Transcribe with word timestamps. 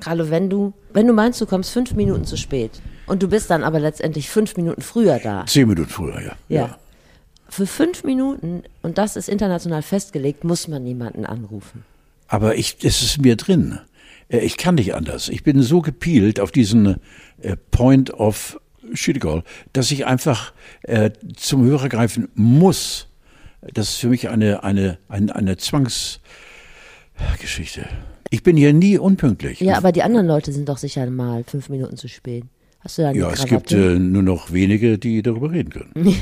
Carlo, 0.00 0.30
wenn 0.30 0.50
du, 0.50 0.72
wenn 0.92 1.06
du 1.06 1.12
meinst, 1.12 1.40
du 1.40 1.46
kommst 1.46 1.70
fünf 1.70 1.92
Minuten 1.94 2.24
zu 2.24 2.36
spät 2.36 2.82
und 3.06 3.22
du 3.22 3.28
bist 3.28 3.50
dann 3.50 3.62
aber 3.62 3.78
letztendlich 3.80 4.28
fünf 4.28 4.56
Minuten 4.56 4.82
früher 4.82 5.18
da. 5.18 5.44
Zehn 5.46 5.68
Minuten 5.68 5.88
früher, 5.90 6.20
ja. 6.20 6.32
Ja. 6.48 6.78
Für 7.48 7.66
fünf 7.66 8.02
Minuten, 8.04 8.62
und 8.82 8.98
das 8.98 9.16
ist 9.16 9.28
international 9.28 9.82
festgelegt, 9.82 10.44
muss 10.44 10.68
man 10.68 10.82
niemanden 10.82 11.26
anrufen. 11.26 11.84
Aber 12.26 12.56
ich, 12.56 12.78
es 12.82 13.02
ist 13.02 13.20
mir 13.20 13.36
drin. 13.36 13.78
Äh, 14.28 14.38
Ich 14.38 14.56
kann 14.56 14.76
nicht 14.76 14.94
anders. 14.94 15.28
Ich 15.28 15.42
bin 15.44 15.60
so 15.62 15.82
gepielt 15.82 16.40
auf 16.40 16.50
diesen 16.50 16.96
äh, 17.42 17.56
Point 17.70 18.14
of 18.14 18.58
Shitcall, 18.94 19.44
dass 19.72 19.90
ich 19.90 20.06
einfach 20.06 20.52
äh, 20.82 21.10
zum 21.36 21.64
Hörer 21.64 21.88
greifen 21.90 22.28
muss. 22.34 23.08
Das 23.60 23.90
ist 23.90 23.96
für 23.98 24.08
mich 24.08 24.28
eine, 24.30 24.64
eine, 24.64 24.98
eine, 25.08 25.36
eine 25.36 25.56
Zwangsgeschichte. 25.56 27.86
Ich 28.32 28.42
bin 28.42 28.56
hier 28.56 28.72
nie 28.72 28.96
unpünktlich. 28.96 29.60
Ja, 29.60 29.76
aber 29.76 29.92
die 29.92 30.02
anderen 30.02 30.26
Leute 30.26 30.52
sind 30.52 30.66
doch 30.66 30.78
sicher 30.78 31.04
mal 31.10 31.44
fünf 31.44 31.68
Minuten 31.68 31.98
zu 31.98 32.08
spät. 32.08 32.44
Hast 32.80 32.96
du 32.96 33.02
da 33.02 33.10
eine 33.10 33.18
Ja, 33.18 33.30
es 33.30 33.44
Krawatte? 33.44 33.56
gibt 33.56 33.72
äh, 33.72 33.98
nur 33.98 34.22
noch 34.22 34.54
wenige, 34.54 34.96
die 34.96 35.20
darüber 35.20 35.50
reden 35.50 35.68
können. 35.68 35.92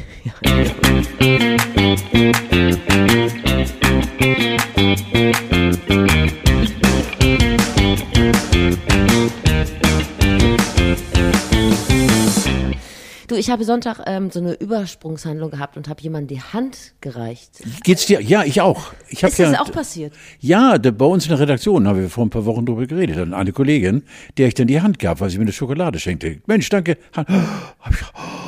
Du, 13.31 13.37
ich 13.37 13.49
habe 13.49 13.65
Sonntag 13.65 14.01
ähm, 14.07 14.33
so 14.33 14.41
eine 14.41 14.55
Übersprungshandlung 14.55 15.53
gehabt 15.53 15.77
und 15.77 15.89
habe 15.89 16.03
jemandem 16.03 16.37
die 16.37 16.43
Hand 16.43 16.95
gereicht. 17.01 17.63
Geht's 17.85 18.07
dir? 18.07 18.21
Ja, 18.21 18.43
ich 18.43 18.61
auch. 18.61 18.93
Ich 19.09 19.23
hab 19.23 19.31
Ist 19.31 19.39
ja, 19.39 19.53
das 19.53 19.61
auch 19.61 19.71
passiert? 19.71 20.13
Ja, 20.41 20.79
da, 20.79 20.91
bei 20.91 21.05
uns 21.05 21.27
in 21.27 21.29
der 21.29 21.39
Redaktion 21.39 21.87
haben 21.87 22.01
wir 22.01 22.11
vor 22.11 22.27
ein 22.27 22.31
paar 22.31 22.45
Wochen 22.45 22.67
drüber 22.67 22.85
geredet. 22.89 23.19
Dann 23.19 23.33
eine 23.33 23.53
Kollegin, 23.53 24.03
der 24.37 24.49
ich 24.49 24.55
dann 24.55 24.67
die 24.67 24.83
Hand 24.83 24.99
gab, 24.99 25.21
weil 25.21 25.31
sie 25.31 25.39
mir 25.39 25.43
eine 25.43 25.53
Schokolade 25.53 26.01
schenkte. 26.01 26.41
Mensch, 26.47 26.69
danke. 26.71 26.99
Hand. 27.15 27.29
Hab 27.79 27.93
ich, 27.93 28.03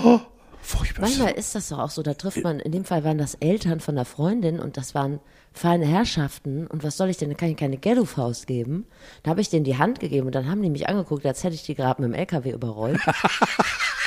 oh, 0.05 0.19
furchtbar. 0.63 1.03
Manchmal 1.03 1.35
ist 1.35 1.55
das 1.55 1.69
doch 1.69 1.79
auch 1.79 1.91
so, 1.91 2.03
da 2.03 2.15
trifft 2.15 2.43
man, 2.43 2.59
in 2.59 2.73
dem 2.73 2.85
Fall 2.85 3.05
waren 3.05 3.19
das 3.19 3.37
Eltern 3.37 3.79
von 3.79 3.95
der 3.95 4.05
Freundin 4.05 4.59
und 4.59 4.77
das 4.77 4.97
waren 4.97 5.21
feine 5.53 5.87
Herrschaften 5.87 6.67
und 6.67 6.83
was 6.83 6.97
soll 6.97 7.09
ich 7.09 7.19
denn, 7.19 7.29
da 7.29 7.37
kann 7.37 7.51
ich 7.51 7.57
keine 7.57 7.77
Ghetto-Faust 7.77 8.49
geben. 8.49 8.87
Da 9.23 9.31
habe 9.31 9.43
ich 9.43 9.49
denen 9.49 9.65
die 9.65 9.79
Hand 9.79 10.01
gegeben 10.01 10.27
und 10.27 10.35
dann 10.35 10.51
haben 10.51 10.61
die 10.61 10.71
mich 10.71 10.89
angeguckt, 10.89 11.25
als 11.25 11.45
hätte 11.45 11.55
ich 11.55 11.63
die 11.63 11.77
gerade 11.77 12.03
mit 12.03 12.11
dem 12.11 12.15
LKW 12.15 12.51
überrollt. 12.51 12.99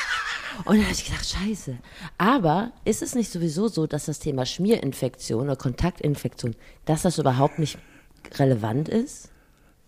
Und 0.63 0.77
dann 0.77 0.83
habe 0.83 0.93
ich 0.93 1.05
gedacht, 1.05 1.27
scheiße. 1.27 1.77
Aber 2.17 2.71
ist 2.85 3.01
es 3.01 3.15
nicht 3.15 3.31
sowieso 3.31 3.67
so, 3.67 3.87
dass 3.87 4.05
das 4.05 4.19
Thema 4.19 4.45
Schmierinfektion 4.45 5.43
oder 5.43 5.55
Kontaktinfektion, 5.55 6.55
dass 6.85 7.01
das 7.01 7.17
überhaupt 7.17 7.59
nicht 7.59 7.77
relevant 8.35 8.89
ist? 8.89 9.29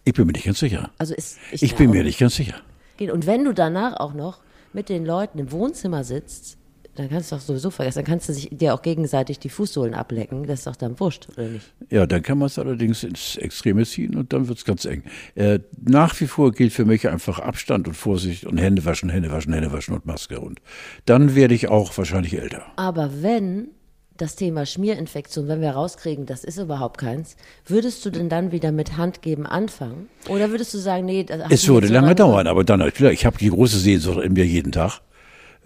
Ich 0.03 0.13
bin 0.13 0.27
mir 0.27 0.33
nicht 0.33 0.45
ganz 0.45 0.59
sicher. 0.59 0.91
Also 0.97 1.13
ist, 1.13 1.37
Ich 1.51 1.75
bin 1.75 1.91
mir 1.91 2.03
nicht 2.03 2.19
ganz 2.19 2.35
sicher. 2.35 2.55
Und 2.99 3.25
wenn 3.25 3.43
du 3.43 3.53
danach 3.53 3.99
auch 3.99 4.13
noch 4.13 4.39
mit 4.73 4.89
den 4.89 5.05
Leuten 5.05 5.39
im 5.39 5.51
Wohnzimmer 5.51 6.03
sitzt, 6.03 6.57
dann 6.97 7.09
kannst 7.09 7.31
du 7.31 7.35
doch 7.35 7.41
sowieso 7.41 7.69
vergessen, 7.69 7.99
dann 7.99 8.05
kannst 8.05 8.29
du 8.29 8.33
sich, 8.33 8.49
dir 8.51 8.73
auch 8.73 8.81
gegenseitig 8.81 9.39
die 9.39 9.49
Fußsohlen 9.49 9.93
ablecken. 9.93 10.45
Das 10.47 10.59
ist 10.59 10.67
doch 10.67 10.75
dann 10.75 10.99
wurscht, 10.99 11.27
oder 11.29 11.47
nicht? 11.47 11.65
Ja, 11.89 12.05
dann 12.05 12.23
kann 12.23 12.37
man 12.37 12.47
es 12.47 12.57
allerdings 12.57 13.03
ins 13.03 13.37
Extreme 13.37 13.85
ziehen 13.85 14.15
und 14.15 14.33
dann 14.33 14.47
wird's 14.47 14.65
ganz 14.65 14.85
eng. 14.85 15.03
Äh, 15.35 15.59
nach 15.79 16.19
wie 16.19 16.27
vor 16.27 16.51
gilt 16.51 16.73
für 16.73 16.85
mich 16.85 17.07
einfach 17.07 17.39
Abstand 17.39 17.87
und 17.87 17.93
Vorsicht 17.93 18.45
und 18.45 18.57
Hände 18.57 18.85
waschen, 18.85 19.09
Hände 19.09 19.31
waschen, 19.31 19.53
Hände 19.53 19.71
waschen 19.71 19.93
und 19.93 20.05
Maske. 20.05 20.39
Und 20.39 20.59
dann 21.05 21.35
werde 21.35 21.53
ich 21.53 21.69
auch 21.69 21.97
wahrscheinlich 21.97 22.37
älter. 22.39 22.63
Aber 22.75 23.21
wenn 23.21 23.69
das 24.17 24.35
Thema 24.35 24.65
Schmierinfektion, 24.65 25.47
wenn 25.47 25.61
wir 25.61 25.71
rauskriegen, 25.71 26.25
das 26.25 26.43
ist 26.43 26.57
überhaupt 26.57 26.97
keins, 26.97 27.35
würdest 27.65 28.05
du 28.05 28.09
denn 28.09 28.29
dann 28.29 28.51
wieder 28.51 28.71
mit 28.71 28.97
Handgeben 28.97 29.45
anfangen? 29.45 30.09
Oder 30.27 30.49
würdest 30.49 30.73
du 30.73 30.79
sagen, 30.79 31.05
nee, 31.05 31.23
das 31.23 31.51
Es 31.51 31.67
würde 31.67 31.87
lange 31.87 32.15
dauern, 32.15 32.47
aber 32.47 32.63
dann, 32.63 32.81
ich 32.81 33.25
habe 33.25 33.37
die 33.37 33.49
große 33.49 33.77
Sehnsucht 33.77 34.23
in 34.23 34.33
mir 34.33 34.45
jeden 34.45 34.71
Tag. 34.71 35.01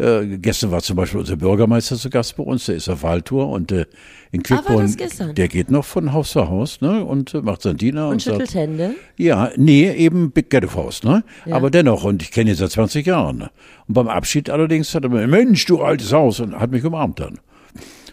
Äh, 0.02 0.38
gestern 0.40 0.72
war 0.72 0.82
zum 0.82 0.96
Beispiel 0.96 1.20
unser 1.20 1.36
Bürgermeister 1.36 1.96
zu 1.96 2.10
Gast 2.10 2.36
bei 2.36 2.44
uns, 2.44 2.66
der 2.66 2.76
ist 2.76 2.90
auf 2.90 3.04
Wahltour 3.04 3.50
und 3.50 3.72
äh, 3.72 3.86
in 4.32 4.40
Ah, 4.40 4.44
Quickborn, 4.44 4.86
das 4.88 4.98
gestern? 4.98 5.36
der 5.36 5.48
geht 5.48 5.70
noch 5.70 5.86
von 5.86 6.12
Haus 6.12 6.32
zu 6.32 6.50
Haus 6.50 6.82
ne, 6.82 7.06
und 7.06 7.34
äh, 7.34 7.42
macht 7.42 7.62
sein 7.62 7.78
Diener 7.78 8.08
und, 8.08 8.14
Und 8.14 8.22
schüttelt 8.24 8.48
sagt, 8.50 8.56
Hände. 8.56 8.96
ja, 9.18 9.52
nee, 9.58 9.92
eben 9.92 10.32
Big 10.32 10.50
Ghetto 10.50 10.68
Faust, 10.70 11.04
ne? 11.04 11.24
Ja. 11.46 11.56
Aber 11.56 11.70
dennoch, 11.70 12.04
und 12.04 12.24
ich 12.24 12.32
kenne 12.32 12.50
ihn 12.50 12.56
seit 12.56 12.72
20 12.72 13.06
Jahren. 13.06 13.38
Ne? 13.38 13.52
Und 13.88 13.94
beim 13.94 14.08
Abschied 14.08 14.50
allerdings 14.50 14.96
hat 14.96 15.04
er 15.04 15.10
mir, 15.10 15.28
Mensch, 15.28 15.66
du 15.66 15.82
altes 15.82 16.12
Haus, 16.14 16.40
und 16.40 16.60
hat 16.60 16.72
mich 16.72 16.84
umarmt 16.84 17.20
dann. 17.20 17.40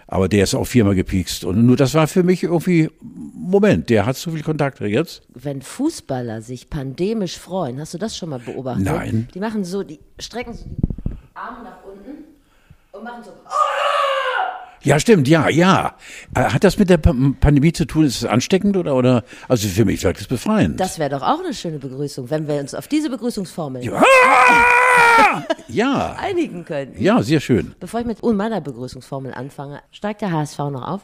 Aber 0.06 0.28
der 0.28 0.44
ist 0.44 0.54
auch 0.54 0.64
viermal 0.66 0.94
gepiekst. 0.94 1.44
Und 1.44 1.64
nur 1.66 1.76
das 1.76 1.94
war 1.94 2.06
für 2.08 2.22
mich 2.22 2.42
irgendwie, 2.42 2.88
Moment, 3.34 3.90
der 3.90 4.06
hat 4.06 4.16
so 4.16 4.30
viel 4.30 4.42
Kontakte 4.42 4.86
jetzt. 4.86 5.22
Wenn 5.34 5.60
Fußballer 5.62 6.40
sich 6.42 6.70
pandemisch 6.70 7.38
freuen, 7.38 7.78
hast 7.78 7.92
du 7.94 7.98
das 7.98 8.16
schon 8.16 8.30
mal 8.30 8.38
beobachtet? 8.38 8.84
Nein. 8.84 9.28
Die 9.34 9.40
machen 9.40 9.64
so, 9.64 9.82
die 9.82 10.00
strecken 10.18 10.54
so 10.54 10.64
die 10.64 10.76
Arme 11.38 11.64
nach 11.64 11.84
unten 11.84 12.24
und 12.92 13.04
machen 13.04 13.22
so. 13.24 13.32
Ja, 14.82 15.00
stimmt, 15.00 15.26
ja, 15.26 15.48
ja. 15.48 15.96
Äh, 16.34 16.40
Hat 16.44 16.62
das 16.64 16.78
mit 16.78 16.88
der 16.88 16.98
Pa- 16.98 17.14
Pandemie 17.40 17.72
zu 17.72 17.84
tun? 17.84 18.04
Ist 18.04 18.16
es 18.22 18.24
ansteckend 18.24 18.76
oder, 18.76 18.94
oder? 18.94 19.24
Also 19.48 19.66
für 19.68 19.84
mich 19.84 20.02
wirkt 20.04 20.20
es 20.20 20.28
befreiend. 20.28 20.78
Das 20.78 20.98
wäre 21.00 21.10
doch 21.10 21.22
auch 21.22 21.40
eine 21.40 21.52
schöne 21.52 21.78
Begrüßung, 21.78 22.30
wenn 22.30 22.46
wir 22.46 22.54
uns 22.60 22.74
auf 22.74 22.86
diese 22.86 23.10
Begrüßungsformel 23.10 23.84
ja, 25.68 26.16
einigen 26.20 26.64
könnten. 26.64 27.02
ja, 27.02 27.22
sehr 27.22 27.40
schön. 27.40 27.74
Bevor 27.80 28.00
ich 28.00 28.06
mit 28.06 28.22
meiner 28.22 28.60
Begrüßungsformel 28.60 29.34
anfange, 29.34 29.80
steigt 29.90 30.20
der 30.22 30.30
HSV 30.32 30.58
noch 30.58 30.86
auf? 30.86 31.00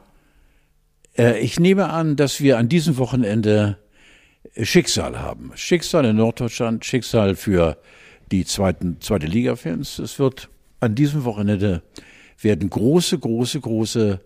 Äh, 1.18 1.40
ich 1.40 1.58
nehme 1.58 1.90
an, 1.90 2.14
dass 2.16 2.40
wir 2.40 2.58
an 2.58 2.68
diesem 2.68 2.96
Wochenende 2.98 3.78
Schicksal 4.62 5.18
haben. 5.20 5.50
Schicksal 5.56 6.04
in 6.04 6.16
Norddeutschland, 6.16 6.84
Schicksal 6.84 7.34
für 7.34 7.76
die 8.30 8.44
zweiten, 8.44 9.00
zweite 9.00 9.26
Liga-Fans. 9.26 9.98
Es 9.98 10.18
wird 10.18 10.48
an 10.80 10.94
diesem 10.94 11.24
Wochenende 11.24 11.82
werden 12.40 12.68
große, 12.68 13.18
große, 13.18 13.60
große 13.60 14.20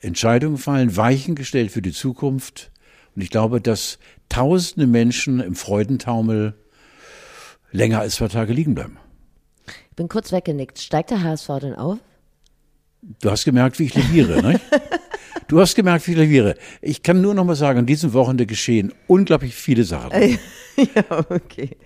Entscheidungen 0.00 0.58
fallen, 0.58 0.96
Weichen 0.96 1.34
gestellt 1.34 1.70
für 1.70 1.82
die 1.82 1.92
Zukunft. 1.92 2.70
Und 3.14 3.22
ich 3.22 3.30
glaube, 3.30 3.60
dass 3.60 3.98
tausende 4.28 4.86
Menschen 4.86 5.40
im 5.40 5.54
Freudentaumel 5.54 6.54
länger 7.70 8.00
als 8.00 8.16
zwei 8.16 8.28
Tage 8.28 8.52
liegen 8.52 8.74
bleiben. 8.74 8.98
Ich 9.90 9.96
bin 9.96 10.08
kurz 10.08 10.32
weggenickt. 10.32 10.78
Steigt 10.78 11.10
der 11.10 11.22
HSV 11.22 11.48
denn 11.60 11.74
auf? 11.74 11.98
Du 13.20 13.30
hast 13.30 13.44
gemerkt, 13.44 13.78
wie 13.78 13.84
ich 13.84 13.94
laviere, 13.94 14.42
ne? 14.42 14.60
Du 15.46 15.60
hast 15.60 15.74
gemerkt, 15.74 16.06
wie 16.06 16.12
ich 16.12 16.16
laviere. 16.16 16.54
Ich 16.80 17.02
kann 17.02 17.20
nur 17.20 17.34
noch 17.34 17.44
mal 17.44 17.54
sagen, 17.54 17.80
an 17.80 17.86
diesem 17.86 18.14
Wochenende 18.14 18.46
geschehen 18.46 18.94
unglaublich 19.06 19.54
viele 19.54 19.84
Sachen. 19.84 20.10
ja, 20.94 21.24
okay. 21.28 21.76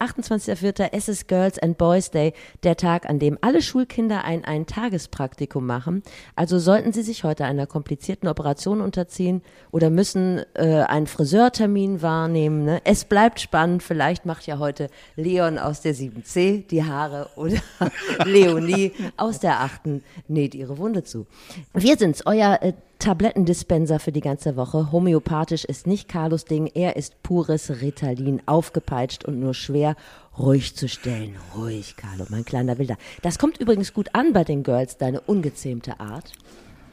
28.04. 0.00 0.88
Es 0.92 1.08
ist 1.08 1.28
Girls 1.28 1.58
and 1.58 1.78
Boys 1.78 2.10
Day, 2.10 2.34
der 2.62 2.76
Tag, 2.76 3.08
an 3.08 3.18
dem 3.18 3.38
alle 3.40 3.62
Schulkinder 3.62 4.24
ein 4.24 4.44
Ein-Tagespraktikum 4.44 5.64
machen. 5.64 6.02
Also 6.36 6.58
sollten 6.58 6.92
sie 6.92 7.02
sich 7.02 7.24
heute 7.24 7.44
einer 7.44 7.66
komplizierten 7.66 8.28
Operation 8.28 8.80
unterziehen 8.80 9.42
oder 9.70 9.90
müssen 9.90 10.42
äh, 10.54 10.82
einen 10.82 11.06
Friseurtermin 11.06 12.02
wahrnehmen. 12.02 12.64
Ne? 12.64 12.80
Es 12.84 13.04
bleibt 13.04 13.40
spannend. 13.40 13.82
Vielleicht 13.82 14.26
macht 14.26 14.46
ja 14.46 14.58
heute 14.58 14.88
Leon 15.16 15.58
aus 15.58 15.80
der 15.80 15.94
7c 15.94 16.66
die 16.66 16.84
Haare 16.84 17.30
oder 17.36 17.60
Leonie 18.24 18.92
aus 19.16 19.40
der 19.40 19.60
8. 19.60 20.02
näht 20.28 20.54
ihre 20.54 20.78
Wunde 20.78 21.04
zu. 21.04 21.26
Wir 21.72 21.96
sind's, 21.96 22.26
euer 22.26 22.58
äh, 22.62 22.72
Tablettendispenser 23.04 23.98
für 23.98 24.12
die 24.12 24.22
ganze 24.22 24.56
Woche. 24.56 24.90
Homöopathisch 24.90 25.66
ist 25.66 25.86
nicht 25.86 26.08
Carlos 26.08 26.46
Ding, 26.46 26.70
er 26.72 26.96
ist 26.96 27.22
pures 27.22 27.82
Ritalin, 27.82 28.33
aufgepeitscht 28.46 29.24
und 29.24 29.40
nur 29.40 29.54
schwer 29.54 29.96
ruhig 30.38 30.74
zu 30.76 30.88
stellen. 30.88 31.36
Ruhig, 31.56 31.96
Carlo, 31.96 32.26
mein 32.28 32.44
kleiner 32.44 32.78
Wilder. 32.78 32.96
Das 33.22 33.38
kommt 33.38 33.58
übrigens 33.58 33.92
gut 33.92 34.08
an 34.14 34.32
bei 34.32 34.44
den 34.44 34.62
Girls, 34.62 34.96
deine 34.98 35.20
ungezähmte 35.20 36.00
Art. 36.00 36.32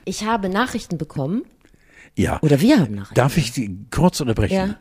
Ich 0.06 0.26
habe 0.26 0.50
Nachrichten 0.50 0.98
bekommen, 0.98 1.44
Ja. 2.18 2.40
oder 2.42 2.60
wir 2.62 2.80
haben 2.80 2.96
Nachrichten. 2.96 3.16
Darf 3.16 3.38
ich 3.38 3.52
die 3.52 3.76
kurz 3.92 4.20
unterbrechen? 4.20 4.76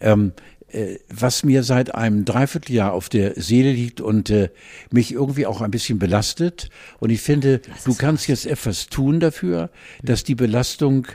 Ja. 0.00 0.12
Ähm, 0.12 0.32
äh, 0.68 0.98
was 1.08 1.42
mir 1.44 1.62
seit 1.62 1.94
einem 1.94 2.24
Dreivierteljahr 2.24 2.92
auf 2.92 3.08
der 3.08 3.40
Seele 3.40 3.72
liegt 3.72 4.00
und 4.00 4.30
äh, 4.30 4.50
mich 4.90 5.12
irgendwie 5.12 5.46
auch 5.46 5.60
ein 5.60 5.70
bisschen 5.70 5.98
belastet. 5.98 6.70
Und 6.98 7.10
ich 7.10 7.20
finde, 7.22 7.60
du 7.84 7.94
kannst 7.94 8.26
jetzt 8.28 8.46
etwas 8.46 8.88
tun 8.88 9.20
dafür, 9.20 9.70
dass 10.02 10.24
die 10.24 10.34
Belastung 10.34 11.06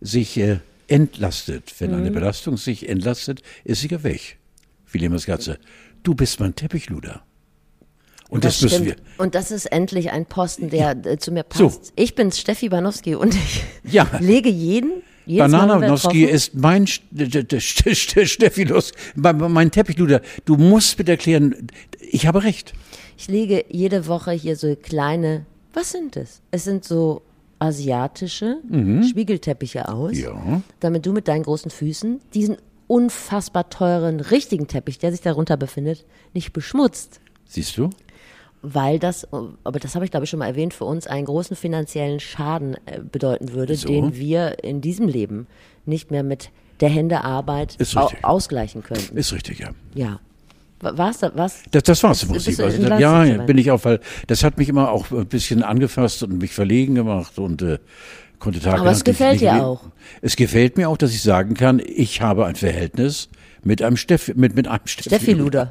sich 0.00 0.36
äh, 0.38 0.58
entlastet. 0.88 1.74
Wenn 1.78 1.90
Mhm. 1.90 1.96
eine 1.98 2.10
Belastung 2.10 2.56
sich 2.56 2.88
entlastet, 2.88 3.42
ist 3.64 3.80
sie 3.80 3.88
ja 3.88 4.02
weg. 4.02 4.37
Wie 4.90 4.98
Lehmers 4.98 5.26
Katze. 5.26 5.58
Du 6.02 6.14
bist 6.14 6.40
mein 6.40 6.54
Teppichluder. 6.54 7.22
Und 8.30 8.44
das, 8.44 8.60
müssen 8.60 8.84
wir. 8.84 8.96
Und 9.16 9.34
das 9.34 9.50
ist 9.50 9.66
endlich 9.66 10.10
ein 10.10 10.26
Posten, 10.26 10.68
der 10.68 10.90
äh, 11.06 11.16
zu 11.18 11.32
mir 11.32 11.44
passt. 11.44 11.58
So. 11.86 11.92
Ich 11.96 12.14
bin's, 12.14 12.38
Steffi 12.38 12.68
Banowski, 12.68 13.14
und 13.14 13.34
ich 13.34 13.64
Ja. 13.90 14.06
lege 14.20 14.50
jeden, 14.50 15.02
Bananowski 15.26 16.24
troffen- 16.26 16.28
ist 16.28 16.54
mein 16.54 16.86
St- 16.86 17.00
der- 17.10 17.42
der 17.42 17.60
St- 17.60 17.88
St- 17.94 18.26
Steffilos, 18.26 18.92
mein 19.14 19.70
Teppichluder. 19.70 20.20
Du 20.44 20.56
musst 20.56 20.96
bitte 20.98 21.12
erklären, 21.12 21.68
ich 22.00 22.26
habe 22.26 22.44
recht. 22.44 22.74
Ich 23.16 23.28
lege 23.28 23.64
jede 23.70 24.06
Woche 24.06 24.32
hier 24.32 24.56
so 24.56 24.76
kleine, 24.76 25.46
was 25.72 25.92
sind 25.92 26.16
es? 26.16 26.40
Es 26.50 26.64
sind 26.64 26.84
so 26.84 27.22
asiatische 27.58 28.58
Spiegelteppiche 29.08 29.88
aus, 29.88 30.12
Mhm. 30.12 30.18
Ja. 30.20 30.62
damit 30.80 31.04
du 31.06 31.12
mit 31.12 31.28
deinen 31.28 31.42
großen 31.42 31.70
Füßen 31.70 32.20
diesen 32.34 32.56
unfassbar 32.88 33.70
teuren, 33.70 34.18
richtigen 34.20 34.66
Teppich, 34.66 34.98
der 34.98 35.12
sich 35.12 35.20
darunter 35.20 35.56
befindet, 35.56 36.04
nicht 36.34 36.52
beschmutzt. 36.52 37.20
Siehst 37.46 37.76
du? 37.76 37.90
Weil 38.60 38.98
das, 38.98 39.28
aber 39.32 39.78
das 39.78 39.94
habe 39.94 40.04
ich 40.04 40.10
glaube 40.10 40.24
ich 40.24 40.30
schon 40.30 40.40
mal 40.40 40.48
erwähnt, 40.48 40.74
für 40.74 40.84
uns 40.84 41.06
einen 41.06 41.26
großen 41.26 41.54
finanziellen 41.54 42.18
Schaden 42.18 42.74
äh, 42.86 42.98
bedeuten 43.00 43.52
würde, 43.52 43.76
So. 43.76 43.86
den 43.86 44.16
wir 44.16 44.64
in 44.64 44.80
diesem 44.80 45.06
Leben 45.06 45.46
nicht 45.86 46.10
mehr 46.10 46.24
mit 46.24 46.50
der 46.80 46.88
Händearbeit 46.88 47.76
Ist 47.76 47.96
au 47.96 48.10
ausgleichen 48.22 48.82
könnten. 48.82 49.16
Ist 49.16 49.32
richtig, 49.32 49.60
ja. 49.60 49.70
Ja. 49.94 50.18
Wa- 50.80 50.96
War's 50.96 51.18
da, 51.18 51.30
was? 51.34 51.62
Das, 51.70 51.82
das 51.84 52.02
war's 52.02 52.22
im 52.24 52.30
Prinzip. 52.30 52.58
Also, 52.60 52.82
ja, 52.82 53.24
bin 53.44 53.58
ich 53.58 53.70
auch, 53.70 53.84
weil 53.84 54.00
das 54.26 54.42
hat 54.44 54.58
mich 54.58 54.68
immer 54.68 54.90
auch 54.90 55.10
ein 55.12 55.26
bisschen 55.26 55.62
angefasst 55.62 56.22
und 56.24 56.38
mich 56.38 56.52
verlegen 56.52 56.94
gemacht 56.96 57.38
und 57.38 57.62
äh, 57.62 57.78
konnte 58.38 58.60
Tage 58.60 58.80
Aber 58.80 58.90
es 58.90 59.04
gefällt 59.04 59.40
dir 59.40 59.64
auch. 59.64 59.82
Es 60.22 60.36
gefällt 60.36 60.76
mir 60.76 60.88
auch, 60.88 60.96
dass 60.96 61.12
ich 61.12 61.22
sagen 61.22 61.54
kann, 61.54 61.80
ich 61.84 62.20
habe 62.20 62.46
ein 62.46 62.54
Verhältnis 62.54 63.28
mit 63.62 63.82
einem 63.82 63.96
Steffi, 63.96 64.34
mit, 64.34 64.54
mit 64.54 64.68
einem 64.68 64.86
Steffi 64.86 65.32
Luder. 65.32 65.70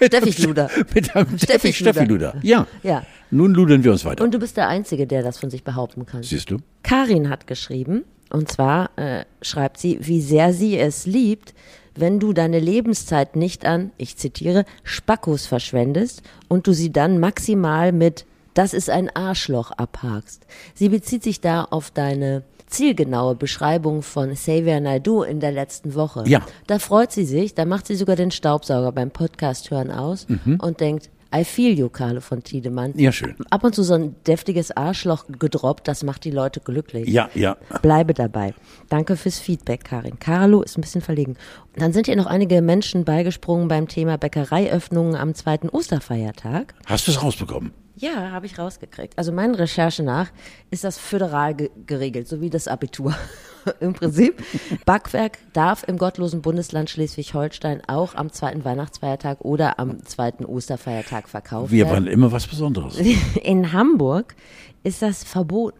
mit 0.00 0.14
einem 0.14 0.32
Steffi 0.32 0.46
Luder. 0.46 0.70
Mit 0.94 1.14
einem 1.16 1.38
Steffi 1.38 1.72
Steffi, 1.72 1.72
Steffi 1.72 2.04
Luder. 2.04 2.32
Luder. 2.34 2.40
Ja. 2.42 2.66
Ja. 2.82 3.04
Nun 3.30 3.54
ludern 3.54 3.84
wir 3.84 3.92
uns 3.92 4.04
weiter. 4.04 4.24
Und 4.24 4.34
du 4.34 4.38
bist 4.38 4.56
der 4.56 4.68
Einzige, 4.68 5.06
der 5.06 5.22
das 5.22 5.38
von 5.38 5.48
sich 5.48 5.64
behaupten 5.64 6.04
kann. 6.04 6.22
Siehst 6.22 6.50
du? 6.50 6.58
Karin 6.82 7.30
hat 7.30 7.46
geschrieben, 7.46 8.04
und 8.30 8.50
zwar 8.50 8.90
äh, 8.96 9.24
schreibt 9.40 9.78
sie, 9.78 9.98
wie 10.02 10.20
sehr 10.20 10.52
sie 10.52 10.78
es 10.78 11.06
liebt, 11.06 11.54
wenn 11.94 12.18
du 12.18 12.32
deine 12.32 12.58
Lebenszeit 12.58 13.36
nicht 13.36 13.66
an, 13.66 13.92
ich 13.98 14.16
zitiere, 14.16 14.64
Spackos 14.82 15.46
verschwendest 15.46 16.22
und 16.48 16.66
du 16.66 16.72
sie 16.72 16.90
dann 16.90 17.18
maximal 17.18 17.92
mit 17.92 18.24
das 18.54 18.74
ist 18.74 18.90
ein 18.90 19.14
Arschloch 19.14 19.70
abhakst. 19.72 20.46
Sie 20.74 20.88
bezieht 20.88 21.22
sich 21.22 21.40
da 21.40 21.64
auf 21.64 21.90
deine 21.90 22.42
zielgenaue 22.66 23.34
Beschreibung 23.34 24.02
von 24.02 24.32
Xavier 24.32 24.80
Naidoo 24.80 25.22
in 25.22 25.40
der 25.40 25.52
letzten 25.52 25.94
Woche. 25.94 26.24
Ja. 26.26 26.40
Da 26.66 26.78
freut 26.78 27.12
sie 27.12 27.24
sich, 27.24 27.54
da 27.54 27.64
macht 27.64 27.86
sie 27.86 27.96
sogar 27.96 28.16
den 28.16 28.30
Staubsauger 28.30 28.92
beim 28.92 29.10
Podcast 29.10 29.70
hören 29.70 29.90
aus 29.90 30.26
und 30.58 30.80
denkt, 30.80 31.10
I 31.34 31.44
feel 31.44 31.78
you, 31.78 31.88
Carlo 31.88 32.20
von 32.20 32.42
Tiedemann. 32.42 32.92
Ja, 32.96 33.10
schön. 33.10 33.34
Ab 33.48 33.64
und 33.64 33.74
zu 33.74 33.82
so 33.82 33.94
ein 33.94 34.14
deftiges 34.26 34.70
Arschloch 34.76 35.24
gedroppt, 35.38 35.88
das 35.88 36.02
macht 36.02 36.24
die 36.24 36.30
Leute 36.30 36.60
glücklich. 36.60 37.08
Ja, 37.08 37.30
ja. 37.34 37.56
Bleibe 37.80 38.12
dabei. 38.12 38.52
Danke 38.90 39.16
fürs 39.16 39.38
Feedback, 39.38 39.84
Karin. 39.84 40.18
Carlo 40.18 40.60
ist 40.60 40.76
ein 40.76 40.82
bisschen 40.82 41.00
verlegen. 41.00 41.36
Dann 41.76 41.94
sind 41.94 42.06
hier 42.06 42.16
noch 42.16 42.26
einige 42.26 42.60
Menschen 42.60 43.06
beigesprungen 43.06 43.68
beim 43.68 43.88
Thema 43.88 44.18
Bäckereiöffnungen 44.18 45.16
am 45.16 45.34
zweiten 45.34 45.70
Osterfeiertag. 45.70 46.74
Hast 46.84 47.06
du 47.06 47.12
es 47.12 47.22
rausbekommen? 47.22 47.72
Ja, 47.96 48.30
habe 48.30 48.46
ich 48.46 48.58
rausgekriegt. 48.58 49.18
Also 49.18 49.32
meinen 49.32 49.54
Recherche 49.54 50.02
nach 50.02 50.30
ist 50.70 50.84
das 50.84 50.98
föderal 50.98 51.54
ge 51.54 51.70
geregelt, 51.86 52.26
so 52.28 52.40
wie 52.40 52.50
das 52.50 52.68
Abitur. 52.68 53.14
Im 53.80 53.92
Prinzip. 53.92 54.42
Backwerk 54.84 55.38
darf 55.52 55.84
im 55.86 55.96
gottlosen 55.96 56.42
Bundesland 56.42 56.90
Schleswig-Holstein 56.90 57.82
auch 57.86 58.16
am 58.16 58.32
zweiten 58.32 58.64
Weihnachtsfeiertag 58.64 59.40
oder 59.42 59.78
am 59.78 60.04
zweiten 60.04 60.44
Osterfeiertag 60.44 61.28
verkauft 61.28 61.70
Wir 61.70 61.84
werden. 61.84 62.06
waren 62.06 62.06
immer 62.08 62.32
was 62.32 62.48
Besonderes. 62.48 62.98
In 63.42 63.72
Hamburg 63.72 64.34
ist 64.82 65.00
das 65.02 65.22
verboten. 65.22 65.78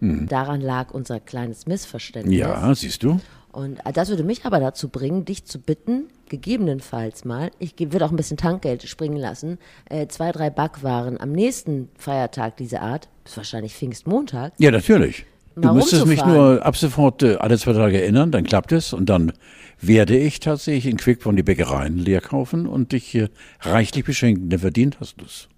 Daran 0.00 0.60
lag 0.60 0.90
unser 0.90 1.18
kleines 1.18 1.66
Missverständnis. 1.66 2.36
Ja, 2.36 2.74
siehst 2.74 3.02
du? 3.02 3.20
Und 3.54 3.78
äh, 3.86 3.92
das 3.92 4.08
würde 4.08 4.24
mich 4.24 4.44
aber 4.44 4.58
dazu 4.60 4.88
bringen, 4.88 5.24
dich 5.24 5.44
zu 5.44 5.60
bitten, 5.60 6.08
gegebenenfalls 6.28 7.24
mal, 7.24 7.50
ich 7.58 7.74
würde 7.78 8.04
auch 8.04 8.10
ein 8.10 8.16
bisschen 8.16 8.36
Tankgeld 8.36 8.82
springen 8.88 9.16
lassen, 9.16 9.58
äh, 9.88 10.06
zwei, 10.08 10.32
drei 10.32 10.50
Backwaren 10.50 11.20
am 11.20 11.32
nächsten 11.32 11.88
Feiertag 11.96 12.56
dieser 12.56 12.82
Art, 12.82 13.08
ist 13.24 13.36
wahrscheinlich 13.36 13.74
Pfingstmontag, 13.74 14.52
Ja, 14.58 14.70
natürlich. 14.70 15.26
Du 15.56 15.72
müsstest 15.72 16.06
mich 16.06 16.24
nur 16.24 16.66
ab 16.66 16.76
sofort 16.76 17.22
äh, 17.22 17.36
alle 17.36 17.56
zwei 17.58 17.74
Tage 17.74 18.00
erinnern, 18.00 18.32
dann 18.32 18.42
klappt 18.42 18.72
es 18.72 18.92
und 18.92 19.08
dann 19.08 19.32
werde 19.80 20.16
ich 20.16 20.40
tatsächlich 20.40 20.86
in 20.90 20.96
Quickborn 20.96 21.36
die 21.36 21.44
Bäckereien 21.44 21.96
leer 21.96 22.20
kaufen 22.20 22.66
und 22.66 22.90
dich 22.90 23.14
äh, 23.14 23.28
reichlich 23.60 24.04
beschenken, 24.04 24.48
denn 24.50 24.58
verdient 24.58 24.98
hast 25.00 25.20
du 25.20 25.26
es. 25.26 25.48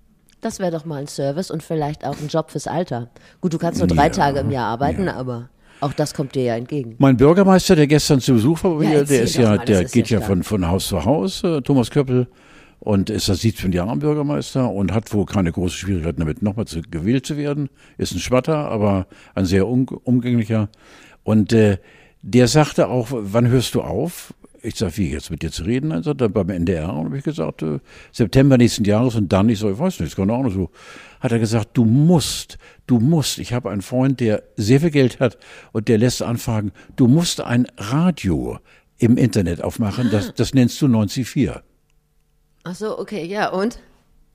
das 0.42 0.58
wäre 0.58 0.70
doch 0.70 0.84
mal 0.84 1.00
ein 1.00 1.06
Service 1.06 1.50
und 1.50 1.62
vielleicht 1.62 2.04
auch 2.04 2.16
ein 2.20 2.28
Job 2.28 2.50
fürs 2.50 2.66
Alter. 2.66 3.08
Gut, 3.40 3.54
du 3.54 3.58
kannst 3.58 3.78
nur 3.78 3.88
drei 3.88 4.04
Ja, 4.08 4.10
Tage 4.10 4.40
im 4.40 4.50
Jahr 4.50 4.66
arbeiten, 4.66 5.08
aber 5.08 5.48
auch 5.80 5.92
das 5.92 6.14
kommt 6.14 6.34
dir 6.34 6.44
ja 6.44 6.56
entgegen. 6.56 6.94
Mein 6.98 7.16
Bürgermeister, 7.16 7.76
der 7.76 7.86
gestern 7.86 8.20
zu 8.20 8.34
Besuch 8.34 8.64
war 8.64 8.82
Ja, 8.82 9.04
der 9.04 9.22
ist 9.22 9.36
ja, 9.36 9.50
mal, 9.50 9.56
das 9.58 9.66
der 9.66 9.82
ist 9.82 9.92
geht 9.92 10.10
ja 10.10 10.20
ja 10.20 10.26
von, 10.26 10.42
von 10.42 10.66
Haus 10.66 10.88
zu 10.88 11.04
Haus, 11.04 11.42
äh, 11.44 11.60
Thomas 11.62 11.90
Köppel, 11.90 12.26
und 12.80 13.10
ist 13.10 13.26
seit 13.26 13.38
17 13.38 13.72
Jahren 13.72 13.98
Bürgermeister 13.98 14.70
und 14.70 14.92
hat 14.92 15.12
wohl 15.12 15.26
keine 15.26 15.52
großen 15.52 15.76
Schwierigkeiten 15.76 16.20
damit, 16.20 16.42
nochmal 16.42 16.66
zu, 16.66 16.80
gewählt 16.82 17.26
zu 17.26 17.36
werden. 17.36 17.68
Ist 17.98 18.14
ein 18.14 18.20
Schwatter, 18.20 18.56
aber 18.56 19.06
ein 19.34 19.44
sehr 19.44 19.66
um, 19.66 19.86
umgänglicher. 20.04 20.68
Und 21.24 21.52
äh, 21.52 21.78
der 22.22 22.48
sagte 22.48 22.88
auch, 22.88 23.08
wann 23.10 23.48
hörst 23.48 23.74
du 23.74 23.82
auf? 23.82 24.34
Ich 24.62 24.76
sag, 24.76 24.96
wie 24.96 25.10
jetzt 25.10 25.30
mit 25.30 25.42
dir 25.42 25.52
zu 25.52 25.62
reden? 25.64 25.90
Dann 26.02 26.32
beim 26.32 26.48
NDR 26.48 26.92
und 26.92 27.06
habe 27.06 27.18
ich 27.18 27.24
gesagt, 27.24 27.62
äh, 27.62 27.78
September 28.12 28.58
nächsten 28.58 28.84
Jahres 28.84 29.14
und 29.14 29.32
dann, 29.32 29.48
ich 29.48 29.58
so, 29.58 29.70
ich 29.70 29.78
weiß 29.78 30.00
nicht, 30.00 30.16
keine 30.16 30.32
Ahnung 30.32 30.50
so. 30.50 30.70
Hat 31.26 31.32
er 31.32 31.40
gesagt, 31.40 31.70
du 31.72 31.84
musst, 31.84 32.56
du 32.86 33.00
musst. 33.00 33.40
Ich 33.40 33.52
habe 33.52 33.68
einen 33.70 33.82
Freund, 33.82 34.20
der 34.20 34.44
sehr 34.54 34.78
viel 34.78 34.92
Geld 34.92 35.18
hat 35.18 35.38
und 35.72 35.88
der 35.88 35.98
lässt 35.98 36.22
anfragen, 36.22 36.70
du 36.94 37.08
musst 37.08 37.40
ein 37.40 37.66
Radio 37.76 38.60
im 38.98 39.16
Internet 39.16 39.60
aufmachen, 39.60 40.08
das, 40.12 40.34
das 40.34 40.54
nennst 40.54 40.80
du 40.80 40.86
94. 40.86 41.50
Ach 42.62 42.74
so, 42.76 42.96
okay, 42.96 43.24
ja, 43.24 43.48
und? 43.48 43.80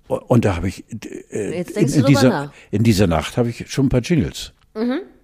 Und 0.10 0.44
da 0.44 0.58
habe 0.58 0.68
ich 0.68 0.84
äh, 1.32 1.62
in, 1.62 1.88
in, 1.88 2.06
dieser. 2.06 2.48
Mhm. 2.48 2.52
in 2.72 2.84
dieser 2.84 3.08
Nacht 3.08 3.38
habe 3.38 3.48
ich 3.48 3.72
schon 3.72 3.86
ein 3.86 3.90
paar 3.90 4.02
Jingles. 4.02 4.52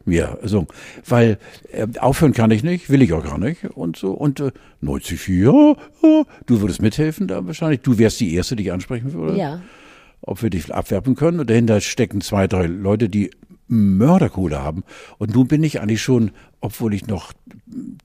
Ja, 0.05 0.37
so, 0.43 0.67
weil 1.05 1.37
äh, 1.73 1.85
aufhören 1.99 2.31
kann 2.31 2.49
ich 2.51 2.63
nicht, 2.63 2.89
will 2.89 3.01
ich 3.01 3.11
auch 3.11 3.25
gar 3.25 3.37
nicht 3.37 3.65
und 3.65 3.97
so 3.97 4.13
und 4.13 4.39
äh, 4.39 4.51
94, 4.79 5.27
ja, 5.27 5.75
ja, 6.01 6.23
du 6.45 6.61
würdest 6.61 6.81
mithelfen 6.81 7.27
da 7.27 7.45
wahrscheinlich, 7.45 7.81
du 7.81 7.97
wärst 7.97 8.21
die 8.21 8.33
erste, 8.35 8.55
die 8.55 8.63
ich 8.63 8.71
ansprechen 8.71 9.11
würde, 9.11 9.37
Ja. 9.37 9.61
Ob 10.27 10.41
wir 10.43 10.49
dich 10.49 10.73
abwerben 10.73 11.15
können 11.15 11.39
und 11.39 11.49
dahinter 11.49 11.81
stecken 11.81 12.21
zwei, 12.21 12.47
drei 12.47 12.67
Leute, 12.67 13.09
die 13.09 13.31
Mörderkohle 13.67 14.61
haben 14.61 14.83
und 15.17 15.33
nun 15.33 15.47
bin 15.47 15.61
ich 15.63 15.81
eigentlich 15.81 16.01
schon, 16.01 16.31
obwohl 16.61 16.93
ich 16.93 17.07
noch 17.07 17.33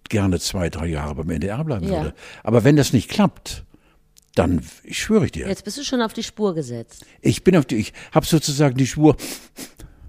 gerne 0.08 0.40
zwei, 0.40 0.68
drei 0.70 0.86
Jahre 0.86 1.14
beim 1.16 1.30
NDR 1.30 1.62
bleiben 1.64 1.84
Ja. 1.86 1.90
würde, 2.02 2.14
aber 2.42 2.64
wenn 2.64 2.76
das 2.76 2.92
nicht 2.92 3.08
klappt, 3.08 3.64
dann 4.34 4.62
ich 4.82 4.98
schwöre 4.98 5.26
ich 5.26 5.32
dir, 5.32 5.46
Jetzt 5.46 5.64
bist 5.64 5.76
du 5.78 5.84
schon 5.84 6.00
auf 6.02 6.12
die 6.14 6.22
Spur 6.22 6.54
gesetzt. 6.54 7.04
ich 7.20 7.44
bin 7.44 7.54
auf 7.56 7.64
die, 7.66 7.76
ich 7.76 7.92
habe 8.12 8.26
sozusagen 8.26 8.76
die 8.76 8.86
Schwur, 8.86 9.16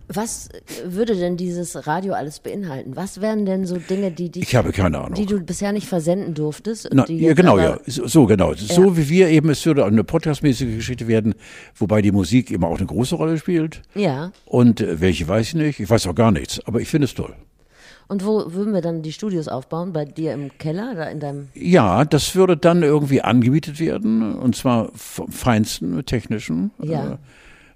Was 0.07 0.49
würde 0.85 1.15
denn 1.15 1.37
dieses 1.37 1.87
Radio 1.87 2.13
alles 2.13 2.39
beinhalten? 2.39 2.95
Was 2.95 3.21
wären 3.21 3.45
denn 3.45 3.65
so 3.65 3.77
Dinge, 3.77 4.11
die 4.11 4.29
dich, 4.29 4.43
ich 4.43 4.55
habe 4.55 4.71
keine 4.71 4.99
Ahnung. 4.99 5.13
die 5.13 5.25
du 5.25 5.39
bisher 5.39 5.71
nicht 5.71 5.87
versenden 5.87 6.33
durftest? 6.33 6.89
Na, 6.91 7.07
ja, 7.09 7.33
genau, 7.33 7.57
ja. 7.57 7.79
So, 7.85 8.25
genau. 8.25 8.53
So 8.53 8.97
wie 8.97 9.09
wir 9.09 9.29
eben, 9.29 9.49
es 9.49 9.65
würde 9.65 9.85
eine 9.85 10.03
podcastmäßige 10.03 10.75
Geschichte 10.75 11.07
werden, 11.07 11.35
wobei 11.75 12.01
die 12.01 12.11
Musik 12.11 12.51
immer 12.51 12.67
auch 12.67 12.77
eine 12.77 12.87
große 12.87 13.15
Rolle 13.15 13.37
spielt. 13.37 13.81
Ja. 13.95 14.31
Und 14.45 14.81
äh, 14.81 14.99
welche 14.99 15.27
weiß 15.27 15.47
ich 15.47 15.55
nicht. 15.55 15.79
Ich 15.79 15.89
weiß 15.89 16.07
auch 16.07 16.15
gar 16.15 16.31
nichts, 16.31 16.59
aber 16.65 16.81
ich 16.81 16.89
finde 16.89 17.05
es 17.05 17.13
toll. 17.13 17.33
Und 18.09 18.25
wo 18.25 18.53
würden 18.53 18.73
wir 18.73 18.81
dann 18.81 19.01
die 19.01 19.13
Studios 19.13 19.47
aufbauen? 19.47 19.93
Bei 19.93 20.03
dir 20.05 20.33
im 20.33 20.55
Keller, 20.57 20.93
da 20.95 21.05
in 21.05 21.19
deinem. 21.21 21.47
Ja, 21.53 22.03
das 22.03 22.35
würde 22.35 22.57
dann 22.57 22.83
irgendwie 22.83 23.21
angebietet 23.21 23.79
werden, 23.79 24.35
und 24.35 24.55
zwar 24.55 24.91
vom 24.93 25.31
feinsten 25.31 26.05
technischen 26.05 26.71
Ja. 26.81 27.13
äh, 27.13 27.17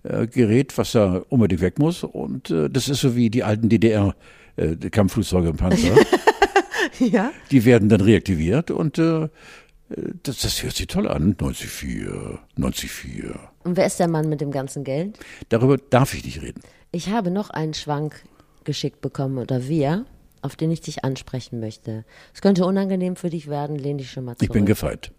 äh, 0.10 0.28
Gerät, 0.28 0.78
was 0.78 0.92
da 0.94 1.22
unbedingt 1.30 1.62
weg 1.62 1.80
muss. 1.80 2.04
Und 2.04 2.50
äh, 2.52 2.70
das 2.70 2.90
ist 2.90 3.02
so 3.02 3.16
wie 3.16 3.30
die 3.30 3.44
alten 3.44 3.70
DDR. 3.70 4.16
Äh, 4.56 4.76
die 4.76 4.90
Kampfflugzeuge 4.90 5.50
und 5.52 5.58
Panzer, 5.58 5.96
Ja. 7.00 7.32
die 7.52 7.66
werden 7.66 7.90
dann 7.90 8.02
reaktiviert 8.02 8.72
und 8.72 8.98
äh, 8.98 9.28
das, 10.24 10.40
das 10.42 10.64
hört 10.64 10.76
sich 10.76 10.88
toll 10.88 11.08
an. 11.08 11.36
94, 11.40 11.70
94. 12.92 13.40
Und 13.64 13.78
wer 13.78 13.86
ist 13.86 14.00
der 14.00 14.08
Mann 14.10 14.28
mit 14.30 14.42
dem 14.42 14.52
ganzen 14.52 14.84
Geld? 14.84 15.18
Darüber 15.50 15.78
darf 15.78 16.14
ich 16.14 16.26
nicht 16.26 16.42
reden. 16.42 16.62
Ich 16.92 17.10
habe 17.10 17.32
noch 17.32 17.50
einen 17.50 17.74
Schwank 17.74 18.24
geschickt 18.64 19.02
bekommen 19.02 19.38
oder 19.38 19.68
wir, 19.68 20.06
auf 20.42 20.56
den 20.56 20.72
ich 20.72 20.82
dich 20.82 21.04
ansprechen 21.06 21.60
möchte. 21.60 22.04
Es 22.34 22.42
könnte 22.42 22.66
unangenehm 22.66 23.16
für 23.16 23.30
dich 23.30 23.48
werden, 23.48 23.78
lehn 23.78 23.98
dich 23.98 24.12
schon 24.12 24.26
mal 24.26 24.34
zurück. 24.36 24.44
Ich 24.44 24.50
bin 24.54 24.66
gefeit. 24.66 25.12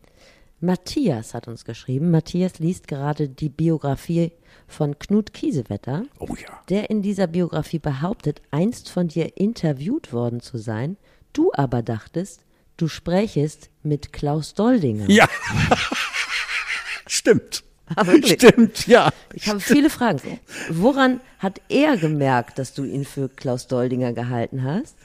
Matthias 0.61 1.35
hat 1.35 1.47
uns 1.49 1.65
geschrieben. 1.65 2.11
Matthias 2.11 2.59
liest 2.59 2.89
gerade 2.89 3.29
die 3.29 3.49
Biografie 3.49 4.33
von 4.67 4.99
Knut 4.99 5.33
Kiesewetter, 5.33 6.05
Oh 6.19 6.35
ja. 6.35 6.61
der 6.69 6.91
in 6.91 7.01
dieser 7.03 7.27
Biografie 7.29 7.79
behauptet, 7.79 8.43
einst 8.51 8.91
von 8.91 9.09
dir 9.09 9.37
interviewt 9.37 10.13
worden 10.13 10.41
zu 10.41 10.59
sein. 10.59 10.97
Du 11.33 11.51
aber 11.55 11.83
dachtest, 11.83 12.41
du 12.77 12.89
sprächest 12.89 13.71
mit 13.83 14.13
Klaus 14.13 14.55
Doldinger. 14.55 15.09
Ja. 15.09 15.29
Stimmt. 17.07 17.65
Ah, 17.95 18.07
wirklich? 18.07 18.35
Stimmt, 18.35 18.87
ja. 18.87 19.11
Ich 19.33 19.49
habe 19.49 19.61
viele 19.61 19.89
Fragen. 19.89 20.39
Woran 20.69 21.21
hat 21.39 21.61
er 21.71 21.97
gemerkt, 21.97 22.59
dass 22.59 22.75
du 22.75 22.85
ihn 22.85 23.07
für 23.07 23.31
Klaus 23.31 23.67
Doldinger 23.67 24.13
gehalten 24.13 24.63
hast? 24.63 24.97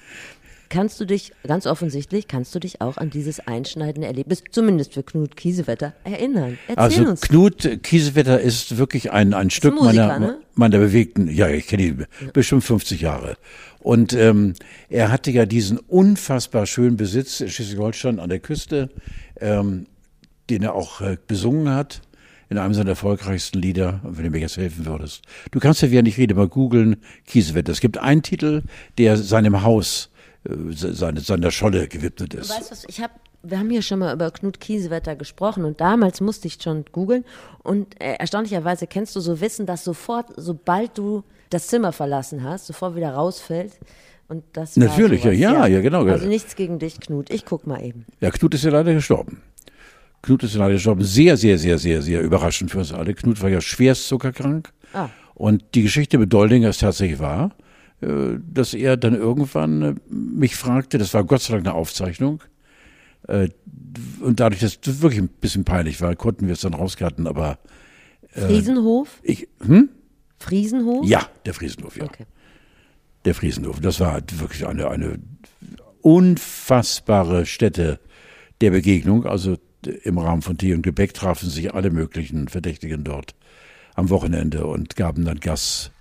Kannst 0.73 0.99
du 0.99 1.05
dich, 1.05 1.31
ganz 1.45 1.67
offensichtlich, 1.67 2.27
kannst 2.27 2.53
du 2.55 2.59
dich 2.59 2.81
auch 2.81 2.97
an 2.97 3.11
dieses 3.11 3.39
einschneidende 3.39 4.07
Erlebnis, 4.07 4.43
zumindest 4.49 4.93
für 4.95 5.03
Knut 5.03 5.37
Kiesewetter, 5.37 5.93
erinnern. 6.03 6.57
Erzähl 6.67 6.83
Also 6.83 7.05
uns. 7.05 7.21
Knut 7.21 7.83
Kiesewetter 7.83 8.41
ist 8.41 8.77
wirklich 8.77 9.11
ein, 9.11 9.35
ein 9.35 9.51
Stück 9.51 9.75
Musiker, 9.75 10.07
meiner, 10.07 10.19
ne? 10.19 10.37
meiner 10.55 10.79
bewegten, 10.79 11.29
ja, 11.29 11.47
ich 11.47 11.67
kenne 11.67 11.83
ihn 11.83 12.05
bestimmt 12.33 12.63
50 12.63 13.01
Jahre. 13.01 13.37
Und 13.79 14.13
ähm, 14.13 14.55
er 14.89 15.11
hatte 15.11 15.29
ja 15.29 15.45
diesen 15.45 15.77
unfassbar 15.77 16.65
schönen 16.65 16.97
Besitz 16.97 17.39
in 17.39 17.49
Schleswig-Holstein 17.49 18.19
an 18.19 18.29
der 18.29 18.39
Küste, 18.39 18.89
ähm, 19.39 19.85
den 20.49 20.63
er 20.63 20.73
auch 20.73 21.01
äh, 21.01 21.17
besungen 21.27 21.69
hat 21.69 22.01
in 22.49 22.57
einem 22.57 22.73
seiner 22.73 22.91
erfolgreichsten 22.91 23.59
Lieder, 23.59 23.99
wenn 24.03 24.25
du 24.25 24.29
mir 24.31 24.39
jetzt 24.39 24.57
helfen 24.57 24.85
würdest. 24.85 25.21
Du 25.51 25.59
kannst 25.59 25.81
ja, 25.81 25.91
während 25.91 26.07
ich 26.07 26.17
rede, 26.17 26.33
mal 26.33 26.47
googeln, 26.47 26.97
Kiesewetter. 27.25 27.71
Es 27.71 27.79
gibt 27.79 27.97
einen 27.97 28.23
Titel, 28.23 28.63
der 28.97 29.17
seinem 29.17 29.63
Haus, 29.63 30.09
seine, 30.71 31.21
seiner 31.21 31.51
Scholle 31.51 31.87
gewidmet 31.87 32.33
ist. 32.33 32.49
Weißt 32.49 32.67
du 32.67 32.71
was, 32.71 32.85
ich 32.87 33.01
habe, 33.01 33.13
wir 33.43 33.59
haben 33.59 33.69
hier 33.69 33.81
schon 33.81 33.99
mal 33.99 34.13
über 34.13 34.29
Knut 34.31 34.59
Kiesewetter 34.59 35.15
gesprochen 35.15 35.65
und 35.65 35.79
damals 35.79 36.21
musste 36.21 36.47
ich 36.47 36.57
schon 36.61 36.85
googeln 36.91 37.23
und 37.63 38.01
äh, 38.01 38.15
erstaunlicherweise 38.15 38.87
kennst 38.87 39.15
du 39.15 39.19
so 39.19 39.39
Wissen, 39.39 39.65
dass 39.65 39.83
sofort, 39.83 40.27
sobald 40.35 40.97
du 40.97 41.23
das 41.49 41.67
Zimmer 41.67 41.91
verlassen 41.91 42.43
hast, 42.43 42.67
sofort 42.67 42.95
wieder 42.95 43.13
rausfällt. 43.13 43.73
Und 44.27 44.43
das 44.53 44.77
Natürlich, 44.77 45.23
ja, 45.23 45.31
sowas, 45.31 45.39
ja, 45.39 45.67
ja, 45.67 45.81
genau. 45.81 46.05
Also 46.05 46.27
nichts 46.27 46.55
gegen 46.55 46.79
dich, 46.79 46.99
Knut. 46.99 47.29
Ich 47.29 47.45
guck 47.45 47.67
mal 47.67 47.83
eben. 47.83 48.05
Ja, 48.21 48.31
Knut 48.31 48.53
ist 48.53 48.63
ja 48.63 48.71
leider 48.71 48.93
gestorben. 48.93 49.41
Knut 50.21 50.43
ist 50.43 50.53
ja 50.53 50.61
leider 50.61 50.73
gestorben. 50.75 51.03
Sehr, 51.03 51.35
sehr, 51.37 51.57
sehr, 51.57 51.77
sehr, 51.77 52.01
sehr 52.01 52.21
überraschend 52.21 52.71
für 52.71 52.79
uns 52.79 52.93
alle. 52.93 53.13
Knut 53.13 53.41
war 53.41 53.49
ja 53.49 53.59
schwerst 53.61 54.07
zuckerkrank. 54.07 54.71
Ah. 54.93 55.09
Und 55.35 55.63
die 55.75 55.83
Geschichte 55.83 56.17
mit 56.17 56.31
Doldinger 56.31 56.69
ist 56.69 56.79
tatsächlich 56.79 57.19
wahr, 57.19 57.51
dass 58.51 58.73
er 58.73 58.97
dann 58.97 59.15
irgendwann 59.15 59.81
äh, 59.81 59.95
mich 60.09 60.55
fragte, 60.55 60.97
das 60.97 61.13
war 61.13 61.23
Gott 61.23 61.41
sei 61.41 61.53
Dank 61.53 61.67
eine 61.67 61.75
Aufzeichnung, 61.75 62.41
äh, 63.27 63.49
und 64.21 64.39
dadurch, 64.39 64.61
dass 64.61 64.81
das 64.81 65.01
wirklich 65.01 65.21
ein 65.21 65.29
bisschen 65.29 65.63
peinlich 65.63 66.01
war, 66.01 66.15
konnten 66.15 66.47
wir 66.47 66.53
es 66.53 66.61
dann 66.61 66.73
rauscutten, 66.73 67.27
aber 67.27 67.59
Friesenhof? 68.29 69.19
ich, 69.21 69.47
hm? 69.63 69.89
Friesenhof? 70.39 71.05
Ja, 71.05 71.29
der 71.45 71.53
Friesenhof, 71.53 71.95
ja. 71.95 72.05
Okay. 72.05 72.25
Der 73.25 73.35
Friesenhof. 73.35 73.79
Das 73.79 73.99
war 73.99 74.13
halt 74.13 74.39
wirklich 74.39 74.65
eine, 74.65 74.89
eine 74.89 75.19
unfassbare 76.01 77.45
Stätte 77.45 77.99
der 78.59 78.71
Begegnung. 78.71 79.25
Also 79.25 79.57
im 80.03 80.17
Rahmen 80.17 80.41
von 80.41 80.57
Tee 80.57 80.73
und 80.73 80.81
Gebäck 80.81 81.13
trafen 81.13 81.49
sich 81.49 81.73
alle 81.73 81.91
möglichen 81.91 82.47
Verdächtigen 82.47 83.03
dort 83.03 83.35
am 83.95 84.09
Wochenende 84.09 84.65
und 84.65 84.95
gaben 84.95 85.23
dann 85.23 85.39
Gas 85.39 85.91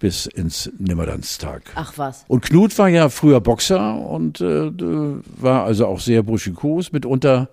bis 0.00 0.26
ins 0.26 0.72
Nimmerlandstag. 0.78 1.62
Ach 1.76 1.92
was. 1.96 2.24
Und 2.26 2.42
Knut 2.42 2.76
war 2.78 2.88
ja 2.88 3.08
früher 3.08 3.40
Boxer 3.40 3.94
und 3.94 4.40
äh, 4.40 4.72
war 5.40 5.64
also 5.64 5.86
auch 5.86 6.00
sehr 6.00 6.24
burschikos, 6.24 6.90
mitunter 6.90 7.48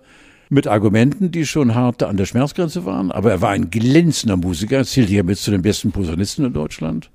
mit 0.48 0.66
Argumenten, 0.66 1.30
die 1.30 1.46
schon 1.46 1.74
hart 1.74 2.02
an 2.02 2.16
der 2.16 2.24
Schmerzgrenze 2.24 2.84
waren. 2.84 3.12
Aber 3.12 3.30
er 3.30 3.42
war 3.42 3.50
ein 3.50 3.70
glänzender 3.70 4.36
Musiker, 4.36 4.84
zählte 4.84 5.12
ja 5.12 5.22
mit 5.22 5.38
zu 5.38 5.50
den 5.50 5.62
besten 5.62 5.92
Posaunisten 5.92 6.46
in 6.46 6.54
Deutschland. 6.54 7.10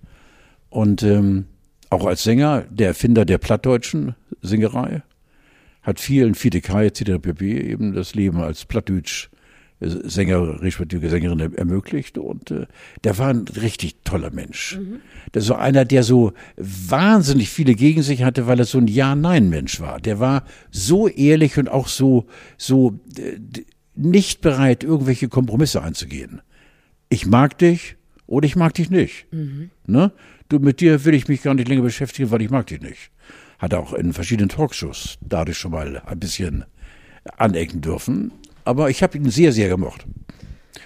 Und 0.70 1.04
ähm, 1.04 1.46
auch 1.90 2.06
als 2.06 2.24
Sänger, 2.24 2.63
der 2.70 2.90
Erfinder 2.90 3.25
der 3.25 3.40
plattdeutschen 3.40 4.16
Singerei, 4.42 5.02
hat 5.82 6.00
vielen 6.00 6.36
Fiedekai 6.36 6.86
etc. 6.86 7.20
pp. 7.22 7.60
eben 7.60 7.94
das 7.94 8.16
Leben 8.16 8.40
als 8.40 8.66
Plattdeutsch 8.66 9.30
äh, 9.84 10.10
Sänger, 10.10 10.62
respektive 10.62 11.10
Sängerin 11.10 11.40
er- 11.40 11.58
ermöglicht. 11.58 12.18
Und 12.18 12.52
äh, 12.52 12.66
der 13.04 13.18
war 13.18 13.30
ein 13.30 13.46
richtig 13.62 13.98
toller 14.04 14.32
Mensch. 14.32 14.80
Das 15.32 15.50
war 15.50 15.60
einer, 15.60 15.86
der 15.86 16.04
so 16.04 16.34
wahnsinnig 16.58 17.50
viele 17.50 17.75
gegen 17.75 18.02
sich 18.04 18.24
hatte, 18.24 18.48
weil 18.48 18.60
er 18.60 18.66
so 18.66 18.78
ein 18.78 18.88
Ja-Nein-Mensch 18.88 19.80
war. 19.80 20.00
Der 20.00 20.20
war 20.20 20.46
so 20.72 21.08
ehrlich 21.08 21.58
und 21.58 21.70
auch 21.70 21.88
so, 21.88 22.25
so 22.58 23.00
äh, 23.18 23.38
nicht 23.96 24.42
bereit, 24.42 24.84
irgendwelche 24.84 25.28
Kompromisse 25.30 25.84
einzugehen. 25.84 26.42
Ich 27.10 27.25
mag 27.25 27.58
dich 27.60 27.96
oder 28.25 28.46
ich 28.48 28.56
mag 28.56 28.74
dich 28.74 28.90
nicht. 28.90 29.28
Ne? 29.86 30.12
Du, 30.50 30.60
mit 30.60 30.82
dir 30.82 31.06
will 31.06 31.13
ich 31.13 31.28
mich 31.28 31.44
gar 31.44 31.54
nicht 31.54 31.68
länger 31.68 31.84
beschäftigen, 31.84 32.32
weil 32.32 32.42
ich 32.42 32.50
mag 32.50 32.68
dich 32.68 32.82
nicht. 32.82 33.12
Hat 33.60 33.74
er 33.74 33.80
auch 33.80 33.94
in 33.94 34.12
verschiedenen 34.13 34.50
Talkshows 34.50 35.18
dadurch 35.22 35.58
schon 35.58 35.72
mal 35.72 36.02
ein 36.06 36.20
bisschen 36.20 36.66
anecken 37.38 37.82
dürfen. 37.82 38.32
Aber 38.65 38.89
ich 38.89 39.03
habe 39.03 39.17
ihn 39.17 39.29
sehr, 39.29 39.51
sehr 39.51 39.70
gemocht. 39.70 40.05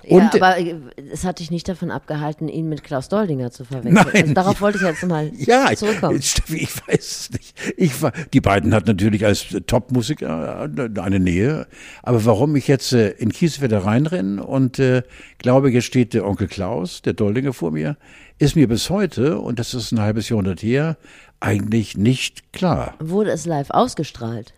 Und 0.09 0.33
ja, 0.33 0.41
aber 0.41 0.57
äh, 0.57 0.75
es 1.11 1.25
hat 1.25 1.39
dich 1.39 1.51
nicht 1.51 1.67
davon 1.67 1.91
abgehalten, 1.91 2.47
ihn 2.47 2.69
mit 2.69 2.83
Klaus 2.83 3.09
Doldinger 3.09 3.51
zu 3.51 3.65
verwechseln. 3.65 3.93
Nein, 3.93 4.21
also 4.21 4.33
darauf 4.33 4.61
wollte 4.61 4.77
ich 4.77 4.83
jetzt 4.83 5.05
mal 5.05 5.31
ja, 5.37 5.75
zurückkommen. 5.75 6.21
Steffi, 6.21 6.57
ich 6.57 6.87
weiß 6.87 6.97
es 6.99 7.31
nicht. 7.31 7.53
Ich 7.75 8.01
war, 8.01 8.13
die 8.33 8.39
beiden 8.39 8.73
hatten 8.73 8.87
natürlich 8.87 9.25
als 9.25 9.47
Top-Musiker 9.67 10.69
eine 10.97 11.19
Nähe. 11.19 11.67
Aber 12.03 12.23
warum 12.25 12.55
ich 12.55 12.67
jetzt 12.67 12.93
äh, 12.93 13.09
in 13.09 13.31
Kieswetter 13.31 13.79
reinrenne 13.79 14.43
und 14.43 14.79
äh, 14.79 15.03
glaube, 15.39 15.71
jetzt 15.71 15.85
steht 15.85 16.13
der 16.13 16.25
Onkel 16.25 16.47
Klaus, 16.47 17.01
der 17.01 17.13
Doldinger 17.13 17.51
vor 17.51 17.71
mir, 17.71 17.97
ist 18.39 18.55
mir 18.55 18.67
bis 18.67 18.89
heute, 18.89 19.39
und 19.39 19.59
das 19.59 19.73
ist 19.73 19.91
ein 19.91 19.99
halbes 19.99 20.29
Jahrhundert 20.29 20.61
her, 20.61 20.97
eigentlich 21.39 21.97
nicht 21.97 22.53
klar. 22.53 22.95
Wurde 22.99 23.31
es 23.31 23.45
live 23.45 23.71
ausgestrahlt? 23.71 24.53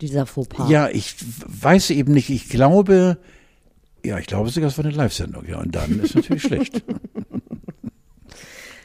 Dieser 0.00 0.26
Fauxpas. 0.26 0.68
Ja, 0.68 0.88
ich 0.88 1.14
weiß 1.46 1.90
eben 1.90 2.12
nicht. 2.12 2.30
Ich 2.30 2.48
glaube, 2.48 3.18
ja, 4.04 4.18
ich 4.18 4.26
glaube 4.26 4.50
sogar, 4.50 4.68
es 4.68 4.78
war 4.78 4.84
eine 4.84 4.94
Live-Sendung. 4.94 5.46
Ja, 5.46 5.58
und 5.60 5.74
dann 5.74 6.00
ist 6.00 6.14
natürlich 6.14 6.42
schlecht. 6.46 6.84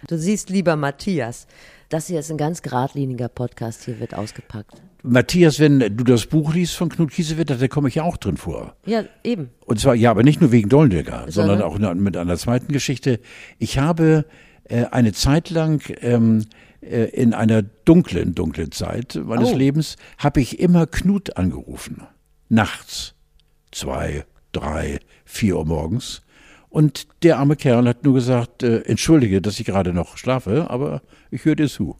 Du 0.07 0.17
siehst, 0.17 0.49
lieber 0.49 0.75
Matthias, 0.75 1.47
das 1.89 2.07
hier 2.07 2.19
ist 2.19 2.31
ein 2.31 2.37
ganz 2.37 2.61
geradliniger 2.61 3.27
Podcast, 3.27 3.83
hier 3.83 3.99
wird 3.99 4.13
ausgepackt. 4.13 4.81
Matthias, 5.03 5.59
wenn 5.59 5.79
du 5.79 6.03
das 6.03 6.25
Buch 6.25 6.53
liest 6.53 6.75
von 6.75 6.89
Knut 6.89 7.11
Kiesewetter, 7.11 7.55
da 7.55 7.67
komme 7.67 7.89
ich 7.89 7.95
ja 7.95 8.03
auch 8.03 8.17
drin 8.17 8.37
vor. 8.37 8.75
Ja, 8.85 9.03
eben. 9.23 9.49
Und 9.65 9.79
zwar, 9.79 9.95
ja, 9.95 10.11
aber 10.11 10.23
nicht 10.23 10.41
nur 10.41 10.51
wegen 10.51 10.69
Doldinger, 10.69 11.25
sondern 11.29 11.59
Sondern? 11.59 11.91
auch 11.91 11.95
mit 11.95 12.17
einer 12.17 12.37
zweiten 12.37 12.71
Geschichte. 12.71 13.19
Ich 13.57 13.77
habe 13.77 14.25
äh, 14.65 14.85
eine 14.85 15.11
Zeit 15.11 15.49
lang 15.49 15.81
ähm, 16.01 16.41
äh, 16.41 16.45
in 16.81 17.33
einer 17.33 17.61
dunklen, 17.61 18.33
dunklen 18.35 18.71
Zeit 18.71 19.19
meines 19.23 19.51
Oh. 19.51 19.55
Lebens, 19.55 19.95
habe 20.17 20.41
ich 20.41 20.59
immer 20.59 20.87
Knut 20.87 21.37
angerufen. 21.37 22.01
Nachts. 22.49 23.13
Zwei, 23.71 24.25
drei, 24.51 24.99
vier 25.25 25.57
Uhr 25.57 25.65
morgens. 25.65 26.21
Und 26.69 27.07
der 27.23 27.37
arme 27.37 27.55
Kerl 27.55 27.87
hat 27.87 28.03
nur 28.03 28.13
gesagt, 28.13 28.63
äh, 28.63 28.79
entschuldige, 28.81 29.41
dass 29.41 29.59
ich 29.59 29.65
gerade 29.65 29.93
noch 29.93 30.17
schlafe, 30.17 30.69
aber 30.69 31.01
ich 31.29 31.45
höre 31.45 31.55
dir 31.55 31.67
zu. 31.67 31.97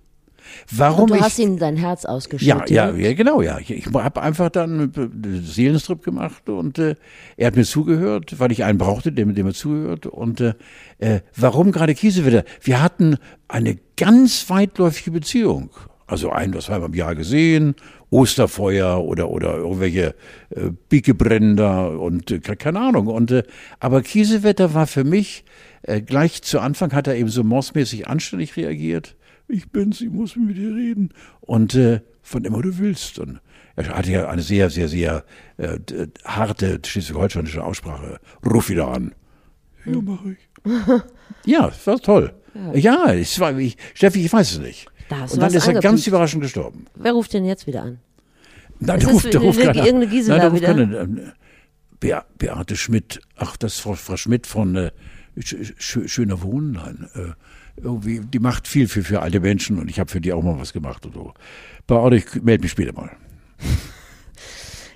Warum 0.72 1.04
Und 1.04 1.10
du 1.12 1.16
ich 1.16 1.22
hast 1.22 1.40
ihm 1.40 1.58
dein 1.58 1.78
Herz 1.78 2.04
ja, 2.04 2.10
ausgeschüttet. 2.10 2.70
ja, 2.70 2.92
ja, 2.92 3.14
genau, 3.14 3.42
ja. 3.42 3.60
Ich, 3.60 3.72
ich 3.72 3.86
habe 3.88 4.22
einfach 4.22 4.50
dann 4.50 4.92
einen 4.96 5.44
Seelenstrip 5.46 6.04
gemacht 6.04 6.50
und 6.50 6.80
äh, 6.80 6.96
er 7.38 7.48
hat 7.48 7.56
mir 7.56 7.66
zugehört, 7.66 8.40
weil 8.40 8.52
ich 8.52 8.64
einen 8.64 8.78
brauchte, 8.78 9.12
der 9.12 9.26
mit 9.26 9.38
dem 9.38 9.48
er 9.48 9.54
zuhört. 9.54 10.06
Und 10.08 10.42
äh, 10.42 10.54
äh, 11.00 11.22
warum 11.36 11.72
gerade 11.72 11.94
Kiesewetter? 11.96 12.44
Wir 12.62 12.82
hatten 12.82 13.18
eine 13.48 13.78
ganz 13.98 14.50
weitläufige 14.50 15.12
Beziehung. 15.12 15.70
Also 16.08 16.30
ein, 16.30 16.52
das 16.52 16.68
haben 16.70 16.82
wir 16.82 16.88
im 16.88 16.94
Jahr 16.94 17.16
gesehen, 17.16 17.76
Osterfeuer 18.10 19.02
oder 19.02 19.30
oder 19.30 19.56
irgendwelche 19.56 20.14
äh, 20.50 20.70
Bickebrände 20.90 21.98
und 21.98 22.30
äh, 22.32 22.40
ke- 22.40 22.58
keine 22.58 22.82
Ahnung. 22.82 23.08
Und 23.08 23.32
äh, 23.32 23.44
aber 23.80 24.02
Kiesewetter 24.02 24.74
war 24.74 24.88
für 24.88 25.06
mich 25.06 25.46
äh, 25.84 26.02
gleich 26.02 26.42
zu 26.44 26.60
Anfang 26.60 26.92
hat 26.94 27.08
er 27.08 27.16
eben 27.16 27.30
so 27.30 27.44
morsmäßig 27.46 28.08
anständig 28.08 28.58
reagiert. 28.58 29.16
Ich 29.52 29.70
bin's, 29.70 30.02
ich 30.02 30.10
muss 30.10 30.36
mit 30.36 30.58
dir 30.58 30.74
reden. 30.76 31.10
Und 31.42 31.76
äh, 31.76 32.02
von 32.22 32.44
immer 32.46 32.62
du 32.62 32.78
willst. 32.78 33.20
Und 33.20 33.40
er 33.76 33.90
hatte 33.90 34.12
ja 34.12 34.28
eine 34.30 34.42
sehr, 34.42 34.70
sehr, 34.70 34.88
sehr 34.88 35.24
äh, 35.58 35.78
harte 36.26 36.80
schleswig-holsteinische 36.86 37.64
Aussprache. 37.64 38.20
Ruf 38.46 38.70
wieder 38.70 38.88
an. 38.88 39.14
Ja, 39.86 40.00
mach 40.02 40.24
ich. 40.26 40.38
ja, 41.46 41.68
das 41.68 41.86
war 41.88 42.00
toll. 42.00 42.34
Ja, 42.74 43.14
es 43.14 43.40
war, 43.40 43.58
ich, 43.58 43.78
Steffi, 43.94 44.24
ich 44.26 44.32
weiß 44.32 44.52
es 44.54 44.60
nicht. 44.60 44.88
Da 45.10 45.24
Und 45.24 45.42
dann 45.42 45.54
ist 45.54 45.68
er 45.68 45.74
ganz 45.82 46.06
überraschend 46.06 46.44
gestorben. 46.44 46.86
Wer 46.96 47.14
ruft 47.14 47.34
denn 47.34 47.46
jetzt 47.46 47.66
wieder 47.68 47.84
an? 47.84 48.00
Nein, 48.80 49.00
der 49.00 49.10
ruft, 49.10 49.34
der 49.34 49.42
ruft 49.42 49.60
eine- 49.60 49.72
keiner. 49.72 49.86
irgendeine 49.86 50.12
Gisela 50.12 50.38
Nein, 50.38 50.42
der 50.42 50.50
ruft 50.52 50.62
wieder? 50.62 50.74
keiner. 50.74 51.00
Ähm, 51.02 51.32
Bea- 52.00 52.26
Beate 52.38 52.76
Schmidt. 52.76 53.22
Ach, 53.36 53.56
das 53.58 53.74
ist 53.76 53.80
Frau, 53.80 53.94
Frau 53.94 54.18
Schmidt 54.18 54.48
von 54.48 54.76
äh, 54.76 54.92
Sch 55.40 55.56
Sch 55.78 56.00
Schöner 56.08 56.42
Wohnen. 56.42 56.72
Nein, 56.74 57.08
äh, 57.16 57.32
irgendwie, 57.78 58.20
die 58.20 58.40
macht 58.40 58.68
viel 58.68 58.88
für, 58.88 59.04
für 59.04 59.22
alte 59.22 59.40
Menschen 59.40 59.80
und 59.80 59.90
ich 59.90 60.00
habe 60.00 60.10
für 60.10 60.22
die 60.22 60.34
auch 60.34 60.44
mal 60.44 60.60
was 60.60 60.74
gemacht 60.74 61.06
und 61.06 61.14
so. 61.14 61.34
Beate, 61.88 62.16
ich 62.16 62.42
melde 62.42 62.64
mich 62.64 62.72
später 62.72 62.94
mal. 62.94 63.12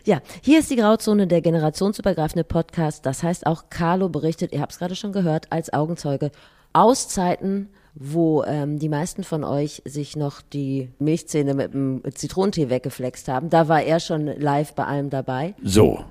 Ja, 0.07 0.21
hier 0.41 0.59
ist 0.59 0.69
die 0.69 0.75
Grauzone, 0.75 1.25
der 1.25 1.41
generationsübergreifende 1.41 2.43
Podcast. 2.43 3.07
Das 3.07 3.23
heißt 3.23 3.47
auch, 3.47 3.71
Carlo 3.71 4.07
berichtet, 4.07 4.53
ihr 4.53 4.61
habt 4.61 4.71
es 4.71 4.77
gerade 4.77 4.95
schon 4.95 5.11
gehört, 5.11 5.51
als 5.51 5.73
Augenzeuge 5.73 6.29
aus 6.73 7.07
Zeiten, 7.07 7.69
wo 7.95 8.43
ähm, 8.43 8.77
die 8.77 8.89
meisten 8.89 9.23
von 9.23 9.43
euch 9.43 9.81
sich 9.83 10.15
noch 10.15 10.41
die 10.41 10.89
Milchzähne 10.99 11.55
mit 11.55 11.73
dem 11.73 12.03
Zitronentee 12.13 12.69
weggeflext 12.69 13.27
haben. 13.29 13.49
Da 13.49 13.67
war 13.67 13.81
er 13.81 13.99
schon 13.99 14.27
live 14.27 14.75
bei 14.75 14.85
allem 14.85 15.09
dabei. 15.09 15.55
So. 15.63 16.05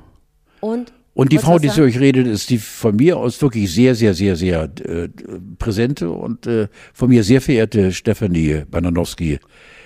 Und, 0.61 0.93
Und 1.15 1.31
die 1.31 1.39
Frau, 1.39 1.59
die 1.61 1.69
zu 1.69 1.83
euch 1.83 1.99
redet, 2.01 2.27
ist 2.27 2.51
die 2.51 2.59
von 2.59 2.97
mir 2.97 3.17
aus 3.17 3.41
wirklich 3.41 3.73
sehr, 3.73 3.95
sehr, 3.95 4.15
sehr, 4.15 4.35
sehr 4.35 4.65
äh, 4.85 5.09
präsente 5.59 6.11
und 6.11 6.47
äh, 6.47 6.67
von 6.93 7.09
mir 7.09 7.23
sehr 7.23 7.41
verehrte 7.41 7.93
Stefanie 7.93 8.65
Bananowski. 8.69 9.39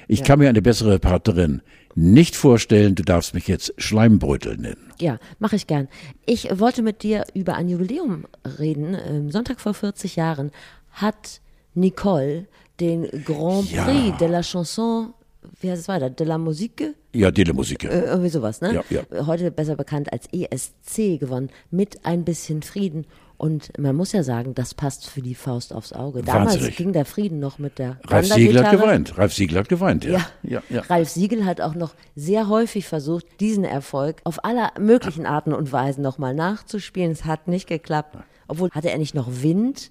Ich 0.08 0.24
kann 0.24 0.38
mir 0.38 0.48
eine 0.48 0.62
bessere 0.62 0.98
Partnerin 0.98 1.60
nicht 1.94 2.34
vorstellen. 2.34 2.94
Du 2.94 3.02
darfst 3.02 3.34
mich 3.34 3.46
jetzt 3.46 3.74
Schleimbrötel 3.76 4.56
nennen. 4.56 4.92
Ja, 5.00 5.18
mache 5.38 5.56
ich 5.56 5.66
gern. 5.66 5.88
Ich 6.24 6.48
wollte 6.58 6.82
mit 6.82 7.02
dir 7.02 7.24
über 7.34 7.56
ein 7.56 7.68
Jubiläum 7.68 8.24
reden. 8.58 8.96
Ähm, 9.06 9.30
Sonntag 9.30 9.60
vor 9.60 9.74
40 9.74 10.16
Jahren 10.16 10.50
hat 10.92 11.42
Nicole 11.74 12.46
den 12.80 13.06
Grand 13.24 13.70
Ja. 13.70 13.84
Prix 13.84 14.16
de 14.18 14.28
la 14.28 14.42
Chanson, 14.42 15.12
wie 15.60 15.70
heißt 15.70 15.82
es 15.82 15.88
weiter, 15.88 16.10
de 16.10 16.26
la 16.26 16.38
Musique? 16.38 16.94
Ja, 17.14 17.30
die 17.30 17.44
Musik. 17.52 17.84
Äh, 17.84 18.00
irgendwie 18.00 18.28
sowas, 18.28 18.60
ne? 18.60 18.74
Ja, 18.74 18.84
ja. 18.90 19.26
Heute 19.26 19.50
besser 19.50 19.76
bekannt 19.76 20.12
als 20.12 20.26
ESC 20.32 21.18
gewonnen, 21.18 21.50
mit 21.70 22.04
ein 22.04 22.24
bisschen 22.24 22.62
Frieden. 22.62 23.06
Und 23.36 23.76
man 23.78 23.94
muss 23.94 24.12
ja 24.12 24.24
sagen, 24.24 24.54
das 24.54 24.74
passt 24.74 25.08
für 25.08 25.22
die 25.22 25.36
Faust 25.36 25.72
aufs 25.72 25.92
Auge. 25.92 26.22
Damals 26.22 26.54
Wahnsinnig. 26.54 26.76
ging 26.76 26.92
der 26.92 27.04
Frieden 27.04 27.38
noch 27.38 27.58
mit 27.58 27.78
der 27.78 27.98
Ralf 28.04 28.26
Siegel 28.26 28.64
hat 28.64 28.72
geweint. 28.72 29.16
Ralf 29.16 29.32
Siegel 29.32 29.58
hat 29.58 29.68
geweint, 29.68 30.04
ja. 30.04 30.10
Ja. 30.10 30.26
ja, 30.42 30.62
ja. 30.68 30.80
Ralf 30.82 31.08
Siegel 31.08 31.44
hat 31.44 31.60
auch 31.60 31.76
noch 31.76 31.94
sehr 32.16 32.48
häufig 32.48 32.86
versucht, 32.86 33.26
diesen 33.38 33.64
Erfolg 33.64 34.16
auf 34.24 34.44
aller 34.44 34.72
möglichen 34.78 35.24
Arten 35.24 35.52
und 35.52 35.70
Weisen 35.70 36.02
nochmal 36.02 36.34
nachzuspielen. 36.34 37.12
Es 37.12 37.24
hat 37.24 37.46
nicht 37.46 37.68
geklappt. 37.68 38.16
Obwohl, 38.48 38.70
hatte 38.70 38.90
er 38.90 38.98
nicht 38.98 39.14
noch 39.14 39.28
Wind 39.30 39.90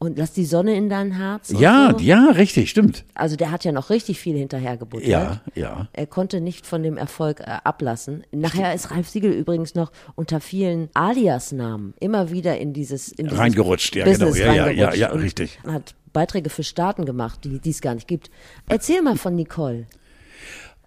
und 0.00 0.16
lass 0.18 0.32
die 0.32 0.46
Sonne 0.46 0.74
in 0.74 0.88
dein 0.88 1.12
Herz? 1.12 1.52
Ja, 1.56 1.92
so? 1.92 2.02
ja, 2.02 2.30
richtig, 2.30 2.70
stimmt. 2.70 3.04
Also 3.14 3.36
der 3.36 3.50
hat 3.50 3.64
ja 3.64 3.70
noch 3.70 3.90
richtig 3.90 4.18
viel 4.18 4.36
hinterhergebuttert. 4.36 5.06
Ja, 5.06 5.42
ja. 5.54 5.88
Er 5.92 6.06
konnte 6.06 6.40
nicht 6.40 6.66
von 6.66 6.82
dem 6.82 6.96
Erfolg 6.96 7.40
äh, 7.40 7.58
ablassen. 7.64 8.24
Nachher 8.32 8.74
ist 8.74 8.90
Ralf 8.90 9.10
Siegel 9.10 9.30
übrigens 9.30 9.74
noch 9.74 9.92
unter 10.14 10.40
vielen 10.40 10.88
Alias-Namen 10.94 11.92
immer 12.00 12.30
wieder 12.30 12.56
in 12.58 12.72
dieses, 12.72 13.08
in 13.12 13.26
dieses 13.26 13.38
Reingerutscht, 13.38 13.94
ja, 13.94 14.06
Business 14.06 14.36
genau. 14.36 14.52
Ja, 14.52 14.70
ja, 14.70 14.70
ja, 14.70 14.94
ja, 14.94 15.08
richtig. 15.08 15.60
Hat 15.66 15.94
Beiträge 16.14 16.48
für 16.48 16.64
Staaten 16.64 17.04
gemacht, 17.04 17.40
die 17.44 17.70
es 17.70 17.82
gar 17.82 17.94
nicht 17.94 18.08
gibt. 18.08 18.30
Erzähl 18.68 19.02
mal 19.02 19.16
von 19.16 19.34
Nicole. 19.34 19.86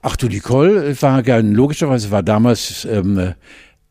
Ach 0.01 0.15
du, 0.15 0.27
Nicole 0.27 0.99
war 1.01 1.21
logischerweise 1.41 2.09
war 2.09 2.23
damals, 2.23 2.85
ähm, 2.85 3.19
äh, 3.19 3.33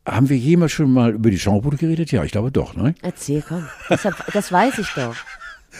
haben 0.05 0.29
wir 0.29 0.37
jemals 0.37 0.71
schon 0.71 0.91
mal 0.91 1.11
über 1.11 1.29
die 1.29 1.39
Schaubude 1.39 1.77
geredet? 1.77 2.11
Ja, 2.11 2.23
ich 2.23 2.31
glaube 2.31 2.51
doch, 2.51 2.75
ne? 2.75 2.95
Erzähl, 3.01 3.43
komm. 3.47 3.67
Das, 3.89 4.05
hab, 4.05 4.33
das 4.33 4.51
weiß 4.51 4.79
ich 4.79 4.89
doch. 4.95 5.15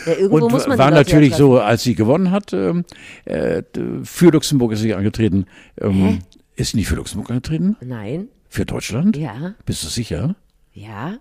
Ja, 0.05 0.13
irgendwo 0.13 0.45
Und 0.45 0.51
muss 0.51 0.67
man 0.67 0.77
war 0.77 0.91
natürlich 0.91 1.35
so, 1.35 1.59
als 1.59 1.83
sie 1.83 1.95
gewonnen 1.95 2.31
hat, 2.31 2.53
ähm, 2.53 2.83
äh, 3.25 3.61
für 4.03 4.31
Luxemburg 4.31 4.71
ist 4.71 4.79
sie 4.79 4.93
angetreten. 4.93 5.45
Ähm, 5.79 6.19
ist 6.55 6.71
sie 6.71 6.77
nicht 6.77 6.87
für 6.87 6.95
Luxemburg 6.95 7.29
angetreten? 7.29 7.77
Nein. 7.81 8.27
Für 8.49 8.65
Deutschland? 8.65 9.17
Ja. 9.17 9.55
Bist 9.65 9.83
du 9.83 9.87
sicher? 9.87 10.35
Ja. 10.73 11.17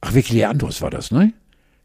Ach, 0.00 0.14
Vicky 0.14 0.34
Leandros 0.34 0.80
war 0.82 0.90
das, 0.90 1.10
ne? 1.10 1.32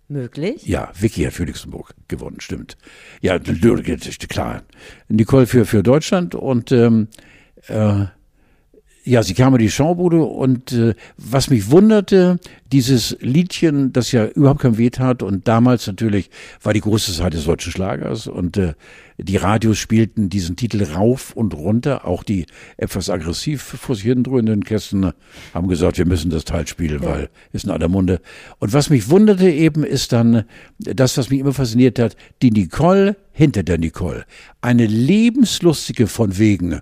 Möglich. 0.08 0.66
Ja, 0.66 0.92
Vicky 1.00 1.24
hat 1.24 1.34
für 1.34 1.46
Luxemburg 1.46 1.94
gewonnen, 2.08 2.40
stimmt. 2.40 2.78
Ja, 3.22 3.38
klar. 3.38 4.64
Nicole 5.08 5.46
für, 5.46 5.66
für 5.66 5.84
Deutschland 5.84 6.36
und 6.36 6.72
ähm, 6.72 7.10
äh, 7.68 8.06
ja, 9.10 9.24
sie 9.24 9.34
kam 9.34 9.56
in 9.56 9.60
die 9.60 9.72
Schaubude 9.72 10.22
und 10.22 10.72
äh, 10.72 10.94
was 11.18 11.50
mich 11.50 11.72
wunderte, 11.72 12.40
dieses 12.72 13.18
Liedchen, 13.22 13.92
das 13.92 14.12
ja 14.12 14.28
überhaupt 14.28 14.62
kein 14.62 14.78
Weh 14.78 14.92
tat 14.92 15.24
und 15.24 15.48
damals 15.48 15.88
natürlich 15.88 16.30
war 16.62 16.74
die 16.74 16.82
große 16.82 17.14
Zeit 17.14 17.34
des 17.34 17.46
deutschen 17.46 17.72
Schlagers 17.72 18.28
und 18.28 18.58
äh, 18.58 18.74
die 19.18 19.38
Radios 19.38 19.80
spielten 19.80 20.30
diesen 20.30 20.56
Titel 20.56 20.84
rauf 20.84 21.36
und 21.36 21.56
runter, 21.56 22.06
auch 22.06 22.24
die 22.24 22.46
etwas 22.78 23.10
aggressiv 23.10 23.64
vor 23.64 23.96
sich 23.96 24.06
hin 24.06 24.24
dröhnenden 24.24 24.64
Kästen 24.64 25.12
haben 25.56 25.68
gesagt, 25.68 25.98
wir 25.98 26.06
müssen 26.06 26.30
das 26.30 26.46
Teil 26.46 26.68
spielen, 26.68 27.04
weil 27.04 27.30
ist 27.52 27.66
in 27.66 27.72
aller 27.72 27.90
Munde. 27.90 28.22
Und 28.60 28.74
was 28.74 28.92
mich 28.92 29.10
wunderte 29.10 29.50
eben 29.50 29.84
ist 29.84 30.14
dann 30.14 30.44
das, 30.78 31.18
was 31.18 31.32
mich 31.32 31.40
immer 31.40 31.54
fasziniert 31.54 31.98
hat, 31.98 32.16
die 32.44 32.52
Nicole 32.52 33.18
hinter 33.32 33.64
der 33.64 33.80
Nicole. 33.80 34.26
Eine 34.62 34.86
lebenslustige 34.86 36.06
von 36.06 36.38
wegen 36.38 36.82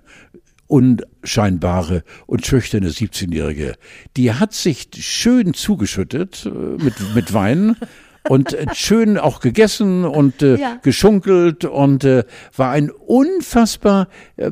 unscheinbare 0.68 2.04
und 2.26 2.46
schüchterne 2.46 2.90
17-Jährige, 2.90 3.74
die 4.16 4.32
hat 4.32 4.52
sich 4.54 4.88
schön 4.98 5.54
zugeschüttet 5.54 6.46
äh, 6.46 6.82
mit, 6.82 6.94
mit 7.14 7.32
Wein 7.34 7.76
und 8.28 8.56
schön 8.74 9.18
auch 9.18 9.40
gegessen 9.40 10.04
und 10.04 10.42
äh, 10.42 10.56
Ja. 10.58 10.78
geschunkelt 10.82 11.64
und 11.64 12.04
äh, 12.04 12.24
war 12.56 12.70
ein 12.72 12.90
unfassbar 12.90 14.08
äh, 14.36 14.50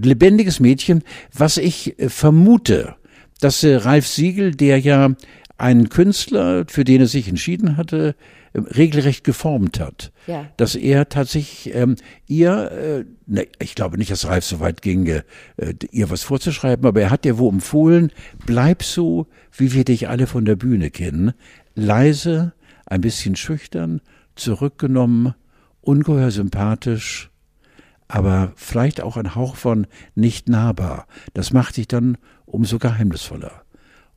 lebendiges 0.00 0.60
Mädchen, 0.60 1.02
was 1.32 1.56
ich 1.56 1.98
äh, 1.98 2.08
vermute, 2.10 2.94
dass 3.40 3.64
äh, 3.64 3.76
Ralf 3.76 4.06
Siegel, 4.06 4.54
der 4.54 4.78
ja 4.80 5.10
einen 5.56 5.88
Künstler, 5.88 6.64
für 6.68 6.84
den 6.84 7.00
er 7.00 7.06
sich 7.08 7.28
entschieden 7.28 7.76
hatte, 7.76 8.14
regelrecht 8.66 9.24
geformt 9.24 9.80
hat. 9.80 10.12
Ja. 10.26 10.46
Dass 10.56 10.74
er 10.74 11.08
tatsächlich 11.08 11.74
ähm, 11.74 11.96
ihr, 12.26 12.70
äh, 12.70 13.04
ne, 13.26 13.46
ich 13.58 13.74
glaube 13.74 13.98
nicht, 13.98 14.10
dass 14.10 14.26
Ralf 14.26 14.44
so 14.44 14.60
weit 14.60 14.82
ging, 14.82 15.06
äh, 15.06 15.22
ihr 15.90 16.10
was 16.10 16.22
vorzuschreiben, 16.22 16.86
aber 16.86 17.00
er 17.00 17.10
hat 17.10 17.26
ihr 17.26 17.38
wo 17.38 17.48
empfohlen, 17.48 18.12
bleib 18.46 18.82
so, 18.82 19.26
wie 19.52 19.72
wir 19.72 19.84
dich 19.84 20.08
alle 20.08 20.26
von 20.26 20.44
der 20.44 20.56
Bühne 20.56 20.90
kennen. 20.90 21.32
Leise, 21.74 22.52
ein 22.86 23.00
bisschen 23.00 23.36
schüchtern, 23.36 24.00
zurückgenommen, 24.34 25.34
ungeheuer 25.80 26.30
sympathisch, 26.30 27.30
aber 28.08 28.52
vielleicht 28.56 29.02
auch 29.02 29.16
ein 29.16 29.34
Hauch 29.34 29.56
von 29.56 29.86
nicht 30.14 30.48
nahbar. 30.48 31.06
Das 31.34 31.52
macht 31.52 31.76
dich 31.76 31.88
dann 31.88 32.16
umso 32.46 32.78
geheimnisvoller. 32.78 33.62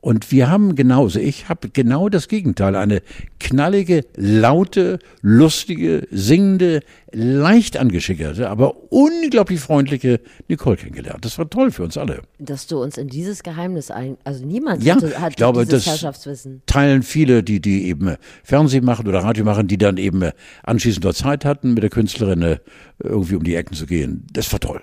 Und 0.01 0.31
wir 0.31 0.49
haben 0.49 0.73
genauso, 0.75 1.19
ich 1.19 1.47
habe 1.47 1.69
genau 1.69 2.09
das 2.09 2.27
Gegenteil, 2.27 2.75
eine 2.75 3.03
knallige, 3.39 4.03
laute, 4.15 4.97
lustige, 5.21 6.07
singende, 6.09 6.79
leicht 7.11 7.77
angeschickerte, 7.77 8.49
aber 8.49 8.91
unglaublich 8.91 9.59
freundliche 9.59 10.19
Nicole 10.47 10.77
kennengelernt. 10.77 11.23
Das 11.23 11.37
war 11.37 11.47
toll 11.47 11.69
für 11.69 11.83
uns 11.83 11.97
alle. 11.97 12.21
Dass 12.39 12.65
du 12.65 12.81
uns 12.81 12.97
in 12.97 13.09
dieses 13.09 13.43
Geheimnis 13.43 13.91
ein, 13.91 14.17
also 14.23 14.43
niemand 14.43 14.83
Ja, 14.83 14.95
hatte, 14.95 15.21
hat 15.21 15.31
ich 15.31 15.35
glaube, 15.35 15.65
dieses 15.65 15.83
das- 15.85 15.93
Herrschaftswissen. 15.93 16.63
Teilen 16.65 17.03
viele, 17.03 17.43
die, 17.43 17.61
die 17.61 17.85
eben 17.87 18.07
äh, 18.07 18.17
Fernsehen 18.43 18.83
machen 18.83 19.07
oder 19.07 19.19
Radio 19.19 19.45
machen, 19.45 19.67
die 19.67 19.77
dann 19.77 19.97
eben 19.97 20.23
äh, 20.23 20.31
anschließend 20.63 21.05
dort 21.05 21.15
Zeit 21.15 21.45
hatten, 21.45 21.75
mit 21.75 21.83
der 21.83 21.91
Künstlerin 21.91 22.41
äh, 22.41 22.57
irgendwie 23.03 23.35
um 23.35 23.43
die 23.43 23.53
Ecken 23.53 23.75
zu 23.75 23.85
gehen. 23.85 24.25
Das 24.33 24.51
war 24.51 24.59
toll. 24.59 24.81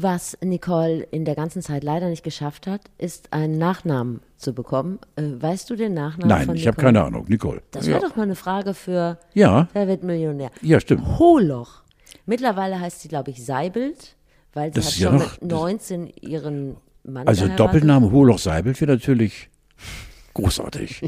Was 0.00 0.38
Nicole 0.42 1.00
in 1.10 1.24
der 1.24 1.34
ganzen 1.34 1.60
Zeit 1.60 1.82
leider 1.82 2.08
nicht 2.08 2.22
geschafft 2.22 2.66
hat, 2.68 2.82
ist 2.98 3.32
einen 3.32 3.58
Nachnamen 3.58 4.20
zu 4.36 4.52
bekommen. 4.52 5.00
Äh, 5.16 5.22
weißt 5.40 5.68
du 5.70 5.74
den 5.76 5.94
Nachnamen 5.94 6.28
Nein, 6.46 6.54
ich 6.56 6.68
habe 6.68 6.76
keine 6.80 7.02
Ahnung. 7.02 7.24
Nicole. 7.28 7.62
Das 7.72 7.86
ja. 7.86 7.94
wäre 7.94 8.08
doch 8.08 8.14
mal 8.16 8.22
eine 8.22 8.36
Frage 8.36 8.74
für 8.74 9.18
ja, 9.34 9.66
Wer 9.72 9.88
wird 9.88 10.04
Millionär? 10.04 10.50
ja, 10.62 10.78
stimmt. 10.78 11.18
Holoch. 11.18 11.82
Mittlerweile 12.26 12.78
heißt 12.78 13.00
sie, 13.00 13.08
glaube 13.08 13.32
ich, 13.32 13.44
Seibelt, 13.44 14.14
weil 14.54 14.70
sie 14.70 14.74
Das 14.76 14.86
hat 14.86 14.92
ist 14.92 14.98
ja 15.00 15.08
schon 15.10 15.18
noch- 15.18 15.40
mit 15.40 15.50
19 15.50 16.12
ihren 16.20 16.76
Mann 17.02 17.26
Also. 17.26 17.48
Doppelname 17.48 18.12
Holoch 18.12 18.38
Seibelt 18.38 18.80
wäre 18.80 18.92
natürlich 18.92 19.50
großartig. 20.34 21.02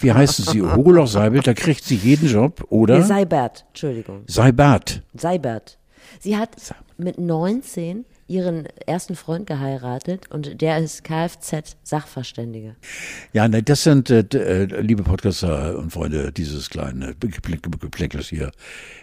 Wie 0.00 0.12
heißen 0.12 0.46
Sie? 0.46 0.62
Holoch 0.62 1.06
Seibelt, 1.06 1.46
da 1.46 1.54
kriegt 1.54 1.84
sie 1.84 1.94
jeden 1.94 2.28
Job, 2.28 2.58
Nee, 2.60 2.66
oder? 2.76 3.02
Seibert, 3.02 3.64
Entschuldigung. 3.68 4.24
Seibert. 4.26 5.02
Seibert. 5.14 5.78
Sie 6.18 6.36
hat 6.36 6.56
mit 6.96 7.18
19 7.18 8.04
ihren 8.28 8.66
ersten 8.86 9.14
Freund 9.14 9.46
geheiratet 9.46 10.28
und 10.30 10.60
der 10.60 10.78
ist 10.78 11.04
Kfz-Sachverständiger. 11.04 12.74
Ja, 13.32 13.46
ne, 13.46 13.62
das 13.62 13.84
sind, 13.84 14.10
äh, 14.10 14.24
äh, 14.32 14.64
liebe 14.80 15.04
Podcaster 15.04 15.78
und 15.78 15.92
Freunde 15.92 16.32
dieses 16.32 16.68
kleinen 16.70 17.14
Geplänk- 17.20 17.68
Geplänkels 17.80 18.28
hier. 18.28 18.50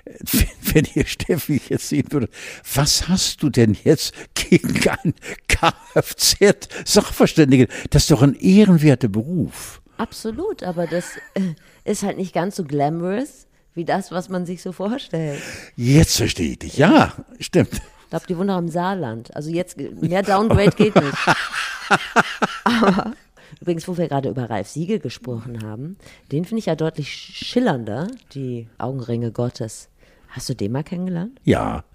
Äh, 0.06 0.14
Wenn, 0.32 0.48
wenn 0.74 0.88
ihr 0.96 1.06
Steffi 1.06 1.62
jetzt 1.70 1.88
sehen 1.90 2.08
würdet, 2.12 2.32
was 2.74 3.08
hast 3.08 3.44
du 3.44 3.50
denn 3.50 3.78
jetzt 3.84 4.14
gegen 4.34 4.90
einen 4.90 5.14
Kfz-Sachverständigen? 5.48 7.68
Das 7.92 8.04
ist 8.04 8.12
doch 8.12 8.22
ein 8.22 8.36
ehrenwerter 8.36 9.08
Beruf. 9.08 9.82
Absolut, 9.98 10.64
aber 10.64 10.88
das 10.88 11.06
äh, 11.36 11.54
ist 11.86 12.04
halt 12.04 12.18
nicht 12.18 12.34
ganz 12.34 12.56
so 12.56 12.64
glamorous 12.66 13.48
wie 13.76 13.86
das, 13.86 14.12
was 14.12 14.30
man 14.30 14.46
sich 14.46 14.62
so 14.62 14.72
vorstellt. 14.72 15.42
Jetzt 15.76 16.18
verstehe 16.18 16.52
ich 16.52 16.60
dich. 16.60 16.78
Ja, 16.78 17.14
stimmt. 17.40 17.82
Ich 18.14 18.20
glaube, 18.20 18.28
die 18.28 18.38
wohnen 18.38 18.52
auch 18.52 18.60
im 18.60 18.70
Saarland. 18.70 19.36
Also 19.36 19.50
jetzt, 19.50 19.76
mehr 19.80 20.22
Downgrade 20.22 20.76
geht 20.76 20.94
nicht. 20.94 21.18
Aber 22.64 23.14
übrigens, 23.60 23.88
wo 23.88 23.98
wir 23.98 24.08
gerade 24.08 24.30
über 24.30 24.52
Ralf 24.52 24.68
Siegel 24.68 25.00
gesprochen 25.00 25.64
haben, 25.64 25.98
den 26.32 26.46
finde 26.46 26.60
ich 26.60 26.68
ja 26.68 26.76
deutlich 26.76 27.12
schillernder, 27.12 28.06
die 28.36 28.68
Augenringe 28.78 29.32
Gottes. 29.32 29.90
Hast 30.28 30.48
du 30.48 30.54
den 30.54 30.74
mal 30.74 30.84
kennengelernt? 30.84 31.40
Ja, 31.44 31.86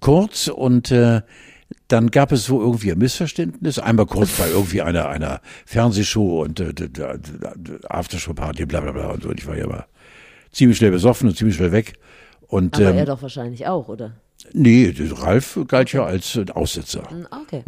kurz 0.00 0.48
und 0.48 0.90
äh, 0.90 1.22
dann 1.88 2.10
gab 2.10 2.32
es 2.32 2.44
so 2.44 2.60
irgendwie 2.60 2.92
ein 2.92 2.98
Missverständnis. 2.98 3.78
Einmal 3.78 4.04
kurz 4.04 4.36
bei 4.36 4.50
irgendwie 4.50 4.82
einer, 4.82 5.08
einer 5.08 5.40
Fernsehshow 5.64 6.42
und 6.42 6.60
äh, 6.60 6.74
Aftershow-Party, 7.88 8.66
bla 8.66 8.82
bla 8.82 8.92
bla 8.92 9.06
und 9.12 9.22
so. 9.22 9.30
Und 9.30 9.40
ich 9.40 9.46
war 9.46 9.56
ja 9.56 9.64
immer 9.64 9.86
ziemlich 10.52 10.76
schnell 10.76 10.90
besoffen 10.90 11.30
und 11.30 11.34
ziemlich 11.34 11.56
schnell 11.56 11.72
weg. 11.72 11.94
Und 12.46 12.76
Aber 12.76 12.90
ähm, 12.90 12.98
er 12.98 13.06
doch 13.06 13.22
wahrscheinlich 13.22 13.66
auch, 13.66 13.88
oder? 13.88 14.12
Nee, 14.52 14.94
Ralf 15.12 15.58
galt 15.68 15.92
ja 15.92 16.04
als 16.04 16.36
äh, 16.36 16.44
Aussetzer. 16.52 17.08
Hm, 17.10 17.26
Okay. 17.30 17.62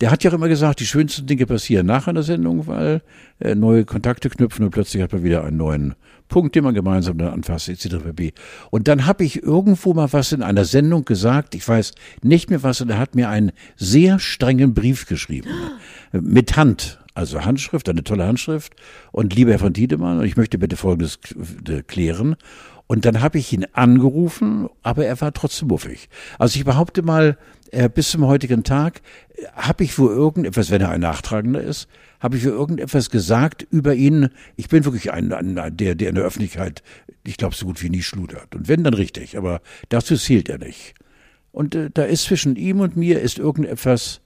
Der 0.00 0.10
hat 0.10 0.24
ja 0.24 0.30
auch 0.30 0.34
immer 0.34 0.48
gesagt, 0.48 0.80
die 0.80 0.86
schönsten 0.86 1.26
Dinge 1.26 1.46
passieren 1.46 1.86
nach 1.86 2.06
einer 2.06 2.22
Sendung, 2.22 2.66
weil 2.66 3.02
äh, 3.38 3.54
neue 3.54 3.84
Kontakte 3.84 4.28
knüpfen 4.30 4.64
und 4.64 4.70
plötzlich 4.70 5.02
hat 5.02 5.12
man 5.12 5.22
wieder 5.22 5.44
einen 5.44 5.56
neuen 5.56 5.94
Punkt, 6.28 6.54
den 6.54 6.64
man 6.64 6.74
gemeinsam 6.74 7.18
dann 7.18 7.32
anfasst, 7.32 7.68
etc. 7.68 7.96
Und 8.70 8.88
dann 8.88 9.06
habe 9.06 9.24
ich 9.24 9.42
irgendwo 9.42 9.92
mal 9.92 10.12
was 10.12 10.32
in 10.32 10.42
einer 10.42 10.64
Sendung 10.64 11.04
gesagt, 11.04 11.54
ich 11.54 11.66
weiß 11.66 11.92
nicht 12.22 12.50
mehr 12.50 12.62
was, 12.62 12.80
und 12.80 12.88
er 12.88 12.98
hat 12.98 13.14
mir 13.14 13.28
einen 13.28 13.52
sehr 13.76 14.18
strengen 14.18 14.72
Brief 14.72 15.06
geschrieben. 15.06 15.50
Mit 16.12 16.56
Hand. 16.56 16.98
Also 17.12 17.44
Handschrift, 17.44 17.88
eine 17.88 18.04
tolle 18.04 18.24
Handschrift. 18.24 18.74
Und 19.10 19.34
lieber 19.34 19.50
Herr 19.50 19.58
von 19.58 19.74
Tiedemann, 19.74 20.22
ich 20.24 20.36
möchte 20.36 20.58
bitte 20.58 20.76
Folgendes 20.76 21.18
äh, 21.68 21.82
klären. 21.82 22.36
Und 22.90 23.04
dann 23.04 23.22
habe 23.22 23.38
ich 23.38 23.52
ihn 23.52 23.66
angerufen, 23.72 24.68
aber 24.82 25.06
er 25.06 25.20
war 25.20 25.32
trotzdem 25.32 25.68
muffig. 25.68 26.08
Also 26.40 26.58
ich 26.58 26.64
behaupte 26.64 27.02
mal, 27.02 27.38
äh, 27.70 27.88
bis 27.88 28.10
zum 28.10 28.26
heutigen 28.26 28.64
Tag 28.64 29.00
äh, 29.36 29.44
habe 29.54 29.84
ich 29.84 29.96
wohl 29.96 30.10
irgendetwas, 30.10 30.72
wenn 30.72 30.80
er 30.80 30.90
ein 30.90 31.00
Nachtragender 31.00 31.60
ist, 31.60 31.86
habe 32.18 32.36
ich 32.36 32.44
wohl 32.44 32.50
irgendetwas 32.50 33.10
gesagt 33.10 33.64
über 33.70 33.94
ihn. 33.94 34.30
Ich 34.56 34.68
bin 34.68 34.84
wirklich 34.84 35.12
ein, 35.12 35.32
ein 35.32 35.76
der, 35.76 35.94
der 35.94 36.08
in 36.08 36.16
der 36.16 36.24
Öffentlichkeit, 36.24 36.82
ich 37.24 37.36
glaube, 37.36 37.54
so 37.54 37.64
gut 37.64 37.80
wie 37.80 37.90
nie 37.90 38.02
schludert. 38.02 38.56
Und 38.56 38.66
wenn, 38.66 38.82
dann 38.82 38.94
richtig. 38.94 39.38
Aber 39.38 39.60
dazu 39.88 40.16
zählt 40.16 40.48
er 40.48 40.58
nicht. 40.58 40.94
Und 41.52 41.76
äh, 41.76 41.90
da 41.94 42.02
ist 42.02 42.24
zwischen 42.24 42.56
ihm 42.56 42.80
und 42.80 42.96
mir 42.96 43.20
ist 43.20 43.38
irgendetwas 43.38 44.20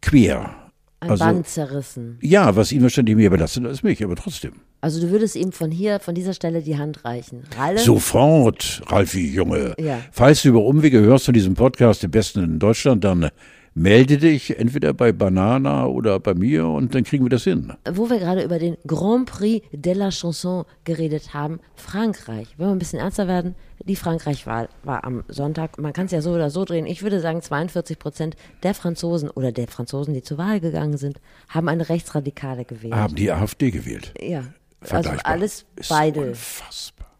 quer. 0.00 0.65
Ein 1.00 1.10
Also- 1.10 1.24
Band 1.24 1.46
zerrissen. 1.46 2.18
Ja, 2.22 2.56
was 2.56 2.72
ihn 2.72 2.82
wahrscheinlich 2.82 3.16
mehr 3.16 3.30
belastet 3.30 3.66
als 3.66 3.82
mich, 3.82 4.02
aber 4.02 4.16
trotzdem. 4.16 4.52
Also 4.80 5.00
du 5.00 5.10
würdest 5.10 5.36
ihm 5.36 5.52
von 5.52 5.70
hier, 5.70 6.00
von 6.00 6.14
dieser 6.14 6.32
Stelle 6.32 6.62
die 6.62 6.78
Hand 6.78 7.04
reichen. 7.04 7.42
Ralle? 7.58 7.78
Sofort, 7.78 8.82
Ralfi, 8.86 9.32
Junge. 9.34 9.74
Ja. 9.78 9.98
Falls 10.12 10.42
du 10.42 10.48
über 10.50 10.62
Umwege 10.64 11.00
hörst 11.00 11.24
von 11.26 11.34
diesem 11.34 11.54
Podcast, 11.54 12.02
den 12.02 12.10
besten 12.10 12.44
in 12.44 12.58
Deutschland, 12.58 13.04
dann 13.04 13.30
melde 13.76 14.16
dich 14.16 14.58
entweder 14.58 14.94
bei 14.94 15.12
Banana 15.12 15.86
oder 15.86 16.18
bei 16.18 16.32
mir 16.32 16.66
und 16.66 16.94
dann 16.94 17.04
kriegen 17.04 17.26
wir 17.26 17.28
das 17.28 17.44
hin. 17.44 17.74
Wo 17.88 18.08
wir 18.08 18.18
gerade 18.18 18.42
über 18.42 18.58
den 18.58 18.78
Grand 18.86 19.26
Prix 19.26 19.66
de 19.70 19.92
la 19.92 20.10
Chanson 20.10 20.64
geredet 20.84 21.34
haben, 21.34 21.60
Frankreich. 21.74 22.48
Wenn 22.56 22.68
wir 22.68 22.72
ein 22.72 22.78
bisschen 22.78 23.00
ernster 23.00 23.28
werden, 23.28 23.54
die 23.84 23.94
Frankreich-Wahl 23.94 24.70
war 24.82 25.04
am 25.04 25.24
Sonntag. 25.28 25.78
Man 25.78 25.92
kann 25.92 26.06
es 26.06 26.12
ja 26.12 26.22
so 26.22 26.32
oder 26.32 26.48
so 26.48 26.64
drehen. 26.64 26.86
Ich 26.86 27.02
würde 27.02 27.20
sagen, 27.20 27.42
42 27.42 27.98
Prozent 27.98 28.36
der 28.62 28.72
Franzosen 28.72 29.28
oder 29.28 29.52
der 29.52 29.68
Franzosen, 29.68 30.14
die 30.14 30.22
zur 30.22 30.38
Wahl 30.38 30.58
gegangen 30.60 30.96
sind, 30.96 31.20
haben 31.50 31.68
eine 31.68 31.86
Rechtsradikale 31.90 32.64
gewählt. 32.64 32.94
Haben 32.94 33.14
die 33.14 33.30
AfD 33.30 33.70
gewählt. 33.70 34.14
Ja, 34.18 34.44
also 34.88 35.10
alles 35.22 35.66
Ist 35.76 35.90
beide. 35.90 36.28
Unfassbar. 36.28 37.12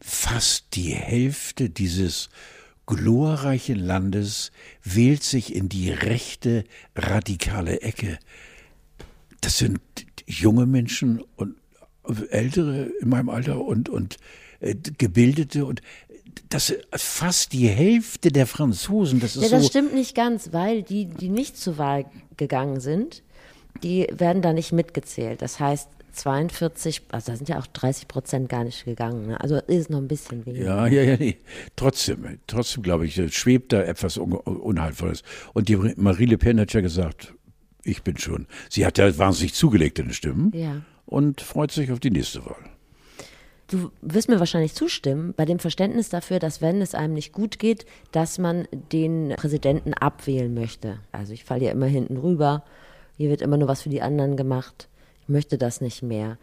Fast 0.00 0.74
die 0.74 0.92
Hälfte 0.92 1.70
dieses 1.70 2.30
glorreichen 2.90 3.78
Landes 3.78 4.50
wählt 4.82 5.22
sich 5.22 5.54
in 5.54 5.68
die 5.68 5.90
rechte 5.90 6.64
radikale 6.96 7.80
Ecke. 7.82 8.18
Das 9.40 9.58
sind 9.58 9.80
junge 10.26 10.66
Menschen 10.66 11.22
und 11.36 11.54
ältere 12.30 12.90
in 13.00 13.08
meinem 13.08 13.28
Alter 13.28 13.64
und, 13.64 13.88
und 13.88 14.16
äh, 14.58 14.74
gebildete 14.98 15.64
und 15.64 15.80
das 16.48 16.74
fast 16.92 17.52
die 17.52 17.68
Hälfte 17.68 18.30
der 18.32 18.46
Franzosen, 18.46 19.20
das 19.20 19.36
ist 19.36 19.42
Ja, 19.42 19.48
das 19.48 19.62
so. 19.62 19.68
stimmt 19.68 19.94
nicht 19.94 20.14
ganz, 20.14 20.52
weil 20.52 20.82
die, 20.82 21.06
die 21.06 21.28
nicht 21.28 21.56
zur 21.56 21.78
Wahl 21.78 22.06
gegangen 22.36 22.80
sind, 22.80 23.22
die 23.82 24.08
werden 24.12 24.42
da 24.42 24.52
nicht 24.52 24.72
mitgezählt. 24.72 25.42
Das 25.42 25.60
heißt, 25.60 25.88
42, 26.12 27.02
also 27.10 27.32
da 27.32 27.36
sind 27.36 27.48
ja 27.48 27.58
auch 27.58 27.66
30 27.66 28.08
Prozent 28.08 28.48
gar 28.48 28.64
nicht 28.64 28.84
gegangen. 28.84 29.26
Ne? 29.28 29.40
Also 29.40 29.56
ist 29.56 29.90
noch 29.90 29.98
ein 29.98 30.08
bisschen 30.08 30.44
weniger. 30.46 30.64
Ja, 30.64 30.86
ja, 30.86 31.02
ja, 31.02 31.16
nee. 31.18 31.36
Trotzdem, 31.76 32.38
trotzdem 32.46 32.82
glaube 32.82 33.06
ich, 33.06 33.14
schwebt 33.34 33.72
da 33.72 33.82
etwas 33.82 34.16
Un 34.18 34.32
Unheilvolles. 34.32 35.22
Und 35.54 35.68
die 35.68 35.76
Marie 35.76 36.26
Le 36.26 36.38
Pen 36.38 36.60
hat 36.60 36.72
ja 36.72 36.80
gesagt, 36.80 37.34
ich 37.82 38.02
bin 38.02 38.16
schon. 38.18 38.46
Sie 38.68 38.84
hat 38.84 38.98
ja 38.98 39.16
wahnsinnig 39.18 39.54
zugelegt 39.54 39.98
in 39.98 40.06
den 40.06 40.14
Stimmen 40.14 40.52
Ja. 40.54 40.82
und 41.06 41.40
freut 41.40 41.70
sich 41.72 41.90
auf 41.92 42.00
die 42.00 42.10
nächste 42.10 42.44
Wahl. 42.44 42.56
Du 43.68 43.92
wirst 44.02 44.28
mir 44.28 44.40
wahrscheinlich 44.40 44.74
zustimmen 44.74 45.32
bei 45.36 45.44
dem 45.44 45.60
Verständnis 45.60 46.08
dafür, 46.08 46.40
dass 46.40 46.60
wenn 46.60 46.82
es 46.82 46.94
einem 46.96 47.14
nicht 47.14 47.32
gut 47.32 47.60
geht, 47.60 47.86
dass 48.10 48.38
man 48.38 48.66
den 48.92 49.34
Präsidenten 49.36 49.94
abwählen 49.94 50.52
möchte. 50.52 50.98
Also 51.12 51.32
ich 51.32 51.44
falle 51.44 51.66
ja 51.66 51.70
immer 51.70 51.86
hinten 51.86 52.16
rüber, 52.16 52.64
hier 53.16 53.30
wird 53.30 53.42
immer 53.42 53.56
nur 53.58 53.68
was 53.68 53.82
für 53.82 53.88
die 53.88 54.02
anderen 54.02 54.36
gemacht. 54.36 54.88
Ich 55.30 55.32
möchte 55.32 55.58
das 55.58 55.80
nicht 55.80 56.02
mehr. 56.02 56.38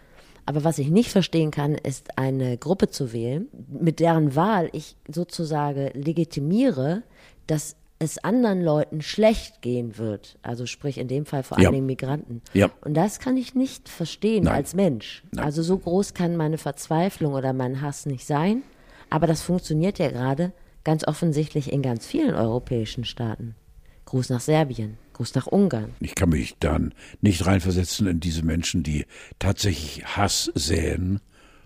Aber 0.45 0.63
was 0.63 0.80
ich 0.80 0.88
nicht 0.89 1.10
verstehen 1.12 1.52
kann, 1.52 1.76
ist 1.76 2.17
eine 2.17 2.58
Gruppe 2.58 2.88
zu 2.89 3.12
wählen, 3.12 3.47
mit 3.67 4.00
deren 4.00 4.34
Wahl 4.34 4.69
ich 4.71 4.95
sozusagen 5.13 5.89
legitimiere, 5.93 7.04
dass 7.47 7.76
es 8.00 8.17
anderen 8.23 8.62
Leuten 8.63 9.02
schlecht 9.02 9.62
gehen 9.62 9.97
wird. 9.97 10.38
Also 10.41 10.65
sprich 10.65 11.00
in 11.00 11.10
dem 11.10 11.26
Fall 11.26 11.43
vor 11.43 11.60
Ja. 11.60 11.65
allen 11.67 11.76
Dingen 11.76 11.86
Migranten. 11.86 12.41
Ja. 12.54 12.69
Und 12.80 12.93
das 12.93 13.19
kann 13.19 13.36
ich 13.36 13.56
nicht 13.56 13.89
verstehen 13.89 14.45
Nein. 14.45 14.54
als 14.56 14.73
Mensch. 14.73 15.21
Also 15.36 15.63
so 15.63 15.78
groß 15.78 16.13
kann 16.13 16.38
meine 16.38 16.58
Verzweiflung 16.58 17.34
oder 17.34 17.52
mein 17.52 17.82
Hass 17.82 18.06
nicht 18.06 18.26
sein. 18.26 18.62
Aber 19.10 19.28
das 19.28 19.41
funktioniert 19.41 20.00
ja 20.00 20.10
gerade 20.10 20.54
ganz 20.86 21.06
offensichtlich 21.06 21.73
in 21.73 21.82
ganz 21.82 22.06
vielen 22.06 22.34
europäischen 22.36 23.04
Staaten. 23.04 23.54
Gruß 24.06 24.30
nach 24.30 24.39
Serbien, 24.39 24.97
Gruß 25.17 25.34
nach 25.34 25.47
Ungarn. 25.47 25.95
Ich 25.99 26.13
kann 26.13 26.30
mich 26.30 26.56
dann 26.60 26.93
nicht 27.21 27.45
reinversetzen 27.45 28.06
in 28.06 28.19
diese 28.19 28.43
Menschen, 28.43 28.84
die 28.84 29.06
tatsächlich 29.39 30.06
Hass 30.06 30.51
säen. 30.53 31.19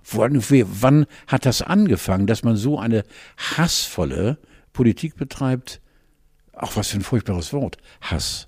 Wann, 0.09 0.41
wann 0.41 1.05
hat 1.27 1.45
das 1.45 1.61
angefangen, 1.61 2.27
dass 2.27 2.43
man 2.43 2.55
so 2.55 2.79
eine 2.79 3.03
hassvolle 3.37 4.37
Politik 4.71 5.17
betreibt? 5.17 5.81
Auch 6.53 6.77
was 6.77 6.87
für 6.89 6.97
ein 6.97 7.03
furchtbares 7.03 7.51
Wort. 7.51 7.77
Hass. 7.99 8.47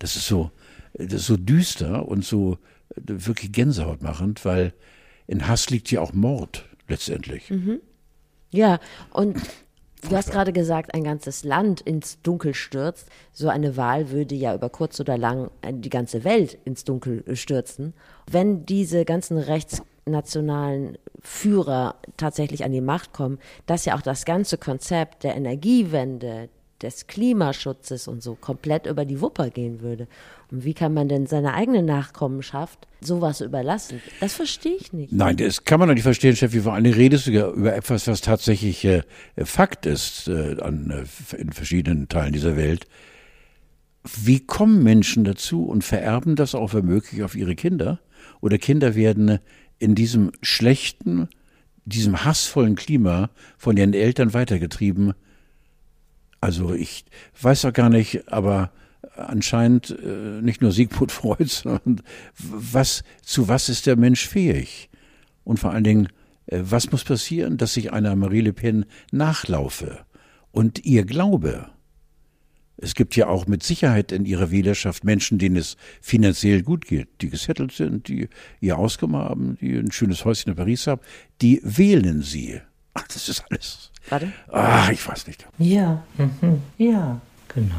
Das 0.00 0.16
ist 0.16 0.26
so, 0.26 0.50
das 0.94 1.12
ist 1.14 1.26
so 1.26 1.36
düster 1.36 2.08
und 2.08 2.24
so 2.24 2.58
äh, 2.96 3.00
wirklich 3.06 3.52
gänsehautmachend, 3.52 4.44
weil 4.44 4.74
in 5.28 5.46
Hass 5.46 5.70
liegt 5.70 5.90
ja 5.92 6.00
auch 6.00 6.12
Mord 6.12 6.68
letztendlich. 6.88 7.48
Ja, 8.50 8.80
und 9.12 9.38
du 10.00 10.16
hast 10.16 10.30
gerade 10.30 10.52
gesagt, 10.52 10.94
ein 10.94 11.04
ganzes 11.04 11.44
Land 11.44 11.80
ins 11.80 12.20
Dunkel 12.22 12.54
stürzt. 12.54 13.08
So 13.32 13.48
eine 13.48 13.76
Wahl 13.76 14.10
würde 14.10 14.34
ja 14.34 14.54
über 14.54 14.68
kurz 14.68 15.00
oder 15.00 15.18
lang 15.18 15.50
die 15.68 15.90
ganze 15.90 16.24
Welt 16.24 16.58
ins 16.64 16.84
Dunkel 16.84 17.24
stürzen. 17.36 17.94
Wenn 18.30 18.64
diese 18.66 19.04
ganzen 19.04 19.38
rechtsnationalen 19.38 20.98
Führer 21.20 21.96
tatsächlich 22.16 22.64
an 22.64 22.72
die 22.72 22.80
Macht 22.80 23.12
kommen, 23.12 23.38
dass 23.66 23.84
ja 23.84 23.96
auch 23.96 24.02
das 24.02 24.24
ganze 24.24 24.58
Konzept 24.58 25.24
der 25.24 25.36
Energiewende, 25.36 26.48
des 26.82 27.06
Klimaschutzes 27.06 28.08
und 28.08 28.22
so 28.22 28.34
komplett 28.34 28.86
über 28.86 29.04
die 29.04 29.20
Wupper 29.20 29.50
gehen 29.50 29.80
würde. 29.80 30.08
Und 30.50 30.64
wie 30.64 30.74
kann 30.74 30.94
man 30.94 31.08
denn 31.08 31.26
seiner 31.26 31.54
eigenen 31.54 31.84
Nachkommenschaft 31.84 32.86
sowas 33.00 33.40
überlassen? 33.40 34.00
Das 34.20 34.34
verstehe 34.34 34.76
ich 34.80 34.92
nicht. 34.92 35.12
Nein, 35.12 35.36
das 35.36 35.64
kann 35.64 35.78
man 35.78 35.88
doch 35.88 35.94
nicht 35.94 36.02
verstehen, 36.02 36.34
Steffi. 36.36 36.60
Vor 36.60 36.74
allem 36.74 36.92
redest 36.92 37.26
du 37.26 37.30
ja 37.30 37.48
über 37.50 37.74
etwas, 37.74 38.06
was 38.06 38.20
tatsächlich 38.20 38.84
äh, 38.84 39.02
Fakt 39.36 39.86
ist 39.86 40.28
äh, 40.28 40.60
an, 40.60 40.90
äh, 40.90 41.36
in 41.36 41.52
verschiedenen 41.52 42.08
Teilen 42.08 42.32
dieser 42.32 42.56
Welt. 42.56 42.86
Wie 44.22 44.40
kommen 44.40 44.82
Menschen 44.82 45.24
dazu 45.24 45.66
und 45.66 45.84
vererben 45.84 46.34
das 46.34 46.54
auch 46.54 46.72
womöglich 46.72 47.22
auf 47.22 47.36
ihre 47.36 47.54
Kinder? 47.54 48.00
Oder 48.40 48.58
Kinder 48.58 48.94
werden 48.94 49.38
in 49.78 49.94
diesem 49.94 50.32
schlechten, 50.42 51.28
diesem 51.84 52.24
hassvollen 52.24 52.76
Klima 52.76 53.30
von 53.58 53.76
ihren 53.76 53.92
Eltern 53.92 54.32
weitergetrieben? 54.32 55.14
Also 56.40 56.72
ich 56.72 57.04
weiß 57.40 57.62
doch 57.62 57.72
gar 57.72 57.90
nicht, 57.90 58.32
aber 58.32 58.70
anscheinend 59.16 59.90
äh, 59.90 60.40
nicht 60.42 60.62
nur 60.62 60.72
Sigmund 60.72 61.12
Freud, 61.12 61.48
sondern 61.48 62.02
was, 62.38 63.02
zu 63.22 63.48
was 63.48 63.68
ist 63.68 63.86
der 63.86 63.96
Mensch 63.96 64.26
fähig? 64.26 64.88
Und 65.44 65.58
vor 65.58 65.72
allen 65.72 65.84
Dingen, 65.84 66.08
äh, 66.46 66.60
was 66.62 66.90
muss 66.90 67.04
passieren, 67.04 67.56
dass 67.56 67.74
sich 67.74 67.92
einer 67.92 68.16
Marie 68.16 68.40
Le 68.40 68.52
Pen 68.52 68.86
nachlaufe 69.12 70.00
und 70.50 70.84
ihr 70.84 71.04
glaube? 71.04 71.70
Es 72.82 72.94
gibt 72.94 73.14
ja 73.14 73.26
auch 73.26 73.46
mit 73.46 73.62
Sicherheit 73.62 74.10
in 74.10 74.24
ihrer 74.24 74.50
Wählerschaft 74.50 75.04
Menschen, 75.04 75.38
denen 75.38 75.56
es 75.56 75.76
finanziell 76.00 76.62
gut 76.62 76.86
geht, 76.86 77.08
die 77.20 77.28
gesettelt 77.28 77.72
sind, 77.72 78.08
die 78.08 78.30
ihr 78.60 78.78
Auskommen 78.78 79.20
haben, 79.20 79.58
die 79.60 79.76
ein 79.76 79.92
schönes 79.92 80.24
Häuschen 80.24 80.50
in 80.50 80.56
Paris 80.56 80.86
haben, 80.86 81.02
die 81.42 81.60
wählen 81.62 82.22
sie. 82.22 82.58
Ach, 82.94 83.06
das 83.08 83.28
ist 83.28 83.44
alles. 83.50 83.89
Warte. 84.10 84.32
Ah, 84.52 84.88
ich 84.92 85.06
weiß 85.06 85.26
nicht. 85.26 85.46
Ja, 85.58 86.02
mhm, 86.18 86.60
ja, 86.78 87.20
genau. 87.48 87.74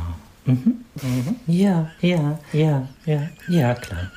Mhm, 0.46 0.84
mhm, 1.02 1.36
ja, 1.46 1.92
ja, 2.02 2.40
ja, 2.54 2.88
ja, 3.06 3.30
ja, 3.48 3.74
klar. 3.76 4.12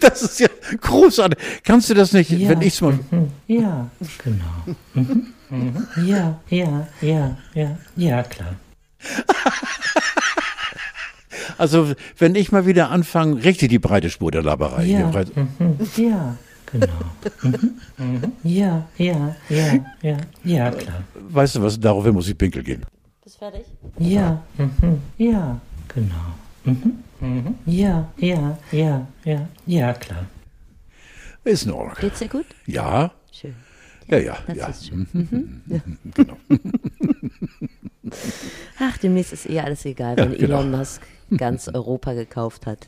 Das 0.00 0.22
ist 0.22 0.38
ja 0.40 0.46
großartig. 0.80 1.36
Kannst 1.64 1.90
du 1.90 1.94
das 1.94 2.12
nicht, 2.12 2.30
Ja. 2.30 2.48
wenn 2.50 2.62
ich's 2.62 2.80
mal. 2.80 2.92
Mhm, 3.10 3.30
ja, 3.48 3.90
genau. 4.22 4.76
Mhm, 4.94 5.26
mhm, 5.50 5.86
ja, 6.06 6.40
ja, 6.48 6.86
ja, 7.00 7.36
ja, 7.54 7.76
ja, 7.96 8.22
klar. 8.22 8.54
Also, 11.58 11.92
wenn 12.18 12.34
ich 12.34 12.52
mal 12.52 12.66
wieder 12.66 12.90
anfange, 12.90 13.42
richtig 13.44 13.68
die 13.68 13.78
breite 13.78 14.10
Spur 14.10 14.30
der 14.30 14.42
Laberei. 14.42 14.84
Ja, 14.84 14.98
hier 14.98 15.06
breit- 15.08 15.36
mhm, 15.36 15.78
ja, 15.96 16.36
genau. 16.66 16.86
Mhm. 17.42 17.80
Mhm. 17.98 18.32
Ja, 18.42 18.88
ja, 18.98 19.36
ja, 19.48 19.84
ja, 20.02 20.16
ja, 20.44 20.70
klar. 20.70 21.04
Weißt 21.14 21.56
du 21.56 21.62
was, 21.62 21.78
daraufhin 21.78 22.14
muss 22.14 22.28
ich 22.28 22.36
pinkel 22.36 22.62
gehen. 22.62 22.84
Bist 23.22 23.38
fertig? 23.38 23.64
Ja, 23.98 24.42
mhm. 24.58 25.00
ja, 25.18 25.60
genau. 25.88 26.34
Mhm. 26.64 27.04
Mhm. 27.20 27.54
Ja, 27.66 28.12
ja, 28.18 28.58
ja, 28.72 29.06
ja, 29.24 29.48
ja, 29.66 29.92
klar. 29.94 30.26
Ist 31.44 31.64
in 31.66 31.72
Ordnung. 31.72 31.96
Geht's 32.00 32.18
dir 32.18 32.28
gut? 32.28 32.46
Ja, 32.66 33.10
Schön. 33.30 33.54
ja, 34.08 34.18
ja. 34.18 34.38
Das 34.46 34.56
ja. 34.56 34.66
ist 34.68 34.86
schön. 34.86 35.06
Mhm. 35.12 35.62
Ja. 35.66 35.80
Genau. 36.14 36.36
Ach, 38.78 38.98
demnächst 38.98 39.32
ist 39.32 39.48
eh 39.48 39.60
alles 39.60 39.84
egal, 39.84 40.16
wenn 40.16 40.32
Ja, 40.32 40.38
genau. 40.38 40.60
Elon 40.60 40.70
Musk 40.70 41.02
ganz 41.36 41.68
Europa 41.68 42.12
gekauft 42.14 42.66
hat. 42.66 42.86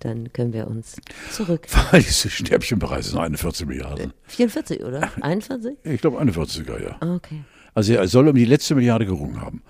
Dann 0.00 0.32
können 0.32 0.52
wir 0.52 0.66
uns 0.66 0.96
zurück. 1.30 1.66
Diese 1.92 2.28
Stäbchenpreise 2.30 3.10
sind 3.10 3.18
41 3.18 3.66
Milliarden. 3.66 4.12
44, 4.26 4.82
oder? 4.84 5.10
41? 5.20 5.76
Ich 5.84 6.00
glaube 6.00 6.20
41er, 6.20 6.82
ja. 6.82 6.96
Ah, 7.00 7.14
Okay. 7.14 7.42
Also 7.74 7.92
er 7.92 8.08
soll 8.08 8.26
um 8.28 8.34
die 8.34 8.46
letzte 8.46 8.74
Milliarde 8.74 9.04
gerungen 9.04 9.38
haben. 9.40 9.62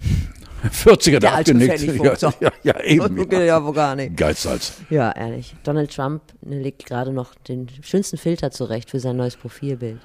40er 0.64 1.18
Der 1.18 1.34
abgenickt. 1.34 1.78
Pfennigfuchser. 1.78 2.32
Ja, 2.40 2.50
ja, 2.62 2.74
ja, 2.78 2.84
eben. 2.84 3.18
Okay, 3.18 3.46
ja, 3.46 3.62
wo 3.62 3.72
gar 3.72 3.94
nicht. 3.96 4.16
Geizhals. 4.16 4.74
Ja, 4.88 5.12
ehrlich. 5.12 5.54
Donald 5.62 5.94
Trump 5.94 6.22
ne, 6.40 6.58
legt 6.60 6.86
gerade 6.86 7.12
noch 7.12 7.34
den 7.34 7.68
schönsten 7.82 8.16
Filter 8.16 8.50
zurecht 8.50 8.90
für 8.90 8.98
sein 8.98 9.16
neues 9.16 9.36
Profilbild. 9.36 9.98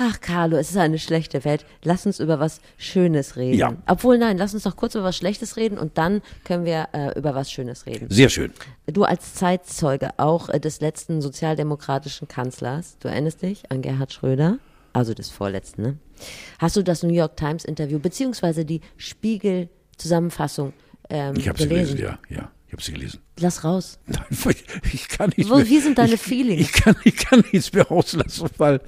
Ach, 0.00 0.20
Carlo, 0.20 0.56
es 0.56 0.70
ist 0.70 0.76
eine 0.76 0.98
schlechte 0.98 1.44
Welt. 1.44 1.66
Lass 1.82 2.06
uns 2.06 2.20
über 2.20 2.38
was 2.38 2.60
Schönes 2.76 3.36
reden. 3.36 3.58
Ja. 3.58 3.74
Obwohl, 3.86 4.16
nein, 4.16 4.38
lass 4.38 4.54
uns 4.54 4.62
doch 4.62 4.76
kurz 4.76 4.94
über 4.94 5.04
was 5.04 5.16
Schlechtes 5.16 5.56
reden 5.56 5.76
und 5.76 5.98
dann 5.98 6.22
können 6.44 6.64
wir 6.64 6.88
äh, 6.92 7.18
über 7.18 7.34
was 7.34 7.50
Schönes 7.50 7.84
reden. 7.86 8.06
Sehr 8.08 8.28
schön. 8.28 8.52
Du 8.86 9.02
als 9.02 9.34
Zeitzeuge 9.34 10.10
auch 10.18 10.48
äh, 10.50 10.60
des 10.60 10.80
letzten 10.80 11.20
sozialdemokratischen 11.20 12.28
Kanzlers, 12.28 12.96
du 13.00 13.08
erinnerst 13.08 13.42
dich 13.42 13.70
an 13.72 13.82
Gerhard 13.82 14.12
Schröder, 14.12 14.58
also 14.92 15.14
des 15.14 15.30
vorletzten, 15.30 15.82
ne? 15.82 15.98
Hast 16.58 16.76
du 16.76 16.82
das 16.82 17.02
New 17.02 17.12
York 17.14 17.36
Times 17.36 17.64
Interview 17.64 17.98
beziehungsweise 17.98 18.64
die 18.64 18.80
Spiegel-Zusammenfassung 18.96 20.72
ähm, 21.10 21.34
Ich 21.36 21.48
habe 21.48 21.58
sie 21.60 21.68
gelesen? 21.68 21.96
gelesen, 21.96 22.18
ja. 22.30 22.36
ja. 22.36 22.50
Ich 22.68 22.72
habe 22.74 22.82
sie 22.82 22.92
gelesen. 22.92 23.20
Lass 23.40 23.64
raus. 23.64 23.98
Nein, 24.06 24.24
ich, 24.92 25.08
kann 25.08 25.32
nicht 25.36 25.48
Wo- 25.48 25.56
mehr, 25.56 25.68
wie 25.68 25.80
sind 25.80 25.96
deine 25.96 26.14
ich, 26.14 26.20
Feelings? 26.20 26.60
Ich 26.60 26.72
kann, 26.72 26.96
ich 27.02 27.16
kann 27.16 27.42
nichts 27.50 27.72
mehr 27.72 27.86
rauslassen, 27.86 28.48
weil 28.58 28.80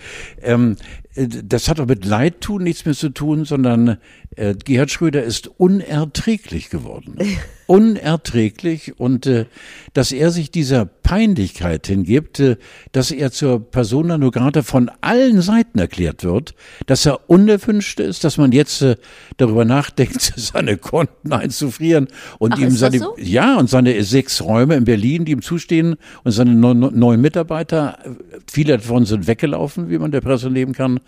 ähm, 0.43 0.77
äh, 1.10 1.10
das 1.26 1.68
hat 1.68 1.78
doch 1.78 1.87
mit 1.87 2.04
Leid 2.04 2.40
tun 2.40 2.62
nichts 2.62 2.85
mehr 2.85 2.94
zu 2.94 3.11
tun, 3.11 3.44
sondern 3.44 3.98
äh, 4.37 4.54
Gerhard 4.54 4.90
Schröder 4.90 5.22
ist 5.22 5.48
unerträglich 5.59 6.70
geworden. 6.70 7.16
unerträglich 7.70 8.98
und 8.98 9.26
äh, 9.26 9.46
dass 9.92 10.11
er 10.11 10.33
sich 10.33 10.50
dieser 10.50 10.87
Peinlichkeit 10.87 11.87
hingibt, 11.87 12.40
äh, 12.40 12.56
dass 12.90 13.12
er 13.12 13.30
zur 13.30 13.61
Persona 13.61 14.18
non 14.18 14.33
grata 14.33 14.62
von 14.62 14.90
allen 15.00 15.40
Seiten 15.40 15.78
erklärt 15.78 16.24
wird, 16.24 16.56
dass 16.87 17.06
er 17.06 17.30
unerwünscht 17.30 18.00
ist, 18.00 18.24
dass 18.24 18.38
man 18.38 18.50
jetzt 18.50 18.83
äh, 18.83 18.96
darüber 19.37 19.64
nachdenkt, 19.64 20.20
seine 20.37 20.78
Konten 20.78 21.33
einzufrieren 21.33 22.09
und 22.40 22.54
Ach, 22.54 22.59
ihm 22.59 22.70
seine 22.70 22.98
so? 22.98 23.14
ja, 23.18 23.56
und 23.56 23.70
seine 23.70 24.02
sechs 24.02 24.42
Räume 24.42 24.74
in 24.74 24.85
Berlin, 24.85 25.24
die 25.24 25.30
ihm 25.30 25.42
zustehen, 25.42 25.94
und 26.24 26.33
seine 26.33 26.56
neun, 26.56 26.80
neun 26.80 27.20
Mitarbeiter, 27.20 27.98
äh, 28.04 28.11
viele 28.50 28.78
davon 28.78 29.04
sind 29.04 29.28
weggelaufen, 29.28 29.90
wie 29.90 29.98
man 29.98 30.11
der 30.11 30.22
Presse 30.22 30.50
nehmen 30.50 30.72
kann, 30.72 30.98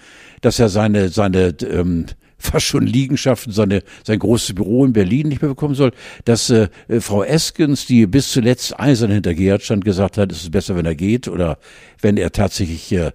dass 0.41 0.59
er 0.59 0.69
seine, 0.69 1.09
seine 1.09 1.55
ähm, 1.63 2.07
fast 2.43 2.67
schon 2.67 2.87
Liegenschaften, 2.87 3.53
seine, 3.53 3.83
sein 4.05 4.19
großes 4.19 4.55
Büro 4.55 4.85
in 4.85 4.93
Berlin 4.93 5.29
nicht 5.29 5.43
mehr 5.43 5.51
bekommen 5.51 5.75
soll, 5.75 5.93
dass 6.25 6.51
äh, 6.51 6.69
Frau 7.01 7.23
Eskens, 7.23 7.87
die 7.87 8.07
bis 8.07 8.33
zuletzt 8.33 8.79
eisern 8.79 9.11
hinter 9.11 9.35
Gerhard 9.35 9.63
stand, 9.63 9.85
gesagt 9.85 10.19
hat, 10.19 10.33
es 10.33 10.43
ist 10.43 10.51
besser, 10.51 10.77
wenn 10.77 10.85
er 10.85 10.95
geht 10.95 11.29
oder 11.29 11.59
wenn 12.01 12.17
er 12.17 12.33
tatsächlich 12.33 12.93
äh, 12.93 13.13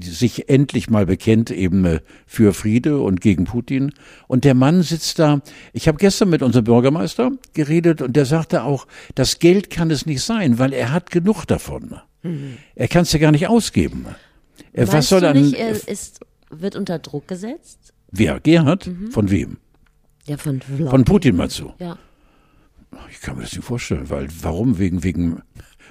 sich 0.00 0.48
endlich 0.48 0.88
mal 0.88 1.04
bekennt 1.06 1.50
eben 1.50 1.84
äh, 1.84 2.00
für 2.26 2.54
Friede 2.54 2.98
und 2.98 3.20
gegen 3.20 3.44
Putin. 3.44 3.92
Und 4.26 4.44
der 4.44 4.54
Mann 4.54 4.82
sitzt 4.82 5.18
da. 5.18 5.42
Ich 5.72 5.86
habe 5.86 5.98
gestern 5.98 6.30
mit 6.30 6.42
unserem 6.42 6.64
Bürgermeister 6.64 7.30
geredet 7.52 8.00
und 8.00 8.16
der 8.16 8.24
sagte 8.24 8.62
auch, 8.62 8.86
das 9.14 9.38
Geld 9.38 9.68
kann 9.68 9.90
es 9.90 10.06
nicht 10.06 10.22
sein, 10.22 10.58
weil 10.58 10.72
er 10.72 10.92
hat 10.92 11.10
genug 11.10 11.44
davon. 11.44 11.96
Er 12.74 12.88
kann 12.88 13.02
es 13.02 13.12
ja 13.12 13.18
gar 13.18 13.30
nicht 13.30 13.46
ausgeben. 13.46 14.06
Äh, 14.72 14.86
Was 14.88 15.08
soll 15.08 15.24
er 15.24 15.34
nicht, 15.34 15.54
er 15.54 15.70
ist, 15.70 16.20
wird 16.50 16.76
unter 16.76 16.98
Druck 16.98 17.28
gesetzt? 17.28 17.92
Wer? 18.10 18.40
Gerhard? 18.40 18.90
Von 19.10 19.30
wem? 19.30 19.58
Ja, 20.26 20.36
von 20.36 20.60
Vladimir. 20.60 20.90
Von 20.90 21.04
Putin 21.04 21.36
meinst 21.36 21.58
du? 21.58 21.72
Ja. 21.78 21.98
Ich 23.10 23.20
kann 23.20 23.36
mir 23.36 23.42
das 23.42 23.52
nicht 23.54 23.64
vorstellen, 23.64 24.08
weil 24.10 24.28
warum? 24.42 24.78
Wegen 24.78 25.02
wegen 25.04 25.42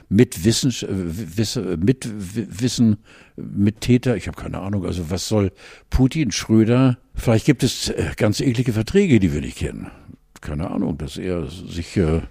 Mitwissen, 0.09 0.71
äh, 0.71 1.37
Wiss- 1.37 1.55
Mitwissen, 1.55 2.97
Mittäter, 3.35 4.15
ich 4.15 4.27
habe 4.27 4.39
keine 4.41 4.59
Ahnung. 4.59 4.85
Also 4.85 5.09
was 5.09 5.27
soll 5.27 5.51
Putin, 5.89 6.31
Schröder? 6.31 6.97
Vielleicht 7.13 7.45
gibt 7.45 7.63
es 7.63 7.89
äh, 7.89 8.11
ganz 8.15 8.39
eklige 8.39 8.73
Verträge, 8.73 9.19
die 9.19 9.33
wir 9.33 9.41
nicht 9.41 9.57
kennen. 9.57 9.91
Keine 10.41 10.69
Ahnung, 10.71 10.97
dass 10.97 11.17
er 11.17 11.47
sich 11.49 11.97
äh, 11.97 12.21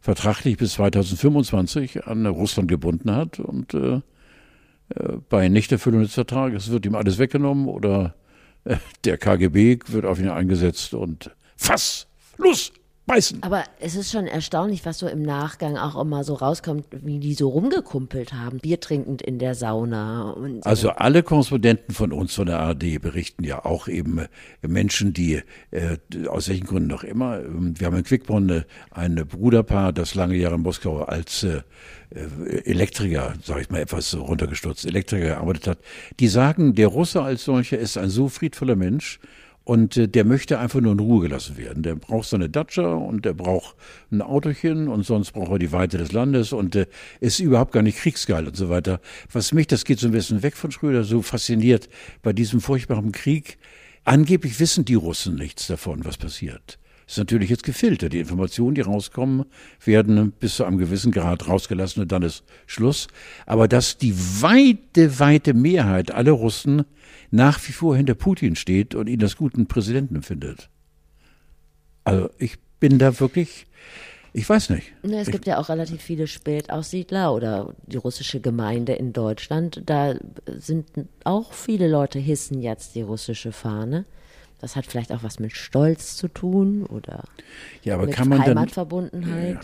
vertraglich 0.00 0.56
bis 0.56 0.72
2025 0.74 2.06
an 2.06 2.26
Russland 2.26 2.68
gebunden 2.68 3.10
hat 3.14 3.38
und 3.40 3.74
äh, 3.74 3.94
äh, 3.96 4.00
bei 5.28 5.48
Nichterfüllung 5.48 6.02
des 6.02 6.14
Vertrages 6.14 6.70
wird 6.70 6.86
ihm 6.86 6.94
alles 6.94 7.18
weggenommen 7.18 7.68
oder 7.68 8.14
äh, 8.64 8.76
der 9.04 9.18
KGB 9.18 9.78
wird 9.88 10.04
auf 10.04 10.18
ihn 10.18 10.28
eingesetzt 10.28 10.94
und 10.94 11.30
Fass, 11.56 12.08
los, 12.38 12.72
beißen. 13.06 13.42
Aber 13.42 13.64
es 13.80 13.96
ist 13.96 14.12
schon 14.12 14.26
erstaunlich, 14.26 14.84
was 14.84 14.98
so 14.98 15.08
im 15.08 15.22
Nachgang 15.22 15.76
auch 15.76 16.00
immer 16.00 16.24
so 16.24 16.34
rauskommt, 16.34 16.86
wie 16.90 17.18
die 17.18 17.34
so 17.34 17.48
rumgekumpelt 17.48 18.32
haben, 18.32 18.58
Bier 18.58 18.80
trinkend 18.80 19.22
in 19.22 19.38
der 19.38 19.54
Sauna 19.54 20.30
und 20.30 20.64
Also 20.64 20.90
alle 20.90 21.22
Korrespondenten 21.22 21.94
von 21.94 22.12
uns 22.12 22.34
von 22.34 22.46
der 22.46 22.60
ARD 22.60 23.00
berichten 23.00 23.44
ja 23.44 23.64
auch 23.64 23.88
eben 23.88 24.18
äh, 24.18 24.28
Menschen, 24.68 25.12
die 25.12 25.42
äh, 25.70 25.98
aus 26.28 26.48
welchen 26.48 26.66
Gründen 26.66 26.92
auch 26.92 27.04
immer. 27.04 27.40
ähm, 27.40 27.74
Wir 27.78 27.88
haben 27.88 27.96
in 27.96 28.04
Quickborn 28.04 28.64
ein 28.90 29.14
Bruderpaar, 29.26 29.92
das 29.92 30.14
lange 30.14 30.36
Jahre 30.36 30.54
in 30.54 30.62
Moskau 30.62 31.02
als 31.02 31.42
äh, 31.42 31.62
äh, 32.14 32.64
Elektriker, 32.64 33.34
sage 33.42 33.62
ich 33.62 33.70
mal 33.70 33.80
etwas 33.80 34.10
so 34.10 34.22
runtergestürzt, 34.22 34.86
Elektriker 34.86 35.26
gearbeitet 35.26 35.66
hat. 35.66 35.78
Die 36.20 36.28
sagen, 36.28 36.74
der 36.74 36.88
Russe 36.88 37.22
als 37.22 37.44
solcher 37.44 37.78
ist 37.78 37.96
ein 37.96 38.10
so 38.10 38.28
friedvoller 38.28 38.76
Mensch. 38.76 39.18
Und 39.64 39.96
äh, 39.96 40.08
der 40.08 40.24
möchte 40.24 40.58
einfach 40.58 40.80
nur 40.80 40.92
in 40.92 40.98
Ruhe 40.98 41.22
gelassen 41.22 41.56
werden. 41.56 41.82
Der 41.82 41.94
braucht 41.94 42.28
seine 42.28 42.48
Datscha 42.48 42.94
und 42.94 43.24
der 43.24 43.32
braucht 43.32 43.76
ein 44.10 44.20
Autochen 44.20 44.88
und 44.88 45.04
sonst 45.04 45.32
braucht 45.32 45.52
er 45.52 45.58
die 45.58 45.72
Weite 45.72 45.98
des 45.98 46.12
Landes 46.12 46.52
und 46.52 46.74
äh, 46.74 46.86
ist 47.20 47.38
überhaupt 47.38 47.72
gar 47.72 47.82
nicht 47.82 47.98
kriegsgeil 47.98 48.46
und 48.46 48.56
so 48.56 48.68
weiter. 48.68 49.00
Was 49.30 49.52
mich, 49.52 49.68
das 49.68 49.84
geht 49.84 50.00
so 50.00 50.08
ein 50.08 50.12
bisschen 50.12 50.42
weg 50.42 50.56
von 50.56 50.72
Schröder, 50.72 51.04
so 51.04 51.22
fasziniert 51.22 51.88
bei 52.22 52.32
diesem 52.32 52.60
furchtbaren 52.60 53.12
Krieg. 53.12 53.58
Angeblich 54.04 54.58
wissen 54.58 54.84
die 54.84 54.94
Russen 54.94 55.36
nichts 55.36 55.68
davon, 55.68 56.04
was 56.04 56.18
passiert. 56.18 56.78
Ist 57.06 57.18
natürlich 57.18 57.50
jetzt 57.50 57.64
gefiltert. 57.64 58.12
Die 58.12 58.20
Informationen, 58.20 58.74
die 58.74 58.80
rauskommen, 58.80 59.44
werden 59.84 60.32
bis 60.32 60.56
zu 60.56 60.64
einem 60.64 60.78
gewissen 60.78 61.12
Grad 61.12 61.48
rausgelassen 61.48 62.02
und 62.02 62.12
dann 62.12 62.22
ist 62.22 62.44
Schluss. 62.66 63.08
Aber 63.46 63.68
dass 63.68 63.98
die 63.98 64.14
weite, 64.40 65.18
weite 65.18 65.54
Mehrheit 65.54 66.10
aller 66.12 66.32
Russen 66.32 66.84
nach 67.30 67.58
wie 67.66 67.72
vor 67.72 67.96
hinter 67.96 68.14
Putin 68.14 68.56
steht 68.56 68.94
und 68.94 69.08
ihn 69.08 69.22
als 69.22 69.36
guten 69.36 69.66
Präsidenten 69.66 70.22
findet. 70.22 70.68
Also 72.04 72.30
ich 72.38 72.58
bin 72.78 72.98
da 72.98 73.18
wirklich, 73.20 73.66
ich 74.32 74.48
weiß 74.48 74.70
nicht. 74.70 74.92
Ne, 75.02 75.20
es 75.20 75.30
gibt 75.30 75.46
ja 75.46 75.58
auch 75.58 75.68
relativ 75.68 76.02
viele 76.02 76.26
Spätaussiedler 76.26 77.34
oder 77.34 77.74
die 77.86 77.96
russische 77.96 78.40
Gemeinde 78.40 78.92
in 78.92 79.12
Deutschland. 79.12 79.82
Da 79.86 80.14
sind 80.58 80.86
auch 81.24 81.52
viele 81.52 81.88
Leute 81.88 82.18
hissen 82.18 82.60
jetzt 82.60 82.94
die 82.94 83.02
russische 83.02 83.52
Fahne. 83.52 84.04
Das 84.62 84.76
hat 84.76 84.86
vielleicht 84.86 85.12
auch 85.12 85.22
was 85.24 85.40
mit 85.40 85.52
Stolz 85.52 86.16
zu 86.16 86.28
tun 86.28 86.86
oder 86.86 87.24
Ja, 87.82 87.94
aber 87.94 88.06
mit 88.06 88.14
kann 88.14 88.28
man 88.28 88.40
Heimatverbundenheit. 88.42 89.58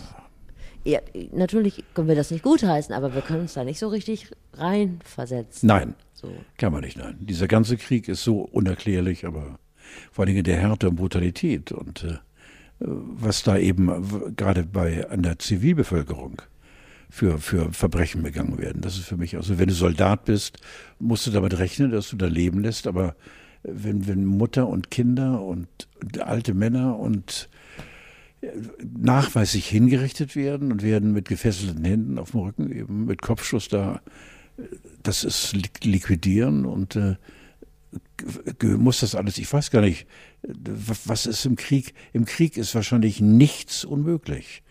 Ja. 0.85 1.01
natürlich 1.33 1.85
können 1.95 2.09
wir 2.09 2.17
das 2.17 2.33
nicht 2.33 2.43
gutheißen, 2.43 2.93
aber 2.95 3.15
wir 3.15 3.23
können 3.23 3.43
uns 3.43 3.55
da 3.55 3.63
nicht 3.63 3.79
so 3.79 3.89
richtig 3.89 4.27
reinversetzen. 4.55 5.67
nein, 5.69 5.95
So. 6.15 6.33
kann 6.59 6.73
man 6.73 6.83
nicht, 6.83 6.99
nein. 6.99 7.17
Dieser 7.21 7.47
ganze 7.47 7.77
Krieg 7.77 8.09
ist 8.09 8.25
so 8.25 8.41
unerklärlich, 8.41 9.25
aber 9.25 9.61
vor 10.11 10.25
allen 10.25 10.35
Dingen 10.35 10.45
der 10.45 10.57
Härte 10.59 10.89
und 10.89 10.97
Brutalität 10.97 11.71
und 11.71 12.03
äh, 12.05 12.19
was 12.81 13.45
da 13.45 13.57
eben 13.57 14.35
gerade 14.37 14.65
bei 14.65 15.09
an 15.09 15.23
der 15.23 15.39
Zivilbevölkerung 15.39 16.43
für, 17.09 17.39
für 17.39 17.73
Verbrechen 17.73 18.23
begangen 18.25 18.59
werden. 18.59 18.83
Das 18.83 18.97
ist 18.97 19.07
für 19.07 19.17
mich, 19.17 19.37
also 19.37 19.59
wenn 19.61 19.69
du 19.69 19.75
Soldat 19.75 20.25
bist, 20.25 20.59
musst 20.99 21.27
du 21.27 21.31
damit 21.31 21.57
rechnen, 21.59 21.93
dass 21.93 22.11
du 22.11 22.17
dein 22.17 22.33
Leben 22.33 22.63
lässt, 22.63 22.87
aber 22.89 23.15
wenn, 23.63 24.07
wenn 24.07 24.25
Mutter 24.25 24.69
und 24.69 24.91
Kinder 24.91 25.43
und 25.43 25.69
alte 26.21 26.55
Männer 26.55 26.99
und 26.99 27.49
nachweislich 28.83 29.69
hingerichtet 29.69 30.37
werden 30.37 30.71
und 30.71 30.83
werden 30.83 31.13
mit 31.13 31.29
gefesselten 31.29 31.85
Händen 31.85 32.19
auf 32.19 32.31
dem 32.31 32.41
Rücken, 32.41 32.71
eben 32.71 33.05
mit 33.07 33.21
Kopfschuss 33.21 33.69
da, 33.69 34.01
das 35.03 35.25
ist 35.25 35.55
li- 35.55 35.71
liquidieren 35.83 36.65
und 36.65 36.95
äh, 36.97 37.17
muss 38.63 39.01
das 39.01 39.15
alles, 39.15 39.39
ich 39.39 39.53
weiß 39.53 39.71
gar 39.71 39.81
nicht, 39.81 40.07
was 41.05 41.27
ist 41.27 41.47
im 41.47 41.57
Krieg? 41.57 41.95
Im 42.13 42.27
Krieg 42.27 42.57
ist 42.57 42.75
wahrscheinlich 42.75 43.21
nichts 43.21 43.85
unmöglich. 43.85 44.63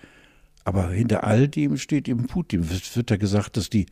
Aber 0.64 0.92
hinter 0.92 1.24
all 1.24 1.48
dem 1.48 1.78
steht 1.78 2.08
eben 2.08 2.28
Putin. 2.28 2.62
Es 2.62 2.96
wird 2.96 3.10
ja 3.10 3.18
gesagt, 3.18 3.58
dass 3.58 3.70
die 3.70 3.86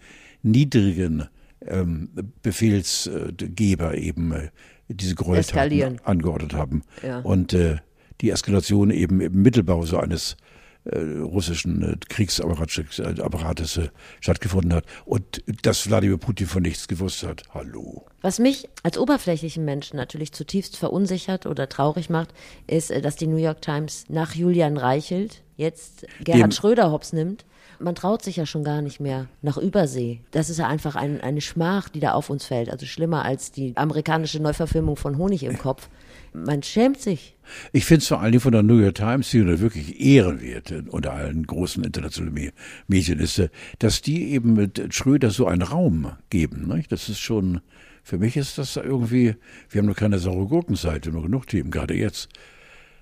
niedrigen 0.44 1.26
ähm, 1.66 2.10
Befehlsgeber 2.44 3.98
eben 3.98 4.32
äh, 4.34 4.50
diese 4.88 5.16
Gräueltaten 5.16 6.00
angeordnet 6.04 6.54
haben. 6.54 6.84
Ja. 7.02 7.20
Und 7.20 7.54
äh, 7.54 7.78
die 8.22 8.30
Eskalation 8.30 8.92
eben 8.92 9.20
im 9.22 9.42
Mittelbau 9.42 9.86
so 9.86 9.98
eines 9.98 10.38
äh, 10.86 11.00
russischen 11.00 11.82
äh, 11.82 11.98
Kriegsapparates 12.10 13.78
äh, 13.78 13.90
stattgefunden 14.22 14.72
hat 14.72 14.86
und 15.06 15.44
dass 15.64 15.90
Wladimir 15.90 16.18
Putin 16.18 16.46
von 16.46 16.62
nichts 16.62 16.88
gewusst 16.88 17.24
hat. 17.24 17.42
Hallo. 17.56 18.06
Was 18.22 18.38
mich 18.38 18.70
als 18.84 19.00
oberflächlichen 19.00 19.66
Menschen 19.66 19.98
natürlich 19.98 20.32
zutiefst 20.32 20.78
verunsichert 20.78 21.48
oder 21.48 21.68
traurig 21.70 22.12
macht, 22.12 22.36
ist, 22.68 22.92
dass 22.92 23.16
die 23.16 23.26
New 23.26 23.38
York 23.38 23.64
Times 23.64 24.06
nach 24.10 24.36
Julian 24.36 24.78
Reichelt 24.78 25.42
jetzt 25.58 26.06
Gerhard 26.24 26.44
Dem, 26.44 26.52
Schröder 26.52 26.92
hops 26.92 27.14
nimmt. 27.14 27.46
Man 27.80 27.96
traut 27.96 28.24
sich 28.24 28.38
ja 28.38 28.46
schon 28.46 28.64
gar 28.64 28.82
nicht 28.82 29.00
mehr 29.00 29.28
nach 29.42 29.58
Übersee. 29.58 30.22
Das 30.32 30.50
ist 30.50 30.58
ja 30.58 30.68
einfach 30.68 30.96
ein, 30.96 31.22
eine 31.22 31.42
Schmach, 31.42 31.90
die 31.90 32.00
da 32.00 32.14
auf 32.14 32.30
uns 32.30 32.46
fällt. 32.46 32.70
Also 32.70 32.86
schlimmer 32.86 33.26
als 33.26 33.52
die 33.52 33.76
amerikanische 33.76 34.42
Neuverfilmung 34.42 34.96
von 34.96 35.18
Honig 35.18 35.44
im 35.44 35.58
Kopf 35.58 35.90
man 36.36 36.64
schämt 36.64 37.00
sich. 37.00 37.36
Ich 37.72 37.86
finde 37.86 38.02
es 38.02 38.08
vor 38.08 38.20
allen 38.20 38.32
Dingen 38.32 38.42
von 38.42 38.52
der 38.52 38.64
New 38.64 38.80
York 38.80 38.96
Times, 38.96 39.30
die 39.30 39.46
wirklich 39.60 40.00
ehrenwert 40.02 40.74
unter 40.90 41.14
allen 41.14 41.46
großen 41.46 41.84
internationalen 41.84 42.52
Medien 42.88 43.20
ist, 43.20 43.42
dass 43.80 44.02
die 44.02 44.32
eben 44.32 44.54
mit 44.54 44.94
Schröder 44.94 45.32
so 45.32 45.48
einen 45.48 45.62
Raum 45.62 46.12
geben. 46.30 46.68
Nicht? 46.68 46.92
Das 46.92 47.10
ist 47.10 47.20
schon, 47.20 47.62
für 48.04 48.18
mich 48.18 48.36
ist 48.38 48.58
das 48.58 48.76
irgendwie, 48.76 49.36
wir 49.70 49.80
haben 49.80 49.88
noch 49.88 49.96
keine 49.96 50.20
saure 50.20 50.48
Gurkenseite, 50.48 51.12
nur 51.12 51.24
genug 51.24 51.48
Themen, 51.48 51.72
gerade 51.72 51.96
jetzt. 51.96 52.30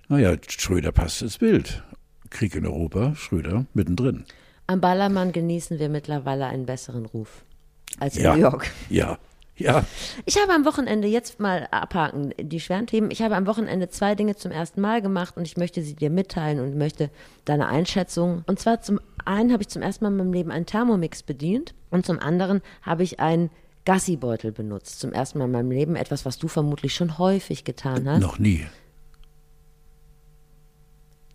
Naja, 0.10 0.36
Schröder 0.48 0.92
passt 0.92 1.22
ins 1.22 1.38
Bild. 1.38 1.84
Krieg 2.30 2.56
in 2.56 2.66
Europa, 2.66 3.16
Schröder 3.16 3.66
mittendrin. 3.74 4.26
Am 4.68 4.82
Ballermann 4.82 5.32
genießen 5.32 5.80
wir 5.80 5.90
mittlerweile 5.90 6.46
einen 6.46 6.66
besseren 6.66 7.06
Ruf 7.06 7.44
als 8.00 8.18
in 8.18 8.24
ja, 8.24 8.36
New 8.36 8.42
York. 8.42 8.72
Ja, 8.90 9.18
ja. 9.56 9.86
Ich 10.26 10.42
habe 10.42 10.54
am 10.54 10.66
Wochenende, 10.66 11.08
jetzt 11.08 11.40
mal 11.40 11.68
abhaken, 11.70 12.34
die 12.40 12.60
schweren 12.60 12.88
Themen, 12.88 13.12
ich 13.12 13.22
habe 13.22 13.36
am 13.36 13.46
Wochenende 13.46 13.90
zwei 13.90 14.16
Dinge 14.16 14.36
zum 14.36 14.52
ersten 14.52 14.82
Mal 14.82 15.02
gemacht 15.02 15.38
und 15.38 15.46
ich 15.46 15.58
möchte 15.58 15.84
sie 15.84 15.96
dir 15.96 16.10
mitteilen 16.10 16.60
und 16.60 16.78
möchte 16.78 17.10
deine 17.46 17.68
Einschätzung. 17.68 18.44
Und 18.48 18.60
zwar 18.60 18.82
zum 18.82 19.00
einen 19.26 19.52
habe 19.52 19.62
ich 19.62 19.70
zum 19.70 19.82
ersten 19.82 20.06
Mal 20.06 20.12
in 20.12 20.18
meinem 20.18 20.34
Leben 20.34 20.52
einen 20.52 20.66
Thermomix 20.66 21.24
bedient 21.24 21.76
und 21.92 22.06
zum 22.06 22.20
anderen 22.20 22.62
habe 22.82 23.04
ich 23.04 23.20
einen 23.20 23.52
Gassibeutel 23.86 24.52
benutzt. 24.52 25.00
Zum 25.00 25.14
ersten 25.14 25.40
Mal 25.40 25.46
in 25.46 25.52
meinem 25.52 25.72
Leben 25.72 25.96
etwas, 25.96 26.26
was 26.26 26.38
du 26.38 26.48
vermutlich 26.48 26.96
schon 26.96 27.18
häufig 27.18 27.64
getan 27.64 28.10
hast. 28.10 28.22
Noch 28.22 28.40
nie. 28.40 28.66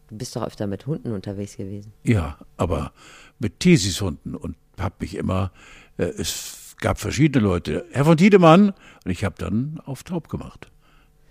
Du 0.08 0.16
bist 0.16 0.34
doch 0.34 0.42
öfter 0.42 0.66
mit 0.66 0.86
Hunden 0.86 1.12
unterwegs 1.12 1.56
gewesen. 1.56 1.92
Ja, 2.02 2.38
aber 2.56 2.92
mit 3.38 3.60
Tesishunden 3.60 4.34
und 4.34 4.56
habe 4.78 4.94
mich 5.00 5.16
immer, 5.16 5.52
äh, 5.98 6.04
es 6.04 6.76
gab 6.80 6.98
verschiedene 6.98 7.44
Leute. 7.44 7.84
Herr 7.92 8.04
von 8.04 8.16
Tiedemann. 8.16 8.72
Und 9.04 9.10
ich 9.10 9.24
habe 9.24 9.34
dann 9.38 9.80
auf 9.84 10.02
taub 10.02 10.28
gemacht. 10.28 10.70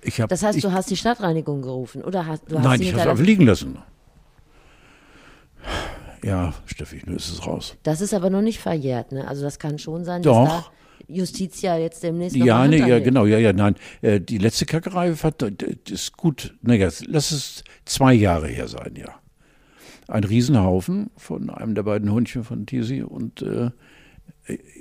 Ich 0.01 0.21
hab, 0.21 0.29
das 0.29 0.43
heißt, 0.43 0.57
ich, 0.57 0.63
du 0.63 0.71
hast 0.71 0.89
die 0.89 0.97
Stadtreinigung 0.97 1.61
gerufen 1.61 2.03
oder 2.03 2.25
hast 2.25 2.49
du 2.51 2.57
hast 2.57 2.63
Nein, 2.63 2.81
ich 2.81 2.91
habe 2.91 3.01
es 3.01 3.07
einfach 3.07 3.23
liegen 3.23 3.45
lassen. 3.45 3.79
Ja, 6.23 6.53
Steffi, 6.65 7.01
nun 7.05 7.15
ist 7.15 7.29
es 7.29 7.45
raus. 7.45 7.75
Das 7.83 8.01
ist 8.01 8.13
aber 8.13 8.29
noch 8.29 8.41
nicht 8.41 8.59
verjährt, 8.59 9.11
ne? 9.11 9.27
Also 9.27 9.43
das 9.43 9.59
kann 9.59 9.79
schon 9.79 10.05
sein, 10.05 10.21
Doch. 10.21 10.45
dass 10.45 10.63
da 10.63 10.71
Justitia 11.07 11.77
jetzt 11.77 12.03
demnächst 12.03 12.35
Ja, 12.35 12.67
nee, 12.67 12.77
ja, 12.77 12.99
genau, 12.99 13.25
ja, 13.25 13.37
ja, 13.37 13.53
nein. 13.53 13.75
Äh, 14.01 14.19
die 14.19 14.37
letzte 14.37 14.65
Kackerei 14.65 15.13
hat, 15.13 15.41
ist 15.89 16.17
gut, 16.17 16.55
naja, 16.61 16.89
lass 17.07 17.31
es 17.31 17.63
zwei 17.85 18.13
Jahre 18.13 18.47
her 18.47 18.67
sein, 18.67 18.93
ja. 18.95 19.15
Ein 20.07 20.23
Riesenhaufen 20.23 21.09
von 21.17 21.49
einem 21.49 21.75
der 21.75 21.83
beiden 21.83 22.11
Hundchen 22.11 22.43
von 22.43 22.65
Tisi 22.65 23.01
und 23.03 23.41
äh, 23.41 23.71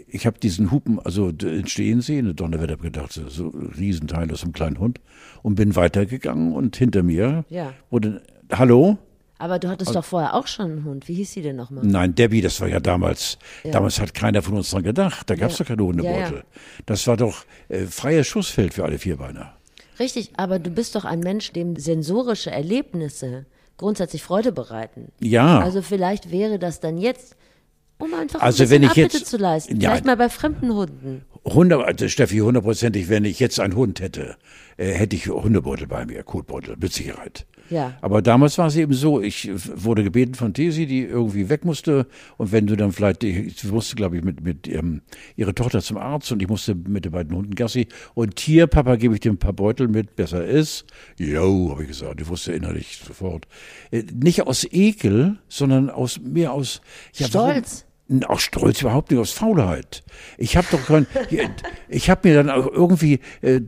ich 0.09 0.27
habe 0.27 0.39
diesen 0.39 0.71
Hupen 0.71 1.01
also 1.01 1.31
entstehen 1.31 2.01
sehen, 2.01 2.35
Donnerwetter 2.37 2.75
habe 2.75 2.85
gedacht, 2.85 3.13
so, 3.13 3.29
so 3.29 3.53
ein 3.53 3.73
Riesenteil 3.77 4.31
aus 4.33 4.45
einem 4.45 4.53
kleinen 4.53 4.79
Hund 4.79 5.01
und 5.43 5.57
bin 5.57 5.75
weitergegangen 5.75 6.53
und 6.53 6.77
hinter 6.77 7.03
mir 7.03 7.45
ja. 7.49 7.73
wurde, 7.91 8.23
hallo? 8.53 8.99
Aber 9.39 9.59
du 9.59 9.69
hattest 9.69 9.89
also, 9.89 10.01
doch 10.01 10.07
vorher 10.07 10.35
auch 10.35 10.47
schon 10.47 10.71
einen 10.71 10.85
Hund. 10.85 11.09
Wie 11.09 11.15
hieß 11.15 11.33
sie 11.33 11.43
denn 11.43 11.57
nochmal? 11.57 11.85
Nein, 11.85 12.15
Debbie, 12.15 12.41
das 12.41 12.61
war 12.61 12.69
ja 12.69 12.81
damals, 12.81 13.39
ja. 13.65 13.71
damals 13.71 14.01
hat 14.01 14.15
keiner 14.15 14.41
von 14.43 14.55
uns 14.55 14.71
dran 14.71 14.83
gedacht. 14.83 15.29
Da 15.29 15.35
gab 15.35 15.51
es 15.51 15.59
ja. 15.59 15.65
doch 15.65 15.69
keine 15.69 15.85
Hundebeutel. 15.85 16.45
Das 16.87 17.07
war 17.07 17.17
doch 17.17 17.45
äh, 17.69 17.85
freies 17.85 18.27
Schussfeld 18.27 18.73
für 18.75 18.85
alle 18.85 18.99
Vierbeiner. 18.99 19.53
Richtig, 19.99 20.33
aber 20.37 20.59
du 20.59 20.71
bist 20.71 20.95
doch 20.95 21.05
ein 21.05 21.21
Mensch, 21.21 21.53
dem 21.53 21.77
sensorische 21.77 22.51
Erlebnisse 22.51 23.47
grundsätzlich 23.77 24.23
Freude 24.23 24.53
bereiten. 24.53 25.13
Ja. 25.21 25.61
Also 25.61 25.83
vielleicht 25.83 26.31
wäre 26.31 26.59
das 26.59 26.81
dann 26.81 26.99
jetzt 26.99 27.37
um 27.99 28.13
einfach 28.13 28.43
also 28.43 28.65
ein 28.65 28.71
wenn 28.71 28.83
ich 28.83 28.91
Abbitte 28.91 29.19
jetzt, 29.19 29.27
zu 29.27 29.39
leisten. 29.39 29.77
Vielleicht 29.81 30.05
ja, 30.05 30.11
mal 30.11 30.17
bei 30.17 30.29
fremden 30.29 30.75
Hunden. 30.75 31.25
100, 31.45 31.87
also 31.87 32.09
Steffi, 32.09 32.39
hundertprozentig, 32.39 33.09
wenn 33.09 33.25
ich 33.25 33.41
jetzt 33.41 33.61
einen 33.61 33.75
Hund 33.75 34.01
hätte, 34.01 34.37
äh, 34.77 34.93
hätte 34.93 35.17
ich 35.17 35.29
Hundebeutel 35.29 35.87
bei 35.87 36.05
mir, 36.05 36.23
Kotbeutel, 36.23 36.77
mit 36.79 36.93
Sicherheit. 36.93 37.47
Ja. 37.71 37.95
Aber 38.01 38.23
damals 38.23 38.59
war 38.59 38.67
es 38.67 38.77
eben 38.77 38.93
so, 38.93 39.21
ich 39.21 39.51
wurde 39.75 40.05
gebeten 40.05 40.35
von 40.35 40.55
Tesi, 40.55 40.87
die 40.87 41.03
irgendwie 41.03 41.49
weg 41.49 41.65
musste. 41.65 42.07
Und 42.37 42.53
wenn 42.53 42.67
du 42.67 42.77
dann 42.77 42.93
vielleicht, 42.93 43.25
ich 43.25 43.65
musste, 43.65 43.97
glaube 43.97 44.17
ich, 44.17 44.25
mit, 44.25 44.43
mit 44.43 44.67
ihrem, 44.67 45.03
ihre 45.37 45.55
Tochter 45.55 45.81
zum 45.81 45.97
Arzt 45.97 46.31
und 46.33 46.43
ich 46.43 46.49
musste 46.49 46.75
mit 46.75 47.05
den 47.05 47.13
beiden 47.13 47.35
Hunden 47.37 47.55
Gassi. 47.55 47.89
Und 48.15 48.39
hier, 48.41 48.67
Papa, 48.67 48.97
gebe 48.97 49.15
ich 49.15 49.21
dir 49.21 49.33
ein 49.33 49.39
paar 49.39 49.53
Beutel 49.53 49.89
mit, 49.89 50.17
besser 50.17 50.45
ist. 50.45 50.87
Jo, 51.19 51.71
habe 51.71 51.83
ich 51.83 51.89
gesagt. 51.89 52.21
Ich 52.21 52.29
wusste 52.29 52.53
innerlich 52.53 53.01
sofort. 53.05 53.47
Äh, 53.91 54.05
nicht 54.13 54.47
aus 54.47 54.67
Ekel, 54.71 55.39
sondern 55.49 55.91
aus, 55.91 56.21
mehr 56.21 56.53
aus, 56.53 56.81
ja, 57.15 57.27
Stolz. 57.27 57.81
Warum? 57.81 57.87
auch 58.29 58.39
stolz 58.39 58.83
überhaupt 58.83 59.11
nicht 59.11 59.19
aus 59.19 59.33
Faulheit. 59.33 60.05
Ich 60.39 60.57
habe 60.57 60.67
doch 60.71 60.85
kein, 60.87 61.07
ich 61.89 62.09
habe 62.09 62.29
mir 62.29 62.37
dann 62.37 62.51
auch 62.51 62.67
irgendwie 62.67 63.19
äh, 63.43 63.61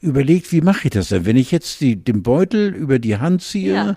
überlegt, 0.00 0.52
wie 0.52 0.60
mache 0.60 0.84
ich 0.84 0.90
das 0.90 1.08
denn? 1.08 1.26
Wenn 1.26 1.36
ich 1.36 1.50
jetzt 1.50 1.80
die, 1.80 1.96
den 1.96 2.22
Beutel 2.22 2.74
über 2.74 2.98
die 2.98 3.16
Hand 3.16 3.42
ziehe 3.42 3.74
ja. 3.74 3.96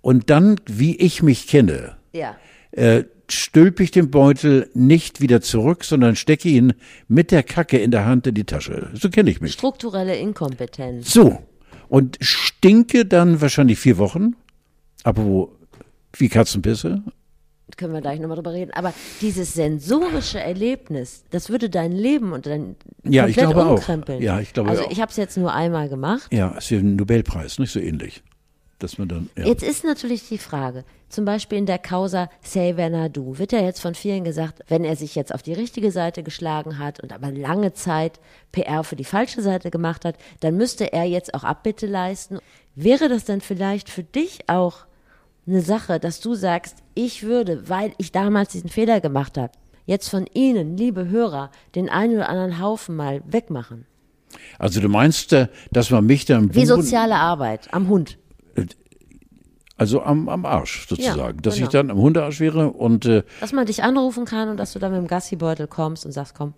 und 0.00 0.30
dann, 0.30 0.56
wie 0.66 0.96
ich 0.96 1.22
mich 1.22 1.46
kenne, 1.46 1.96
ja. 2.12 2.36
äh, 2.70 3.04
stülpe 3.28 3.82
ich 3.82 3.90
den 3.90 4.10
Beutel 4.10 4.70
nicht 4.74 5.20
wieder 5.20 5.40
zurück, 5.40 5.84
sondern 5.84 6.14
stecke 6.16 6.48
ihn 6.48 6.74
mit 7.08 7.32
der 7.32 7.42
Kacke 7.42 7.78
in 7.78 7.90
der 7.90 8.06
Hand 8.06 8.26
in 8.26 8.34
die 8.34 8.44
Tasche. 8.44 8.90
So 8.94 9.10
kenne 9.10 9.30
ich 9.30 9.40
mich. 9.40 9.54
Strukturelle 9.54 10.16
Inkompetenz. 10.16 11.12
So. 11.12 11.42
Und 11.88 12.18
stinke 12.20 13.06
dann 13.06 13.40
wahrscheinlich 13.40 13.78
vier 13.78 13.98
Wochen, 13.98 14.34
aber 15.04 15.24
wo, 15.24 15.56
wie 16.16 16.28
Katzenpisse, 16.28 17.02
können 17.76 17.92
wir 17.92 18.00
gleich 18.00 18.20
nochmal 18.20 18.36
drüber 18.36 18.52
reden. 18.52 18.70
Aber 18.74 18.94
dieses 19.20 19.54
sensorische 19.54 20.38
Erlebnis, 20.38 21.24
das 21.30 21.50
würde 21.50 21.68
dein 21.68 21.92
Leben 21.92 22.32
und 22.32 22.46
dein 22.46 22.76
ja, 23.02 23.24
komplett 23.24 23.28
ich 23.28 23.36
glaube 23.36 23.70
umkrempeln. 23.70 24.18
Auch. 24.18 24.22
Ja, 24.22 24.40
ich 24.40 24.52
glaube 24.52 24.70
also 24.70 24.84
auch. 24.84 24.90
ich 24.90 25.00
habe 25.00 25.10
es 25.10 25.16
jetzt 25.16 25.36
nur 25.36 25.52
einmal 25.52 25.88
gemacht. 25.88 26.32
Ja, 26.32 26.54
es 26.56 26.70
ist 26.70 26.80
ein 26.80 26.96
Nobelpreis, 26.96 27.58
nicht 27.58 27.72
so 27.72 27.80
ähnlich. 27.80 28.22
Dass 28.78 28.98
man 28.98 29.08
dann, 29.08 29.30
ja. 29.36 29.46
Jetzt 29.46 29.62
ist 29.62 29.84
natürlich 29.84 30.28
die 30.28 30.36
Frage, 30.36 30.84
zum 31.08 31.24
Beispiel 31.24 31.56
in 31.56 31.64
der 31.64 31.78
Causa 31.78 32.28
Nadu 32.54 33.38
wird 33.38 33.52
ja 33.52 33.60
jetzt 33.60 33.80
von 33.80 33.94
vielen 33.94 34.22
gesagt, 34.22 34.62
wenn 34.68 34.84
er 34.84 34.96
sich 34.96 35.14
jetzt 35.14 35.32
auf 35.32 35.42
die 35.42 35.54
richtige 35.54 35.90
Seite 35.90 36.22
geschlagen 36.22 36.78
hat 36.78 37.00
und 37.00 37.12
aber 37.14 37.30
lange 37.30 37.72
Zeit 37.72 38.20
PR 38.52 38.84
für 38.84 38.96
die 38.96 39.04
falsche 39.04 39.40
Seite 39.40 39.70
gemacht 39.70 40.04
hat, 40.04 40.16
dann 40.40 40.58
müsste 40.58 40.92
er 40.92 41.04
jetzt 41.04 41.32
auch 41.32 41.42
Abbitte 41.42 41.86
leisten. 41.86 42.38
Wäre 42.74 43.08
das 43.08 43.24
dann 43.24 43.40
vielleicht 43.40 43.88
für 43.88 44.02
dich 44.02 44.40
auch 44.48 44.85
eine 45.46 45.60
Sache, 45.60 46.00
dass 46.00 46.20
du 46.20 46.34
sagst, 46.34 46.76
ich 46.94 47.22
würde, 47.22 47.68
weil 47.68 47.92
ich 47.98 48.12
damals 48.12 48.50
diesen 48.50 48.70
Fehler 48.70 49.00
gemacht 49.00 49.38
habe, 49.38 49.52
jetzt 49.84 50.08
von 50.08 50.26
Ihnen, 50.34 50.76
liebe 50.76 51.08
Hörer, 51.08 51.50
den 51.74 51.88
einen 51.88 52.14
oder 52.14 52.28
anderen 52.28 52.60
Haufen 52.60 52.96
mal 52.96 53.22
wegmachen. 53.26 53.86
Also 54.58 54.80
du 54.80 54.88
meinst, 54.88 55.32
äh, 55.32 55.48
dass 55.70 55.90
man 55.90 56.04
mich 56.04 56.24
dann... 56.24 56.54
Wie 56.54 56.66
soziale 56.66 57.14
Arbeit 57.14 57.72
am 57.72 57.88
Hund. 57.88 58.18
Äh, 58.56 58.66
also 59.76 60.02
am, 60.02 60.28
am 60.28 60.44
Arsch 60.44 60.88
sozusagen. 60.88 61.36
Ja, 61.36 61.42
dass 61.42 61.54
genau. 61.54 61.66
ich 61.66 61.72
dann 61.72 61.90
am 61.90 61.98
Hundearsch 61.98 62.40
wäre 62.40 62.70
und... 62.70 63.06
Äh, 63.06 63.22
dass 63.40 63.52
man 63.52 63.66
dich 63.66 63.82
anrufen 63.82 64.24
kann 64.24 64.48
und 64.48 64.56
dass 64.56 64.72
du 64.72 64.78
dann 64.78 64.92
mit 64.92 65.00
dem 65.00 65.06
Gassibeutel 65.06 65.68
kommst 65.68 66.04
und 66.04 66.12
sagst, 66.12 66.34
komm, 66.34 66.54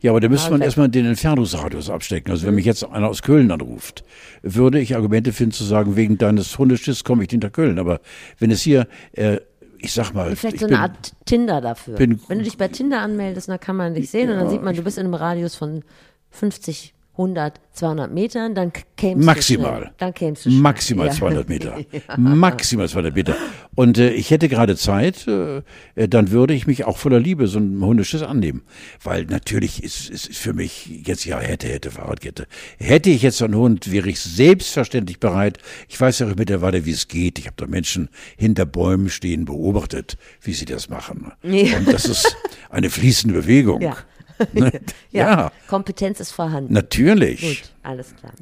ja, 0.00 0.10
aber 0.10 0.20
da 0.20 0.28
müsste 0.28 0.50
man 0.50 0.60
erstmal 0.60 0.88
den 0.88 1.06
Entfernungsradius 1.06 1.90
abstecken. 1.90 2.30
Also 2.30 2.46
wenn 2.46 2.54
mich 2.54 2.64
jetzt 2.64 2.84
einer 2.84 3.08
aus 3.08 3.22
Köln 3.22 3.50
anruft, 3.50 4.04
würde 4.42 4.80
ich 4.80 4.96
Argumente 4.96 5.32
finden 5.32 5.52
zu 5.52 5.64
sagen, 5.64 5.96
wegen 5.96 6.18
deines 6.18 6.58
Hundeschiss 6.58 7.04
komme 7.04 7.24
ich 7.24 7.30
hinter 7.30 7.50
Köln. 7.50 7.78
Aber 7.78 8.00
wenn 8.38 8.50
es 8.50 8.62
hier, 8.62 8.86
äh, 9.12 9.38
ich 9.78 9.92
sag 9.92 10.12
mal. 10.12 10.36
Vielleicht 10.36 10.60
so 10.60 10.66
eine 10.66 10.80
Art 10.80 11.12
Tinder 11.24 11.60
dafür. 11.60 11.96
Bin, 11.96 12.20
wenn 12.28 12.38
du 12.38 12.44
dich 12.44 12.58
bei 12.58 12.68
Tinder 12.68 13.00
anmeldest, 13.00 13.48
dann 13.48 13.60
kann 13.60 13.76
man 13.76 13.94
dich 13.94 14.10
sehen 14.10 14.28
ja, 14.28 14.34
und 14.34 14.40
dann 14.40 14.50
sieht 14.50 14.62
man, 14.62 14.74
du 14.74 14.82
bist 14.82 14.98
in 14.98 15.04
einem 15.04 15.14
Radius 15.14 15.54
von 15.54 15.82
50 16.30 16.94
100, 17.18 17.60
200 17.72 18.12
Metern, 18.12 18.54
dann 18.54 18.72
kämst 18.96 19.24
Maximal. 19.24 19.80
du. 19.80 19.90
Dann 19.96 20.12
kämst 20.12 20.44
du 20.44 20.50
schnell. 20.50 20.60
Maximal 20.60 21.06
Ja. 21.06 21.12
200 21.12 21.48
Meter. 21.48 21.78
Maximal 22.18 22.88
200 22.88 23.14
Meter. 23.14 23.36
Und 23.74 23.96
äh, 23.96 24.10
ich 24.10 24.30
hätte 24.30 24.48
gerade 24.48 24.76
Zeit, 24.76 25.26
äh, 25.26 25.62
äh, 25.94 26.08
dann 26.08 26.30
würde 26.30 26.52
ich 26.52 26.66
mich 26.66 26.84
auch 26.84 26.98
voller 26.98 27.18
Liebe 27.18 27.46
so 27.46 27.58
ein 27.58 27.80
Hundeschiss 27.82 28.22
annehmen. 28.22 28.62
Weil 29.02 29.24
natürlich 29.24 29.82
ist 29.82 30.10
es 30.10 30.26
ist 30.26 30.38
für 30.38 30.52
mich 30.52 31.02
jetzt 31.06 31.24
ja 31.24 31.38
hätte, 31.40 31.68
hätte, 31.68 31.90
Fahrradkette. 31.90 32.46
Hätte 32.78 33.08
ich 33.10 33.22
jetzt 33.22 33.38
so 33.38 33.46
einen 33.46 33.56
Hund, 33.56 33.90
wäre 33.90 34.08
ich 34.10 34.20
selbstverständlich 34.20 35.18
bereit. 35.18 35.58
Ich 35.88 35.98
weiß 36.00 36.18
ja 36.18 36.28
auch 36.28 36.36
mittlerweile, 36.36 36.84
wie 36.84 36.90
es 36.92 37.08
geht. 37.08 37.38
Ich 37.38 37.46
habe 37.46 37.56
da 37.56 37.66
Menschen 37.66 38.08
hinter 38.36 38.66
Bäumen 38.66 39.08
stehen 39.08 39.46
beobachtet, 39.46 40.18
wie 40.42 40.52
sie 40.52 40.66
das 40.66 40.88
machen. 40.90 41.32
Ja. 41.42 41.78
Und 41.78 41.90
das 41.92 42.04
ist 42.04 42.36
eine 42.68 42.90
fließende 42.90 43.40
Bewegung. 43.40 43.80
Ja. 43.80 43.96
Ne? 44.52 44.70
Ja. 45.10 45.30
ja, 45.30 45.52
Kompetenz 45.68 46.20
ist 46.20 46.30
vorhanden. 46.32 46.72
natürlich. 46.72 47.40
Gut, 47.62 47.70
alles 47.82 48.14
klar. 48.16 48.32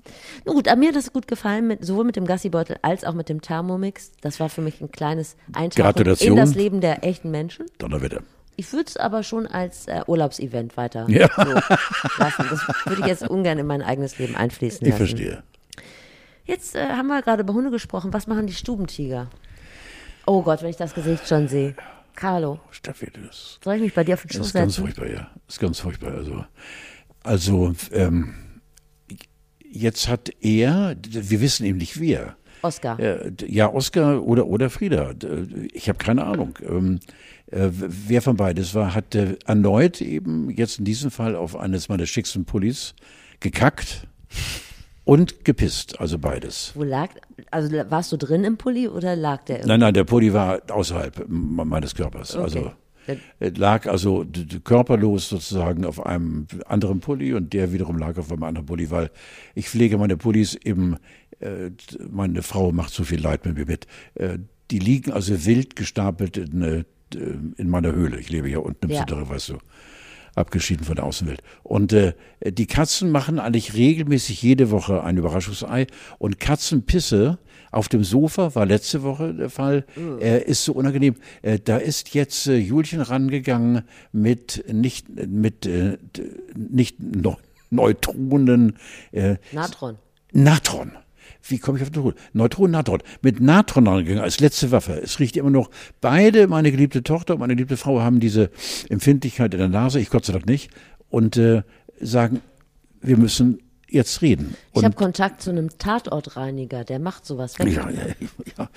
Nun 0.44 0.56
gut, 0.56 0.68
aber 0.68 0.78
mir 0.78 0.88
hat 0.88 0.96
das 0.96 1.12
gut 1.12 1.28
gefallen, 1.28 1.66
mit, 1.68 1.84
sowohl 1.84 2.04
mit 2.04 2.16
dem 2.16 2.26
Gassibeutel 2.26 2.76
als 2.82 3.04
auch 3.04 3.14
mit 3.14 3.28
dem 3.28 3.40
Thermomix. 3.40 4.12
Das 4.20 4.40
war 4.40 4.48
für 4.48 4.60
mich 4.60 4.80
ein 4.80 4.90
kleines 4.90 5.36
Eintauchen 5.52 5.82
Gratulation. 5.82 6.30
in 6.30 6.36
das 6.36 6.54
Leben 6.54 6.80
der 6.80 7.04
echten 7.04 7.30
Menschen. 7.30 7.66
Donnerwetter. 7.78 8.22
Ich 8.56 8.72
würde 8.72 8.86
es 8.86 8.96
aber 8.96 9.22
schon 9.24 9.46
als 9.46 9.86
äh, 9.88 10.02
Urlaubsevent 10.06 10.76
weiter 10.76 11.06
Ja. 11.08 11.28
so 11.36 11.42
lassen. 12.18 12.46
Das 12.50 12.86
würde 12.86 13.00
ich 13.00 13.06
jetzt 13.06 13.28
ungern 13.28 13.58
in 13.58 13.66
mein 13.66 13.82
eigenes 13.82 14.18
Leben 14.18 14.36
einfließen 14.36 14.80
Ich 14.86 14.92
lassen. 14.92 14.96
verstehe. 15.06 15.42
Jetzt 16.44 16.74
äh, 16.76 16.86
haben 16.88 17.06
wir 17.08 17.22
gerade 17.22 17.42
über 17.42 17.54
Hunde 17.54 17.70
gesprochen. 17.70 18.12
Was 18.12 18.26
machen 18.26 18.46
die 18.46 18.52
Stubentiger? 18.52 19.28
Oh 20.26 20.42
Gott, 20.42 20.62
wenn 20.62 20.70
ich 20.70 20.76
das 20.76 20.94
Gesicht 20.94 21.26
schon 21.28 21.48
sehe. 21.48 21.74
Carlo, 22.14 22.60
Steffi, 22.70 23.08
das 23.10 23.58
soll 23.62 23.76
ich 23.76 23.82
mich 23.82 23.94
bei 23.94 24.04
dir 24.04 24.14
auf 24.14 24.22
den 24.22 24.30
Schoß 24.30 24.46
ist 24.46 24.52
ganz 24.52 24.74
setzen? 24.74 24.86
furchtbar, 24.86 25.10
ja. 25.10 25.30
Ist 25.48 25.60
ganz 25.60 25.80
furchtbar. 25.80 26.12
Also, 26.14 26.44
also 27.22 27.74
ähm, 27.92 28.34
jetzt 29.60 30.08
hat 30.08 30.30
er, 30.40 30.96
wir 31.02 31.40
wissen 31.40 31.64
eben 31.64 31.78
nicht 31.78 31.98
wer. 32.00 32.36
Oscar. 32.62 32.98
Ja, 33.46 33.68
Oscar 33.72 34.22
oder, 34.22 34.46
oder 34.46 34.70
Frieda. 34.70 35.12
Ich 35.72 35.88
habe 35.88 35.98
keine 35.98 36.24
Ahnung. 36.24 36.58
Ähm, 36.62 37.00
äh, 37.50 37.68
wer 37.70 38.22
von 38.22 38.36
beides 38.36 38.74
war, 38.74 38.94
hat 38.94 39.14
äh, 39.14 39.36
erneut 39.44 40.00
eben 40.00 40.48
jetzt 40.50 40.78
in 40.78 40.84
diesem 40.86 41.10
Fall 41.10 41.36
auf 41.36 41.56
eines 41.56 41.88
meiner 41.88 42.06
schicksten 42.06 42.46
Pullis 42.46 42.94
gekackt 43.40 44.06
und 45.04 45.44
gepisst. 45.44 46.00
Also 46.00 46.18
beides. 46.18 46.72
Wo 46.74 46.82
lag, 46.82 47.10
also 47.50 47.70
warst 47.90 48.12
du 48.12 48.16
drin 48.16 48.44
im 48.44 48.56
Pulli 48.56 48.88
oder 48.88 49.16
lag 49.16 49.44
der 49.44 49.66
Nein, 49.66 49.80
nein, 49.80 49.94
der 49.94 50.04
Pulli 50.04 50.32
war 50.32 50.62
außerhalb 50.70 51.24
meines 51.28 51.94
Körpers. 51.94 52.36
Also 52.36 52.72
Dann- 53.06 53.20
äh, 53.38 53.50
lag 53.50 53.86
also 53.86 54.24
körperlos 54.64 55.28
sozusagen 55.28 55.84
auf 55.84 56.04
einem 56.04 56.46
anderen 56.66 57.00
Pulli 57.00 57.34
und 57.34 57.52
der 57.52 57.72
wiederum 57.72 57.98
lag 57.98 58.16
auf 58.16 58.32
einem 58.32 58.44
anderen 58.44 58.66
Pulli, 58.66 58.90
weil 58.90 59.10
ich 59.54 59.68
pflege 59.68 59.98
meine 59.98 60.16
Pullis 60.16 60.54
eben, 60.54 60.96
äh, 61.40 61.70
meine 62.10 62.42
Frau 62.42 62.72
macht 62.72 62.94
so 62.94 63.04
viel 63.04 63.20
Leid 63.20 63.44
mit 63.44 63.56
mir 63.58 63.66
mit. 63.66 63.86
Äh, 64.14 64.38
die 64.70 64.78
liegen 64.78 65.12
also 65.12 65.44
wild 65.44 65.76
gestapelt 65.76 66.38
in, 66.38 66.62
äh, 66.62 66.84
in 67.14 67.68
meiner 67.68 67.92
Höhle. 67.92 68.18
Ich 68.18 68.30
lebe 68.30 68.48
hier 68.48 68.64
unten 68.64 68.86
im 68.86 68.90
Ja. 68.92 69.00
Südere, 69.00 69.28
weißt 69.28 69.50
du 69.50 69.58
abgeschieden 70.34 70.84
von 70.84 70.96
der 70.96 71.04
Außenwelt. 71.04 71.42
Und 71.62 71.92
äh, 71.92 72.12
die 72.44 72.66
Katzen 72.66 73.10
machen 73.10 73.38
eigentlich 73.38 73.74
regelmäßig 73.74 74.42
jede 74.42 74.70
Woche 74.70 75.02
ein 75.04 75.16
Überraschungsei. 75.16 75.86
Und 76.18 76.40
Katzenpisse 76.40 77.38
auf 77.70 77.88
dem 77.88 78.04
Sofa 78.04 78.54
war 78.54 78.66
letzte 78.66 79.02
Woche 79.02 79.34
der 79.34 79.50
Fall, 79.50 79.84
äh, 80.20 80.42
ist 80.44 80.64
so 80.64 80.72
unangenehm. 80.72 81.16
Äh, 81.42 81.58
da 81.58 81.76
ist 81.76 82.14
jetzt 82.14 82.46
äh, 82.46 82.56
Julchen 82.56 83.00
rangegangen 83.00 83.82
mit 84.12 84.64
nicht 84.72 85.08
mit 85.26 85.66
äh, 85.66 85.98
nicht 86.56 87.00
Neu- 87.00 87.34
Neutronen, 87.70 88.76
äh, 89.12 89.36
Natron. 89.52 89.96
Natron. 90.32 90.92
Wie 91.46 91.58
komme 91.58 91.78
ich 91.78 91.84
auf 91.84 91.90
Neutron? 91.90 92.14
Neutron, 92.32 92.70
Natron. 92.70 93.02
Mit 93.22 93.40
Natron 93.40 93.86
angegangen 93.86 94.22
als 94.22 94.40
letzte 94.40 94.70
Waffe. 94.70 95.00
Es 95.02 95.18
riecht 95.18 95.36
immer 95.36 95.50
noch. 95.50 95.70
Beide, 96.00 96.48
meine 96.48 96.70
geliebte 96.70 97.02
Tochter 97.02 97.34
und 97.34 97.40
meine 97.40 97.54
geliebte 97.54 97.76
Frau, 97.76 98.00
haben 98.00 98.20
diese 98.20 98.50
Empfindlichkeit 98.88 99.52
in 99.52 99.60
der 99.60 99.68
Nase, 99.68 100.00
ich 100.00 100.10
Gott 100.10 100.24
sei 100.24 100.32
Dank 100.32 100.46
nicht, 100.46 100.70
und 101.10 101.36
äh, 101.36 101.62
sagen, 102.00 102.40
wir 103.02 103.18
müssen 103.18 103.60
jetzt 103.88 104.22
reden. 104.22 104.56
Ich 104.70 104.78
Und 104.78 104.84
habe 104.84 104.96
Kontakt 104.96 105.42
zu 105.42 105.50
einem 105.50 105.68
Tatortreiniger, 105.78 106.84
der 106.84 106.98
macht 106.98 107.26
sowas 107.26 107.58
weg. 107.58 107.68
ja, 107.68 107.90
ja, 107.90 108.06
ja. 108.58 108.68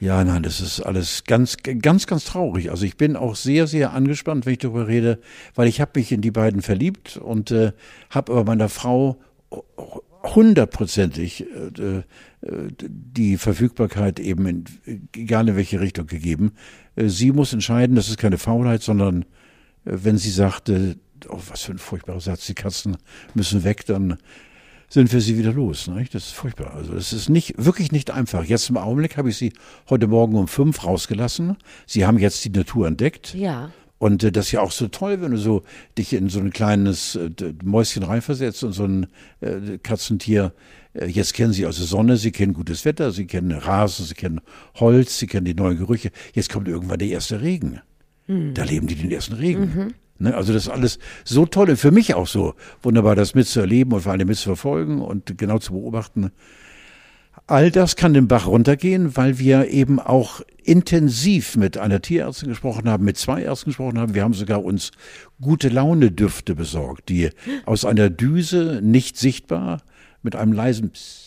Ja, 0.00 0.22
nein, 0.22 0.44
das 0.44 0.60
ist 0.60 0.80
alles 0.80 1.24
ganz, 1.24 1.56
ganz, 1.56 2.06
ganz 2.06 2.24
traurig. 2.24 2.70
Also 2.70 2.84
ich 2.84 2.96
bin 2.96 3.16
auch 3.16 3.34
sehr, 3.34 3.66
sehr 3.66 3.92
angespannt, 3.94 4.46
wenn 4.46 4.52
ich 4.52 4.60
darüber 4.60 4.86
rede, 4.86 5.18
weil 5.56 5.66
ich 5.66 5.80
habe 5.80 5.98
mich 5.98 6.12
in 6.12 6.20
die 6.20 6.30
beiden 6.30 6.62
verliebt 6.62 7.16
und 7.16 7.50
äh, 7.50 7.72
habe 8.10 8.30
aber 8.30 8.44
meiner 8.44 8.68
Frau 8.68 9.18
hundertprozentig 10.22 11.46
äh, 11.78 11.98
äh, 11.98 12.02
die 12.40 13.36
Verfügbarkeit 13.36 14.20
eben 14.20 14.46
in, 14.46 14.64
egal 15.14 15.48
in 15.48 15.56
welche 15.56 15.80
Richtung 15.80 16.06
gegeben. 16.06 16.52
Äh, 16.96 17.08
sie 17.08 17.32
muss 17.32 17.52
entscheiden, 17.52 17.96
das 17.96 18.08
ist 18.08 18.18
keine 18.18 18.38
Faulheit, 18.38 18.82
sondern 18.82 19.22
äh, 19.22 19.24
wenn 19.84 20.18
sie 20.18 20.30
sagte, 20.30 20.96
oh, 21.28 21.40
was 21.48 21.62
für 21.62 21.72
ein 21.72 21.78
furchtbarer 21.78 22.20
Satz, 22.20 22.46
die 22.46 22.54
Katzen 22.54 22.96
müssen 23.34 23.64
weg, 23.64 23.86
dann 23.86 24.18
sind 24.88 25.12
wir 25.12 25.20
sie 25.20 25.36
wieder 25.38 25.52
los. 25.52 25.86
Nicht? 25.88 26.14
Das 26.14 26.26
ist 26.26 26.34
furchtbar. 26.34 26.74
Also 26.74 26.94
es 26.94 27.12
ist 27.12 27.28
nicht 27.28 27.54
wirklich 27.58 27.92
nicht 27.92 28.10
einfach. 28.10 28.44
Jetzt 28.44 28.70
im 28.70 28.78
Augenblick 28.78 29.16
habe 29.16 29.28
ich 29.28 29.36
sie 29.36 29.52
heute 29.90 30.06
Morgen 30.06 30.34
um 30.34 30.48
fünf 30.48 30.84
rausgelassen. 30.84 31.56
Sie 31.86 32.06
haben 32.06 32.18
jetzt 32.18 32.44
die 32.44 32.50
Natur 32.50 32.86
entdeckt. 32.86 33.34
Ja. 33.34 33.70
Und 33.98 34.22
äh, 34.24 34.32
das 34.32 34.46
ist 34.46 34.52
ja 34.52 34.60
auch 34.60 34.72
so 34.72 34.88
toll, 34.88 35.20
wenn 35.20 35.32
du 35.32 35.38
so 35.38 35.62
dich 35.96 36.12
in 36.12 36.28
so 36.28 36.40
ein 36.40 36.50
kleines 36.50 37.16
äh, 37.16 37.30
Mäuschen 37.62 38.02
reinversetzt 38.02 38.64
und 38.64 38.72
so 38.72 38.84
ein 38.84 39.06
äh, 39.40 39.78
Katzentier. 39.82 40.52
Äh, 40.94 41.06
jetzt 41.06 41.34
kennen 41.34 41.52
sie 41.52 41.66
also 41.66 41.84
Sonne, 41.84 42.16
sie 42.16 42.32
kennen 42.32 42.54
gutes 42.54 42.84
Wetter, 42.84 43.10
sie 43.10 43.26
kennen 43.26 43.52
Rasen, 43.52 44.06
sie 44.06 44.14
kennen 44.14 44.40
Holz, 44.76 45.18
sie 45.18 45.26
kennen 45.26 45.44
die 45.44 45.54
neuen 45.54 45.78
Gerüche. 45.78 46.10
Jetzt 46.34 46.50
kommt 46.50 46.68
irgendwann 46.68 46.98
der 46.98 47.08
erste 47.08 47.40
Regen. 47.40 47.80
Da 48.54 48.64
leben 48.64 48.86
die 48.86 48.94
den 48.94 49.10
ersten 49.10 49.34
Regen. 49.34 49.94
Ne, 50.18 50.34
also 50.34 50.52
das 50.52 50.64
ist 50.64 50.68
alles 50.68 50.98
so 51.24 51.46
toll 51.46 51.70
und 51.70 51.76
für 51.76 51.92
mich 51.92 52.14
auch 52.14 52.26
so 52.26 52.54
wunderbar, 52.82 53.14
das 53.14 53.34
mitzuerleben 53.34 53.92
und 53.92 54.00
vor 54.02 54.12
allem 54.12 54.26
mitzuverfolgen 54.26 55.00
und 55.00 55.38
genau 55.38 55.58
zu 55.58 55.72
beobachten. 55.72 56.32
All 57.48 57.70
das 57.70 57.96
kann 57.96 58.12
den 58.12 58.28
Bach 58.28 58.46
runtergehen, 58.46 59.16
weil 59.16 59.38
wir 59.38 59.68
eben 59.70 59.98
auch 60.00 60.42
intensiv 60.62 61.56
mit 61.56 61.78
einer 61.78 62.02
Tierärztin 62.02 62.50
gesprochen 62.50 62.88
haben, 62.90 63.04
mit 63.04 63.16
zwei 63.16 63.42
Ärzten 63.42 63.70
gesprochen 63.70 63.98
haben. 63.98 64.14
Wir 64.14 64.22
haben 64.22 64.34
sogar 64.34 64.62
uns 64.62 64.90
gute 65.40 65.70
Laune 65.70 66.10
Düfte 66.12 66.54
besorgt, 66.54 67.08
die 67.08 67.30
aus 67.64 67.86
einer 67.86 68.10
Düse 68.10 68.80
nicht 68.82 69.16
sichtbar 69.16 69.80
mit 70.22 70.36
einem 70.36 70.52
leisen 70.52 70.90
Psst 70.90 71.26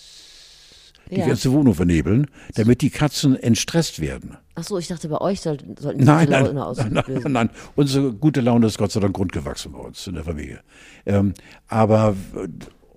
die 1.09 1.15
Ja. 1.19 1.27
ganze 1.27 1.51
Wohnung 1.51 1.73
vernebeln, 1.73 2.27
damit 2.55 2.81
die 2.81 2.89
Katzen 2.89 3.35
entstresst 3.35 3.99
werden. 3.99 4.37
Ach 4.55 4.63
so, 4.63 4.77
ich 4.77 4.87
dachte, 4.87 5.09
bei 5.09 5.19
euch 5.19 5.41
sollten, 5.41 5.75
sollten 5.77 5.99
die 5.99 6.05
Nein, 6.05 6.27
gute 6.27 6.31
nein, 6.31 6.43
Laune 6.45 6.53
nein, 6.53 6.63
auslösen. 6.63 6.93
nein, 7.23 7.31
nein. 7.33 7.49
Unsere 7.75 8.13
gute 8.13 8.39
Laune 8.41 8.67
ist 8.67 8.77
Gott 8.77 8.91
sei 8.93 9.01
Dank 9.01 9.13
grundgewachsen 9.15 9.73
bei 9.73 9.79
uns 9.79 10.07
in 10.07 10.13
der 10.13 10.23
Familie. 10.23 10.61
Ähm, 11.05 11.33
aber 11.67 12.15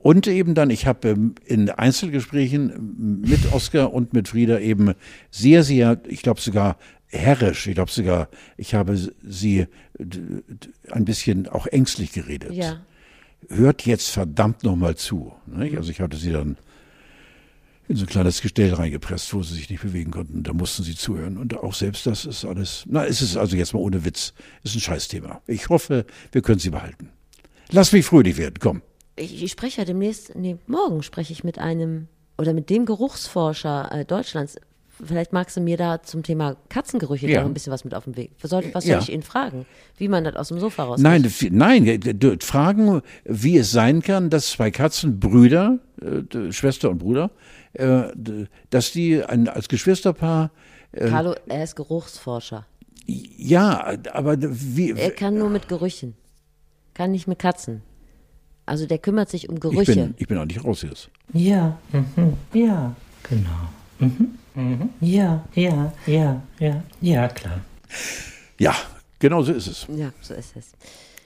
und 0.04 0.26
eben 0.26 0.54
dann, 0.54 0.68
ich 0.68 0.86
habe 0.86 1.08
ähm, 1.08 1.34
in 1.46 1.70
Einzelgesprächen 1.70 3.22
mit 3.22 3.54
Oskar 3.54 3.94
und 3.94 4.12
mit 4.12 4.28
Frieda 4.28 4.58
eben 4.58 4.92
sehr, 5.30 5.62
sehr, 5.64 5.98
ich 6.06 6.20
glaube 6.20 6.42
sogar 6.42 6.76
herrisch, 7.06 7.66
ich 7.66 7.74
glaube 7.74 7.90
sogar, 7.90 8.28
ich 8.58 8.74
habe 8.74 8.98
sie 8.98 9.66
ein 10.90 11.04
bisschen 11.06 11.48
auch 11.48 11.66
ängstlich 11.66 12.12
geredet. 12.12 12.52
Ja. 12.52 12.84
Hört 13.48 13.86
jetzt 13.86 14.10
verdammt 14.10 14.62
nochmal 14.62 14.94
zu. 14.94 15.32
Nicht? 15.46 15.78
Also 15.78 15.90
ich 15.90 16.02
hatte 16.02 16.18
sie 16.18 16.32
dann 16.32 16.58
in 17.88 17.96
so 17.96 18.04
ein 18.04 18.08
kleines 18.08 18.42
Gestell 18.42 18.74
reingepresst, 18.74 19.32
wo 19.32 19.42
sie 19.42 19.54
sich 19.54 19.70
nicht 19.70 19.80
bewegen 19.80 20.10
konnten. 20.10 20.42
Da 20.42 20.52
mussten 20.52 20.82
sie 20.82 20.96
zuhören. 20.96 21.38
Und 21.38 21.56
auch 21.56 21.72
selbst 21.72 22.06
das 22.06 22.26
ist 22.26 22.44
alles, 22.44 22.84
na, 22.86 23.06
es 23.06 23.22
ist 23.22 23.38
also 23.38 23.56
jetzt 23.56 23.72
mal 23.72 23.80
ohne 23.80 24.04
Witz, 24.04 24.34
ist 24.64 24.74
ein 24.74 24.80
Scheißthema. 24.80 25.40
Ich 25.46 25.70
hoffe, 25.70 26.04
wir 26.30 26.42
können 26.42 26.58
sie 26.58 26.68
behalten. 26.68 27.08
Lass 27.70 27.92
mich 27.92 28.04
fröhlich 28.04 28.36
werden, 28.36 28.56
komm. 28.60 28.82
Ich, 29.16 29.42
ich 29.42 29.50
spreche 29.52 29.80
ja 29.80 29.84
demnächst, 29.84 30.34
nee, 30.34 30.56
morgen 30.66 31.02
spreche 31.02 31.32
ich 31.32 31.44
mit 31.44 31.58
einem 31.58 32.08
oder 32.36 32.52
mit 32.52 32.68
dem 32.70 32.84
Geruchsforscher 32.84 33.90
äh, 33.92 34.04
Deutschlands. 34.04 34.56
Vielleicht 35.04 35.32
magst 35.32 35.56
du 35.56 35.60
mir 35.60 35.76
da 35.76 36.02
zum 36.02 36.22
Thema 36.22 36.56
Katzengerüche 36.68 37.28
Ja. 37.28 37.40
noch 37.40 37.48
ein 37.48 37.54
bisschen 37.54 37.72
was 37.72 37.84
mit 37.84 37.94
auf 37.94 38.04
den 38.04 38.16
Weg. 38.16 38.30
Was 38.40 38.50
soll, 38.50 38.64
was 38.72 38.84
soll 38.84 38.92
Ja. 38.92 38.98
ich 39.00 39.12
ihn 39.12 39.22
fragen? 39.22 39.66
Wie 39.96 40.06
man 40.08 40.22
das 40.24 40.36
aus 40.36 40.48
dem 40.48 40.60
Sofa 40.60 40.84
raus 40.84 41.00
Nein, 41.00 41.28
nein, 41.50 41.86
äh, 41.86 42.36
fragen, 42.40 43.02
wie 43.24 43.56
es 43.58 43.70
sein 43.72 44.02
kann, 44.02 44.30
dass 44.30 44.48
zwei 44.50 44.70
Katzen, 44.70 45.18
Brüder, 45.18 45.78
äh, 46.00 46.52
Schwester 46.52 46.90
und 46.90 46.98
Bruder, 46.98 47.30
äh, 47.72 48.04
dass 48.70 48.92
die 48.92 49.22
ein, 49.24 49.48
als 49.48 49.68
Geschwisterpaar, 49.68 50.50
Carlo, 50.96 51.34
er 51.48 51.64
ist 51.64 51.74
Geruchsforscher. 51.74 52.64
ja, 53.06 53.96
aber 54.12 54.36
wie, 54.40 54.92
Er 54.92 55.10
kann 55.10 55.36
nur 55.38 55.50
mit 55.50 55.68
Gerüchen. 55.68 56.14
Kann 56.94 57.10
nicht 57.10 57.26
mit 57.26 57.40
Katzen. 57.40 57.82
Also 58.66 58.86
der 58.86 58.98
kümmert 58.98 59.28
sich 59.28 59.48
um 59.48 59.56
ich 59.56 59.60
Gerüche. 59.60 59.94
bin, 59.94 60.14
ich 60.16 60.26
bin 60.26 60.38
eigentlich 60.38 60.64
raus 60.64 60.82
jetzt. 60.82 61.10
Ja, 61.32 61.78
mhm. 61.92 62.34
ja, 62.52 62.94
genau. 63.22 63.50
Mhm. 63.98 64.38
Mhm. 64.54 64.88
Ja, 65.00 65.44
ja, 65.54 65.92
ja, 66.06 66.42
ja, 66.58 66.82
ja, 67.00 67.28
klar. 67.28 67.60
Ja, 68.58 68.74
genau 69.18 69.42
so 69.42 69.52
ist 69.52 69.66
es. 69.66 69.86
Ja, 69.94 70.12
so 70.20 70.34
ist 70.34 70.56
es. 70.56 70.72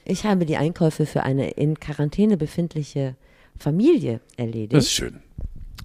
Ich 0.05 0.25
habe 0.25 0.47
die 0.47 0.57
Einkäufe 0.57 1.05
für 1.05 1.23
eine 1.23 1.51
in 1.51 1.79
Quarantäne 1.79 2.37
befindliche 2.37 3.15
Familie 3.59 4.21
erledigt. 4.37 4.73
Das 4.73 4.85
ist 4.85 4.93
schön. 4.93 5.21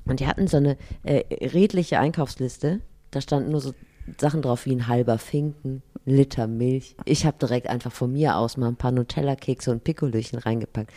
Und 0.06 0.20
die 0.20 0.28
hatten 0.28 0.48
so 0.48 0.58
eine 0.58 0.78
äh, 1.04 1.24
redliche 1.46 2.00
Einkaufsliste. 2.00 2.80
Da 3.12 3.22
standen 3.22 3.52
nur 3.52 3.62
so 3.62 3.74
Sachen 4.20 4.42
drauf 4.42 4.66
wie 4.66 4.76
ein 4.76 4.88
halber 4.88 5.18
Finken, 5.18 5.82
ein 6.06 6.16
Liter 6.16 6.48
Milch. 6.48 6.96
Ich 7.06 7.26
habe 7.26 7.38
direkt 7.40 7.68
einfach 7.68 7.92
von 7.92 8.12
mir 8.12 8.38
aus 8.38 8.58
mal 8.58 8.68
ein 8.68 8.76
paar 8.76 8.92
Nutella-Kekse 8.92 9.72
und 9.72 9.84
Pikolöchen 9.84 10.40
reingepackt. 10.40 10.92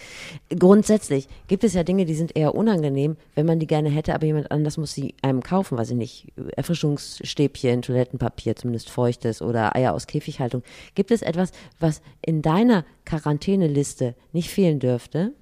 Grundsätzlich 0.59 1.29
gibt 1.47 1.65
es 1.65 1.75
ja 1.75 1.85
Dinge, 1.85 2.05
die 2.05 2.15
sind 2.15 2.37
eher 2.37 2.55
unangenehm, 2.55 3.17
wenn 3.35 3.47
man 3.47 3.59
die 3.59 3.67
gerne 3.67 3.89
hätte, 3.91 4.15
aber 4.15 4.27
jemand 4.27 4.51
anders 4.51 4.77
muss 4.77 4.93
sie 4.93 5.15
einem 5.23 5.43
kaufen, 5.43 5.79
weiß 5.79 5.91
ich 5.91 5.97
nicht, 5.97 6.33
Erfrischungsstäbchen, 6.57 7.83
Toilettenpapier, 7.83 8.57
zumindest 8.57 8.91
feuchtes 8.91 9.43
oder 9.43 9.77
Eier 9.77 9.95
aus 9.95 10.07
Käfighaltung. 10.07 10.63
Gibt 10.95 11.11
es 11.11 11.23
etwas, 11.23 11.53
was 11.79 12.03
in 12.23 12.43
deiner 12.43 12.85
Quarantäneliste 13.05 14.15
nicht 14.33 14.51
fehlen 14.51 14.81
dürfte? 14.81 15.33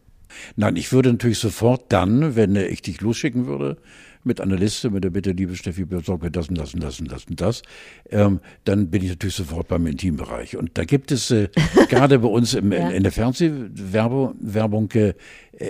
Nein, 0.56 0.76
ich 0.76 0.92
würde 0.92 1.12
natürlich 1.12 1.38
sofort 1.38 1.92
dann, 1.92 2.36
wenn 2.36 2.56
ich 2.56 2.82
dich 2.82 3.00
losschicken 3.00 3.46
würde, 3.46 3.76
mit 4.24 4.40
einer 4.40 4.56
Liste, 4.56 4.90
mit 4.90 5.04
der 5.04 5.10
Bitte, 5.10 5.32
liebe 5.32 5.56
Steffi, 5.56 5.84
besorg 5.84 6.22
mir 6.22 6.30
das 6.30 6.48
und 6.48 6.58
das 6.58 6.74
und 6.74 6.82
das 6.82 7.00
und 7.00 7.10
das 7.10 7.24
und 7.26 7.40
das, 7.40 7.62
ähm, 8.10 8.40
dann 8.64 8.90
bin 8.90 9.02
ich 9.02 9.10
natürlich 9.10 9.34
sofort 9.34 9.68
beim 9.68 9.86
Intimbereich. 9.86 10.56
Und 10.56 10.76
da 10.78 10.84
gibt 10.84 11.12
es 11.12 11.30
äh, 11.30 11.48
gerade 11.88 12.18
bei 12.18 12.28
uns 12.28 12.54
im, 12.54 12.72
ja. 12.72 12.88
in, 12.88 12.96
in, 12.96 13.02
der 13.02 13.12
Fernsehwerbung 13.12 14.34
Werbung, 14.40 14.90
äh, 14.92 15.14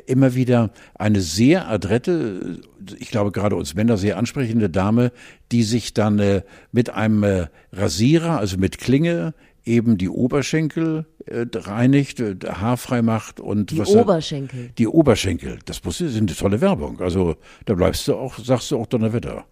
immer 0.07 0.35
wieder 0.35 0.71
eine 0.95 1.21
sehr 1.21 1.69
adrette, 1.69 2.61
ich 2.99 3.11
glaube 3.11 3.33
gerade 3.33 3.57
uns 3.57 3.75
Männer 3.75 3.97
sehr 3.97 4.17
ansprechende 4.17 4.71
Dame, 4.71 5.13
die 5.53 5.63
sich 5.63 5.95
dann 5.95 6.19
äh, 6.19 6.43
mit 6.73 6.91
einem 6.91 7.23
äh, 7.23 7.47
Rasierer, 7.73 8.39
also 8.39 8.57
mit 8.57 8.79
Klinge, 8.79 9.35
eben 9.65 9.97
die 9.99 10.09
Oberschenkel 10.09 11.07
äh, 11.27 11.47
reinigt, 11.55 12.21
äh, 12.21 12.37
haarfrei 12.47 13.03
macht 13.03 13.41
und 13.41 13.71
die 13.71 13.79
was 13.79 13.89
Oberschenkel. 13.89 14.71
die 14.77 14.87
Oberschenkel. 14.87 15.59
Das 15.65 15.83
muss, 15.85 16.01
ist 16.01 16.17
eine 16.17 16.35
tolle 16.35 16.61
Werbung. 16.61 17.01
Also 17.01 17.37
da 17.65 17.75
bleibst 17.75 18.07
du 18.09 18.15
auch, 18.15 18.39
sagst 18.39 18.71
du 18.71 18.79
auch 18.79 18.87
Donnerwetter. 18.87 19.45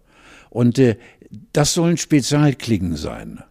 Und 0.49 0.77
äh, 0.77 0.97
das 1.51 1.73
sollen 1.73 1.97
Spezialklingen 1.97 2.95
sein, 2.95 3.43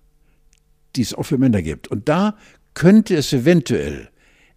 die 0.95 1.03
es 1.03 1.15
auch 1.15 1.25
für 1.25 1.39
Männer 1.39 1.63
gibt. 1.63 1.89
Und 1.89 2.09
da 2.09 2.37
könnte 2.75 3.17
es 3.17 3.33
eventuell 3.33 4.09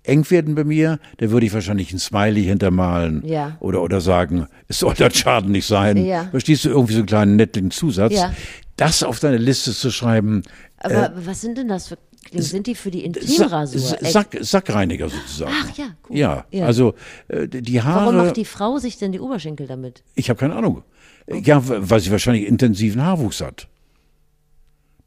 eng 0.04 0.30
werden 0.30 0.56
bei 0.56 0.64
mir, 0.64 1.00
da 1.18 1.32
würde 1.32 1.46
ich 1.46 1.54
wahrscheinlich 1.54 1.92
ein 1.92 2.00
Smiley 2.00 2.44
hintermalen 2.44 3.24
ja. 3.26 3.58
oder, 3.60 3.82
oder 3.82 4.02
sagen, 4.02 4.48
es 4.68 4.80
soll 4.80 4.94
das 4.94 5.18
Schaden 5.18 5.52
nicht 5.52 5.66
sein. 5.66 5.98
Ja. 5.98 6.26
Verstehst 6.30 6.66
du 6.66 6.70
irgendwie 6.70 6.94
so 6.94 7.00
einen 7.00 7.08
kleinen 7.08 7.36
netten 7.36 7.72
Zusatz? 7.72 8.14
Ja. 8.14 8.34
Das 8.78 9.04
auf 9.04 9.20
deine 9.20 9.38
Liste 9.38 9.72
zu 9.72 9.90
schreiben. 9.90 10.44
Aber 10.86 11.12
äh, 11.12 11.26
was 11.26 11.42
sind 11.42 11.58
denn 11.58 11.68
das 11.68 11.88
für 11.88 11.98
sind 12.34 12.68
die 12.68 12.76
für 12.76 12.92
die 12.92 13.06
Intimrasur? 13.06 13.98
Sack, 14.02 14.38
Sackreiniger 14.40 15.10
sozusagen. 15.10 15.54
Ach 15.56 15.78
ja, 15.78 15.86
cool. 16.10 16.18
Ja, 16.18 16.46
ja. 16.52 16.66
also 16.66 16.96
äh, 17.28 17.48
die 17.48 17.82
Haare. 17.82 18.06
Warum 18.06 18.18
macht 18.18 18.38
die 18.38 18.46
Frau 18.46 18.78
sich 18.78 18.98
denn 18.98 19.12
die 19.12 19.20
Oberschenkel 19.20 19.68
damit? 19.68 20.04
Ich 20.16 20.30
habe 20.30 20.40
keine 20.40 20.56
Ahnung. 20.56 20.84
Okay. 21.28 21.42
Ja, 21.46 21.62
weil 21.64 22.00
sie 22.00 22.12
wahrscheinlich 22.12 22.48
intensiven 22.48 23.04
Haarwuchs 23.04 23.42
hat. 23.42 23.68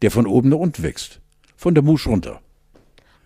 Der 0.02 0.10
von 0.10 0.26
oben 0.26 0.50
nach 0.50 0.58
unten 0.58 0.82
wächst. 0.82 1.20
Von 1.56 1.74
der 1.74 1.82
Musch 1.82 2.06
runter. 2.06 2.40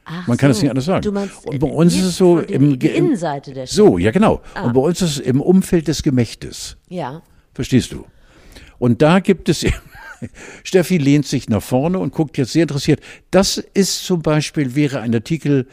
Ach 0.05 0.27
Man 0.27 0.37
kann 0.37 0.51
es 0.51 0.61
nicht 0.61 0.71
anders 0.71 0.87
sagen. 0.87 1.13
Meinst, 1.13 1.47
und 1.47 1.59
bei 1.59 1.67
uns 1.67 1.95
ist 1.95 2.05
es 2.05 2.17
so 2.17 2.39
im 2.41 2.79
die 2.79 2.89
Innenseite 2.89 3.53
der 3.53 3.67
So, 3.67 3.99
ja 3.99 4.11
genau. 4.11 4.41
Ah. 4.55 4.63
Und 4.63 4.73
bei 4.73 4.81
uns 4.81 5.01
ist 5.01 5.11
es 5.11 5.19
im 5.19 5.41
Umfeld 5.41 5.87
des 5.87 6.03
Gemächtes. 6.03 6.77
Ja. 6.89 7.23
Verstehst 7.55 7.93
du? 7.93 8.05
Und 8.79 9.01
da 9.01 9.21
gibt 9.21 9.49
es 9.49 9.65
Steffi 10.65 10.99
lehnt 10.99 11.27
sich 11.27 11.49
nach 11.49 11.63
vorne 11.63 11.99
und 11.99 12.13
guckt 12.13 12.39
jetzt 12.39 12.53
sehr 12.53 12.63
interessiert. 12.63 13.01
Das 13.31 13.59
ist 13.59 14.05
zum 14.05 14.23
Beispiel, 14.23 14.75
wäre 14.75 15.01
ein 15.01 15.15
Artikel, 15.15 15.67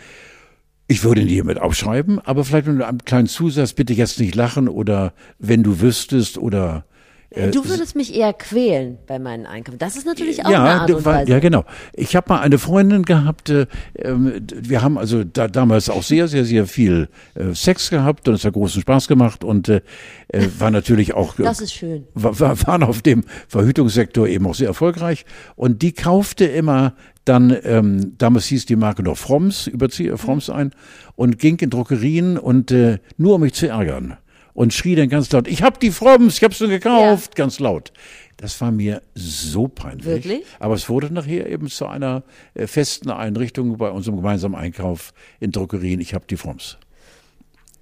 ich 0.87 1.03
würde 1.03 1.21
ihn 1.21 1.27
hiermit 1.27 1.59
aufschreiben, 1.59 2.19
aber 2.19 2.43
vielleicht 2.43 2.67
mit 2.67 2.81
einem 2.81 3.05
kleinen 3.05 3.27
Zusatz, 3.27 3.73
bitte 3.73 3.93
jetzt 3.93 4.19
nicht 4.19 4.35
lachen 4.35 4.67
oder 4.67 5.13
wenn 5.37 5.61
du 5.61 5.81
wüsstest 5.81 6.37
oder 6.37 6.85
äh, 7.31 7.51
du 7.51 7.67
würdest 7.67 7.95
mich 7.95 8.15
eher 8.15 8.33
quälen 8.33 8.97
bei 9.05 9.19
meinen 9.19 9.45
Einkommen. 9.45 9.77
Das 9.77 9.95
ist 9.95 10.05
natürlich 10.05 10.45
auch 10.45 10.49
ja, 10.49 10.63
eine 10.63 10.81
Art 10.81 10.91
und 10.91 11.05
Weise. 11.05 11.31
Ja, 11.31 11.39
genau. 11.39 11.63
Ich 11.93 12.15
habe 12.15 12.25
mal 12.29 12.39
eine 12.39 12.57
Freundin 12.57 13.03
gehabt, 13.03 13.49
äh, 13.49 13.67
ähm, 13.97 14.47
wir 14.51 14.81
haben 14.81 14.97
also 14.97 15.23
da, 15.23 15.47
damals 15.47 15.89
auch 15.89 16.01
sehr, 16.01 16.27
sehr, 16.27 16.43
sehr 16.45 16.65
viel 16.65 17.07
äh, 17.35 17.53
Sex 17.53 17.91
gehabt 17.91 18.27
und 18.27 18.33
es 18.33 18.45
hat 18.45 18.53
großen 18.53 18.81
Spaß 18.81 19.07
gemacht 19.07 19.43
und 19.43 19.69
äh, 19.69 19.81
äh 20.29 20.47
war 20.57 20.71
natürlich 20.71 21.13
auch. 21.13 21.35
das 21.35 21.61
ist 21.61 21.73
schön. 21.73 22.07
War, 22.15 22.39
waren 22.65 22.83
auf 22.83 23.01
dem 23.01 23.23
Verhütungssektor 23.47 24.27
eben 24.27 24.47
auch 24.47 24.55
sehr 24.55 24.67
erfolgreich 24.67 25.25
und 25.55 25.81
die 25.81 25.93
kaufte 25.93 26.45
immer 26.45 26.95
dann, 27.25 27.55
ähm, 27.63 28.17
damals 28.17 28.45
hieß 28.45 28.65
die 28.65 28.75
Marke 28.75 29.03
noch 29.03 29.17
Fromms, 29.17 29.67
überziehe 29.67 30.17
Fromms 30.17 30.49
ein 30.49 30.71
und 31.15 31.37
ging 31.37 31.59
in 31.59 31.69
Druckerien 31.69 32.39
und 32.39 32.71
äh, 32.71 32.97
nur 33.17 33.35
um 33.35 33.41
mich 33.41 33.53
zu 33.53 33.67
ärgern 33.67 34.17
und 34.53 34.73
schrie 34.73 34.95
dann 34.95 35.09
ganz 35.09 35.31
laut, 35.31 35.47
ich 35.47 35.63
hab 35.63 35.79
die 35.79 35.91
Fromms, 35.91 36.37
ich 36.37 36.43
hab's 36.43 36.57
schon 36.57 36.69
gekauft, 36.69 37.31
ja. 37.37 37.43
ganz 37.43 37.59
laut. 37.59 37.91
Das 38.37 38.59
war 38.61 38.71
mir 38.71 39.01
so 39.15 39.67
peinlich. 39.67 40.05
Wirklich? 40.05 40.43
Aber 40.59 40.73
es 40.73 40.87
wurde 40.87 41.13
nachher 41.13 41.49
eben 41.49 41.67
zu 41.67 41.85
einer 41.87 42.23
äh, 42.53 42.67
festen 42.67 43.11
Einrichtung 43.11 43.77
bei 43.77 43.91
unserem 43.91 44.15
gemeinsamen 44.17 44.55
Einkauf 44.55 45.13
in 45.41 45.51
Druckerien, 45.51 45.99
ich 45.99 46.13
hab 46.13 46.27
die 46.27 46.37
Fromms. 46.37 46.77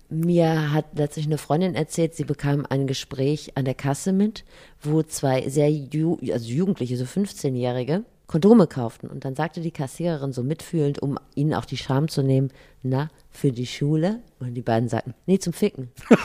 Mir 0.09 0.71
hat 0.73 0.85
letztlich 0.95 1.25
eine 1.25 1.37
Freundin 1.37 1.75
erzählt, 1.75 2.15
sie 2.15 2.23
bekam 2.23 2.65
ein 2.69 2.87
Gespräch 2.87 3.51
an 3.55 3.65
der 3.65 3.75
Kasse 3.75 4.13
mit, 4.13 4.45
wo 4.81 5.03
zwei 5.03 5.49
sehr 5.49 5.69
ju 5.69 6.17
also 6.31 6.49
Jugendliche, 6.49 6.95
so 6.95 7.03
15-Jährige, 7.03 8.03
Kondome 8.27 8.67
kauften. 8.67 9.07
Und 9.07 9.25
dann 9.25 9.35
sagte 9.35 9.61
die 9.61 9.71
Kassiererin 9.71 10.33
so 10.33 10.43
mitfühlend, 10.43 11.01
um 11.01 11.17
ihnen 11.33 11.53
auch 11.53 11.65
die 11.65 11.77
Scham 11.77 12.09
zu 12.09 12.21
nehmen, 12.21 12.51
na, 12.83 13.09
für 13.31 13.51
die 13.51 13.65
Schule? 13.65 14.19
Und 14.39 14.53
die 14.53 14.61
beiden 14.61 14.89
sagten, 14.89 15.15
nee, 15.25 15.39
zum 15.39 15.53
Ficken. 15.53 15.89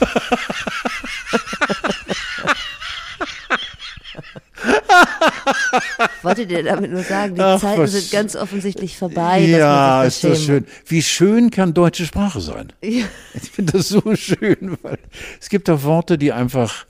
Wolltet 6.23 6.51
ihr 6.51 6.63
damit 6.63 6.91
nur 6.91 7.03
sagen, 7.03 7.35
die 7.35 7.41
Ach, 7.41 7.61
Zeiten 7.61 7.87
sind 7.87 8.11
ganz 8.11 8.37
offensichtlich 8.37 8.97
vorbei. 8.97 9.41
Ja, 9.41 10.05
ist 10.05 10.25
das 10.25 10.43
schön. 10.43 10.67
Wie 10.87 11.03
schön 11.03 11.51
kann 11.51 11.75
deutsche 11.75 12.07
Sprache 12.07 12.41
sein? 12.41 12.73
Ja. 12.83 13.07
Ich 13.35 13.51
finde 13.51 13.73
das 13.73 13.89
so 13.89 14.15
schön, 14.15 14.79
weil 14.83 14.99
es 15.41 15.49
gibt 15.49 15.69
auch 15.71 15.83
Worte, 15.83 16.19
die 16.19 16.33
einfach 16.33 16.87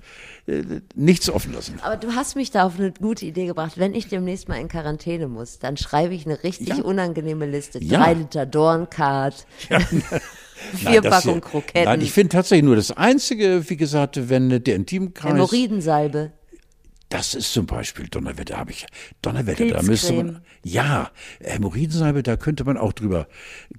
nichts 0.94 1.30
offen 1.30 1.52
lassen. 1.52 1.78
Aber 1.82 1.96
du 1.96 2.14
hast 2.14 2.34
mich 2.34 2.50
da 2.50 2.64
auf 2.64 2.78
eine 2.78 2.92
gute 2.92 3.24
Idee 3.24 3.46
gebracht. 3.46 3.74
Wenn 3.76 3.94
ich 3.94 4.08
demnächst 4.08 4.48
mal 4.48 4.56
in 4.60 4.68
Quarantäne 4.68 5.28
muss, 5.28 5.58
dann 5.60 5.76
schreibe 5.76 6.14
ich 6.14 6.26
eine 6.26 6.42
richtig 6.42 6.68
ja. 6.68 6.82
unangenehme 6.82 7.46
Liste. 7.46 7.78
Ja. 7.82 7.98
Drei 7.98 8.14
Liter 8.14 8.46
Dornkart. 8.46 9.46
Ja. 9.68 9.78
Vier 10.74 11.00
nein, 11.00 11.10
Packungen 11.10 11.40
Kroketten. 11.40 11.84
Nein, 11.84 12.00
ich 12.00 12.12
finde 12.12 12.30
tatsächlich 12.30 12.64
nur 12.64 12.76
das 12.76 12.92
Einzige, 12.92 13.68
wie 13.68 13.76
gesagt, 13.76 14.28
wenn 14.28 14.62
der 14.62 14.76
Intimkreis. 14.76 15.32
Hämorrhoidensalbe. 15.32 16.32
Das 17.08 17.34
ist 17.34 17.52
zum 17.52 17.66
Beispiel 17.66 18.08
Donnerwetter, 18.08 18.56
habe 18.56 18.70
ich. 18.70 18.86
Donnerwetter, 19.20 19.66
da 19.66 19.82
müsste 19.82 20.14
man. 20.14 20.40
Ja, 20.64 21.10
Hämorrhoidensalbe, 21.40 22.22
da 22.22 22.36
könnte 22.36 22.64
man 22.64 22.78
auch 22.78 22.94
drüber. 22.94 23.26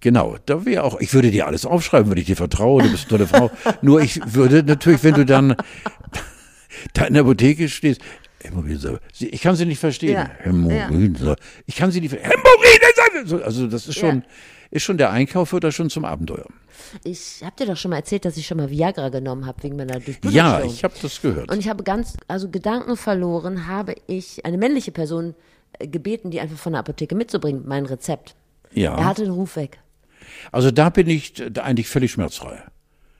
Genau, 0.01 0.38
da 0.45 0.66
wäre 0.66 0.84
auch. 0.84 0.99
Ich 0.99 1.14
würde 1.14 1.32
dir 1.32 1.47
alles 1.47 1.66
aufschreiben, 1.66 2.11
wenn 2.11 2.18
ich 2.18 2.26
dir 2.26 2.36
vertraue. 2.36 2.84
Du 2.84 2.91
bist 2.91 3.09
eine 3.11 3.26
tolle 3.26 3.28
Frau. 3.28 3.51
Nur 3.82 4.01
ich 4.01 4.22
würde 4.34 4.61
natürlich, 4.61 5.03
wenn 5.03 5.16
du 5.16 5.26
dann 5.26 5.55
da 6.93 7.05
in 7.05 7.13
der 7.13 7.24
Apotheke 7.24 7.69
stehst, 7.69 8.01
Hämorrhoidensalbe. 8.43 8.99
Ich 9.19 9.41
kann 9.41 9.55
sie 9.55 9.65
nicht 9.65 9.80
verstehen. 9.80 10.13
Ja. 10.13 10.30
Hämorrhoidensalbe. 10.39 11.41
Ich 11.65 11.76
kann 11.76 11.91
sie 11.91 12.01
nicht 12.01 12.11
verstehen. 12.11 12.32
Hämorrhoidensalbe! 12.32 13.45
Also 13.45 13.67
das 13.67 13.88
ist 13.88 13.97
schon, 13.97 14.17
ja. 14.17 14.24
ist 14.71 14.84
schon 14.84 14.97
der 14.97 15.11
Einkauf 15.11 15.53
wird 15.53 15.63
da 15.63 15.71
schon 15.71 15.89
zum 15.89 16.05
Abenteuer. 16.05 16.45
Ich 17.03 17.41
habe 17.43 17.55
dir 17.57 17.65
doch 17.67 17.78
schon 17.78 17.91
mal 17.91 17.97
erzählt, 17.97 18.26
dass 18.26 18.38
ich 18.38 18.45
schon 18.45 18.57
mal 18.57 18.69
Viagra 18.69 19.09
genommen 19.09 19.45
habe 19.45 19.63
wegen 19.63 19.76
meiner 19.76 19.99
Durchblutungsstörung. 19.99 20.34
Ja, 20.34 20.63
ich 20.65 20.84
habe 20.84 20.93
das 21.01 21.21
gehört. 21.21 21.51
Und 21.51 21.59
ich 21.59 21.69
habe 21.69 21.84
ganz, 21.84 22.17
also 22.28 22.49
Gedanken 22.49 22.97
verloren, 22.97 23.67
habe 23.67 23.95
ich 24.07 24.45
eine 24.45 24.57
männliche 24.57 24.91
Person 24.91 25.36
äh, 25.80 25.88
gebeten, 25.88 26.32
die 26.32 26.39
einfach 26.39 26.57
von 26.57 26.74
der 26.74 26.80
Apotheke 26.80 27.15
mitzubringen, 27.15 27.63
mein 27.65 27.86
Rezept. 27.86 28.36
Ja. 28.74 28.95
Er 28.95 29.05
hatte 29.05 29.24
den 29.24 29.32
Ruf 29.32 29.55
weg. 29.55 29.80
Also 30.51 30.71
da 30.71 30.89
bin 30.89 31.07
ich 31.09 31.34
eigentlich 31.59 31.88
völlig 31.88 32.11
schmerzfrei. 32.11 32.63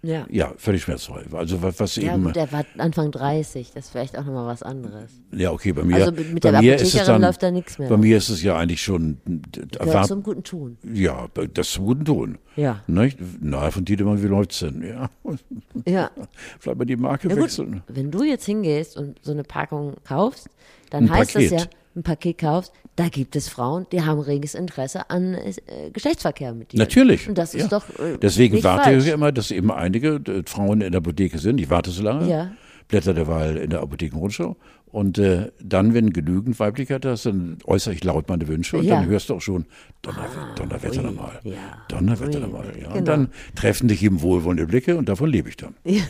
Ja. 0.06 0.26
Ja, 0.30 0.54
völlig 0.58 0.84
schmerzfrei. 0.84 1.24
Also 1.32 1.62
was, 1.62 1.80
was 1.80 1.96
ja, 1.96 2.14
eben. 2.14 2.26
Gut, 2.26 2.36
der 2.36 2.52
war 2.52 2.66
Anfang 2.78 3.10
30, 3.10 3.72
das 3.74 3.86
ist 3.86 3.92
vielleicht 3.92 4.18
auch 4.18 4.26
nochmal 4.26 4.48
was 4.48 4.62
anderes. 4.62 5.12
Ja, 5.32 5.52
okay, 5.52 5.72
bei 5.72 5.84
mir. 5.84 5.96
Also 5.96 6.12
mit 6.12 6.44
der 6.44 6.60
mir 6.62 6.76
ist 6.76 6.94
es 6.94 7.06
dann, 7.06 7.22
läuft 7.22 7.42
da 7.42 7.52
nichts 7.52 7.80
mehr. 7.80 7.88
Bei 7.88 7.96
mir 7.96 8.18
ist 8.18 8.28
es 8.28 8.44
ja 8.44 8.58
eigentlich 8.58 8.82
schon. 8.82 9.18
Gehört 9.80 10.08
zum 10.08 10.22
guten 10.22 10.44
Ton. 10.44 10.78
Ja, 10.94 11.28
das 11.54 11.72
zum 11.72 11.86
guten 11.86 12.04
Ton. 12.04 12.38
Ja. 12.58 12.84
Nicht? 12.88 13.18
Na, 13.40 13.72
von 13.72 13.86
Tiedemann, 13.86 14.22
wie 14.22 14.28
läuft's 14.28 14.60
denn? 14.60 14.84
Ja. 14.84 15.10
Ja. 15.86 16.12
Vielleicht 16.60 16.78
mal 16.78 16.86
die 16.86 16.98
Marke 16.98 17.30
ja, 17.30 17.38
wechseln. 17.38 17.82
Wenn 17.88 18.12
du 18.12 18.24
jetzt 18.24 18.46
hingehst 18.46 18.98
und 18.98 19.18
so 19.24 19.32
eine 19.32 19.44
Packung 19.44 19.96
kaufst, 20.04 20.50
dann 20.90 21.06
Ein 21.06 21.12
heißt 21.12 21.34
Paket. 21.34 21.52
das 21.54 21.64
ja, 21.64 21.70
ein 21.96 22.04
Paket 22.04 22.40
kaufst, 22.40 22.74
da 22.96 23.08
gibt 23.08 23.36
es 23.36 23.50
Frauen, 23.50 23.88
die 23.92 24.02
haben 24.04 24.20
reges 24.20 24.56
Interesse 24.56 25.10
an 25.10 25.34
äh, 25.34 25.90
Geschlechtsverkehr 25.92 26.54
mit 26.54 26.72
dir. 26.72 26.78
Natürlich. 26.78 27.28
Und 27.28 27.38
das 27.38 27.56
ist 27.56 27.72
doch. 27.72 27.88
Äh, 28.00 28.18
Deswegen 28.22 28.64
warte 28.64 28.84
falsch. 28.92 29.06
ich 29.06 29.12
immer, 29.14 29.32
dass 29.32 29.52
eben 29.52 29.72
einige 29.72 30.16
äh, 30.28 30.44
Frauen 30.46 30.82
in 30.82 30.92
der 30.92 31.00
Apotheke 31.00 31.40
sind. 31.40 31.60
Ich 31.60 31.70
warte 31.70 31.92
so 31.92 32.04
lange. 32.04 32.30
Ja. 32.30 32.52
blätter 32.88 33.14
derweil 33.14 33.58
in 33.58 33.70
der 33.70 33.82
Apothekenrundschau. 33.82 34.56
Und 34.94 35.18
äh, 35.18 35.52
dann, 35.60 35.96
wenn 35.96 36.14
genügend 36.14 36.60
Weiblichkeit 36.60 37.04
hast, 37.04 37.26
dann 37.26 37.58
äußere 37.66 37.96
ich 37.96 38.04
laut 38.04 38.30
meine 38.30 38.48
Wünsche 38.48 38.78
und 38.78 38.84
Ja. 38.86 38.98
dann 38.98 39.08
hörst 39.08 39.28
du 39.30 39.34
auch 39.34 39.42
schon 39.42 39.66
Donner, 40.04 40.20
Ah, 40.38 40.54
Donnerwetter 40.56 41.00
ui, 41.02 41.06
nochmal. 41.08 41.40
ja. 41.44 41.56
Donnerwetter 41.88 42.40
nochmal. 42.40 42.68
Ja. 42.68 42.74
genau. 42.84 42.96
Und 42.98 43.08
dann 43.08 43.30
treffen 43.56 43.88
dich 43.88 44.04
eben 44.04 44.22
wohlwollende 44.22 44.68
Blicke 44.68 44.96
und 44.96 45.10
davon 45.10 45.30
lebe 45.32 45.50
ich 45.50 45.58
dann. 45.58 45.74
Ja, 45.84 46.04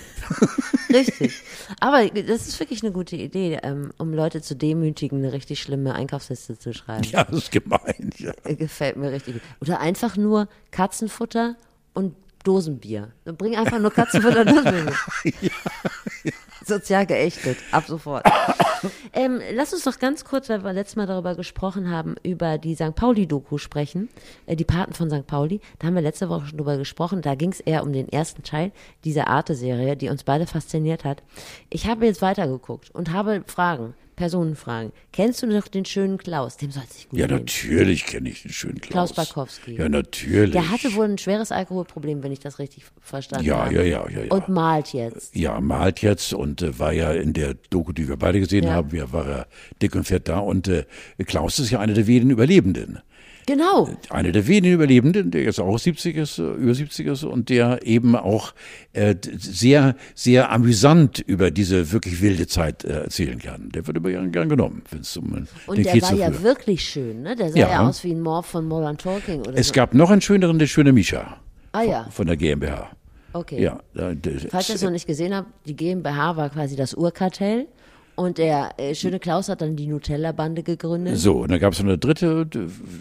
richtig. 0.93 1.41
Aber 1.79 2.05
das 2.09 2.47
ist 2.49 2.59
wirklich 2.59 2.83
eine 2.83 2.91
gute 2.91 3.15
Idee, 3.15 3.57
ähm, 3.63 3.91
um 3.97 4.13
Leute 4.13 4.41
zu 4.41 4.53
demütigen, 4.53 5.19
eine 5.19 5.31
richtig 5.31 5.61
schlimme 5.61 5.95
Einkaufsliste 5.95 6.59
zu 6.59 6.73
schreiben. 6.73 7.05
Ja, 7.05 7.23
das 7.23 7.37
ist 7.37 7.51
gemein. 7.53 8.09
Ja. 8.17 8.33
Gefällt 8.53 8.97
mir 8.97 9.11
richtig 9.13 9.35
gut. 9.35 9.41
Oder 9.61 9.79
einfach 9.79 10.17
nur 10.17 10.49
Katzenfutter 10.71 11.55
und 11.93 12.15
Dosenbier. 12.43 13.13
Bring 13.23 13.55
einfach 13.55 13.79
nur 13.79 13.91
Katzenfutter 13.91 14.41
und 14.41 14.49
Dosenbier. 14.49 14.93
mit. 15.23 16.33
Sozial 16.65 17.05
geächtet, 17.05 17.57
ab 17.71 17.85
sofort. 17.87 18.25
ähm, 19.13 19.41
lass 19.53 19.73
uns 19.73 19.83
doch 19.83 19.99
ganz 19.99 20.25
kurz, 20.25 20.49
weil 20.49 20.63
wir 20.63 20.73
letztes 20.73 20.95
Mal 20.95 21.07
darüber 21.07 21.35
gesprochen 21.35 21.89
haben, 21.89 22.15
über 22.23 22.57
die 22.57 22.75
St. 22.75 22.95
Pauli-Doku 22.95 23.57
sprechen, 23.57 24.09
äh, 24.45 24.55
die 24.55 24.65
Paten 24.65 24.93
von 24.93 25.09
St. 25.09 25.27
Pauli. 25.27 25.59
Da 25.79 25.87
haben 25.87 25.95
wir 25.95 26.01
letzte 26.01 26.29
Woche 26.29 26.47
schon 26.47 26.57
drüber 26.57 26.77
gesprochen. 26.77 27.21
Da 27.21 27.35
ging 27.35 27.51
es 27.51 27.59
eher 27.59 27.83
um 27.83 27.93
den 27.93 28.09
ersten 28.09 28.43
Teil 28.43 28.71
dieser 29.03 29.27
Arte-Serie, 29.27 29.95
die 29.95 30.09
uns 30.09 30.23
beide 30.23 30.47
fasziniert 30.47 31.03
hat. 31.03 31.23
Ich 31.69 31.87
habe 31.87 32.05
jetzt 32.05 32.21
weitergeguckt 32.21 32.91
und 32.91 33.11
habe 33.11 33.43
Fragen, 33.47 33.93
Personenfragen. 34.15 34.91
Kennst 35.11 35.41
du 35.41 35.47
noch 35.47 35.67
den 35.67 35.85
schönen 35.85 36.17
Klaus? 36.17 36.57
Dem 36.57 36.71
soll 36.71 36.83
es 36.87 36.95
sich 36.95 37.09
gut 37.09 37.19
ja, 37.19 37.27
gehen. 37.27 37.37
natürlich 37.37 38.05
kenne 38.05 38.29
ich 38.29 38.43
den 38.43 38.51
schönen 38.51 38.79
Klaus. 38.79 39.11
Klaus 39.11 39.27
Barkowski. 39.27 39.75
Ja, 39.75 39.89
natürlich. 39.89 40.51
Der 40.51 40.69
hatte 40.69 40.93
wohl 40.93 41.05
ein 41.05 41.17
schweres 41.17 41.51
Alkoholproblem, 41.51 42.23
wenn 42.23 42.31
ich 42.31 42.39
das 42.39 42.59
richtig 42.59 42.85
verstanden 43.01 43.45
Ja, 43.45 43.65
habe. 43.65 43.75
ja, 43.75 43.81
ja, 43.81 44.09
ja, 44.09 44.23
ja. 44.25 44.31
Und 44.31 44.49
malt 44.49 44.93
jetzt. 44.93 45.35
Ja, 45.35 45.59
malt 45.59 46.01
jetzt 46.01 46.33
und 46.33 46.52
äh, 46.61 46.77
war 46.79 46.93
ja 46.93 47.11
in 47.11 47.33
der 47.33 47.55
Doku, 47.69 47.91
die 47.93 48.07
wir 48.07 48.17
beide 48.17 48.39
gesehen 48.39 48.65
Ja. 48.65 48.73
haben, 48.73 48.91
wir 48.91 49.11
war 49.11 49.27
er 49.27 49.47
dick 49.81 49.95
und 49.95 50.03
fett 50.05 50.27
da 50.27 50.39
und 50.39 50.67
äh, 50.67 50.85
Klaus 51.25 51.59
ist 51.59 51.71
ja 51.71 51.79
einer 51.79 51.93
der 51.93 52.07
wenigen 52.07 52.29
Überlebenden. 52.29 52.99
Genau. 53.45 53.89
Einer 54.09 54.31
der 54.31 54.47
wenigen 54.47 54.75
Überlebenden, 54.75 55.29
der 55.29 55.43
jetzt 55.43 55.59
auch 55.59 55.77
70 55.77 56.15
ist, 56.15 56.39
äh, 56.39 56.43
über 56.53 56.73
70 56.73 57.07
ist 57.07 57.23
und 57.25 57.49
der 57.49 57.85
eben 57.85 58.15
auch 58.15 58.53
äh, 58.93 59.15
sehr, 59.37 59.97
sehr 60.15 60.49
amüsant 60.49 61.19
über 61.19 61.51
diese 61.51 61.91
wirklich 61.91 62.21
wilde 62.21 62.47
Zeit 62.47 62.85
äh, 62.85 63.01
erzählen 63.01 63.39
kann. 63.39 63.67
Der 63.69 63.85
wird 63.85 63.97
immer 63.97 64.11
gern, 64.11 64.31
gern 64.31 64.47
genommen, 64.47 64.83
wenn 64.91 65.01
es 65.01 65.17
um 65.17 65.45
Und 65.65 65.77
den 65.77 65.83
der 65.83 65.91
Kiez 65.93 66.03
war 66.03 66.13
ja 66.13 66.41
wirklich 66.41 66.85
schön, 66.87 67.23
ne? 67.23 67.35
Der 67.35 67.49
sah 67.51 67.59
Ja. 67.59 67.69
ja, 67.69 67.87
aus 67.89 68.05
wie 68.05 68.11
ein 68.13 68.21
Morph 68.21 68.45
von 68.45 68.65
Modern 68.65 68.97
Talking 68.97 69.41
oder 69.41 69.57
Es 69.57 69.67
so. 69.67 69.73
gab 69.73 69.93
noch 69.93 70.09
einen 70.09 70.21
schöneren, 70.21 70.57
der 70.57 70.67
schöne 70.67 70.93
Mischa 70.93 71.35
ah 71.73 71.81
ja, 71.81 72.07
von 72.11 72.27
der 72.27 72.37
GmbH. 72.37 72.91
Okay. 73.33 73.61
Ja, 73.61 73.79
da- 73.93 74.13
der- 74.13 74.39
Falls 74.49 74.69
ihr 74.69 74.75
es 74.75 74.81
noch 74.83 74.91
nicht 74.91 75.07
gesehen 75.07 75.33
habt, 75.35 75.49
die 75.67 75.75
GmbH 75.75 76.35
war 76.37 76.49
quasi 76.49 76.75
das 76.75 76.93
Urkartell 76.93 77.67
und 78.15 78.37
der 78.37 78.71
äh, 78.77 78.93
schöne 78.93 79.19
Klaus 79.19 79.49
hat 79.49 79.61
dann 79.61 79.75
die 79.75 79.87
Nutella-Bande 79.87 80.61
gegründet. 80.61 81.17
So, 81.17 81.41
und 81.41 81.49
dann 81.51 81.59
gab 81.59 81.73
es 81.73 81.79
noch 81.79 81.87
eine 81.87 81.97
dritte, 81.97 82.47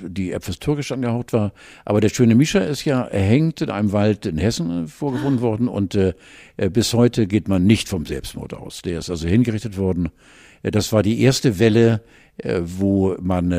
die 0.09 0.33
etwas 0.33 0.59
türkisch 0.59 0.91
angehaucht 0.91 1.35
war. 1.35 1.53
Aber 1.85 2.01
der 2.01 2.09
schöne 2.09 2.35
Mischa 2.35 2.61
ist 2.61 2.85
ja 2.87 3.03
erhängt 3.03 3.61
in 3.61 3.69
einem 3.69 3.93
Wald 3.93 4.25
in 4.25 4.39
Hessen 4.39 4.85
äh, 4.85 4.89
vorgefunden 4.89 5.43
worden 5.43 5.69
und 5.69 5.95
äh, 5.95 6.15
äh, 6.57 6.71
bis 6.71 6.95
heute 6.95 7.27
geht 7.27 7.47
man 7.49 7.65
nicht 7.65 7.89
vom 7.91 8.07
Selbstmord 8.07 8.55
aus. 8.55 8.81
Der 8.83 8.99
ist 9.01 9.11
also 9.11 9.29
hingerichtet 9.29 9.77
worden. 9.77 10.09
Das 10.63 10.93
war 10.93 11.03
die 11.03 11.21
erste 11.21 11.59
Welle, 11.59 12.01
äh, 12.39 12.61
wo 12.65 13.15
man 13.21 13.51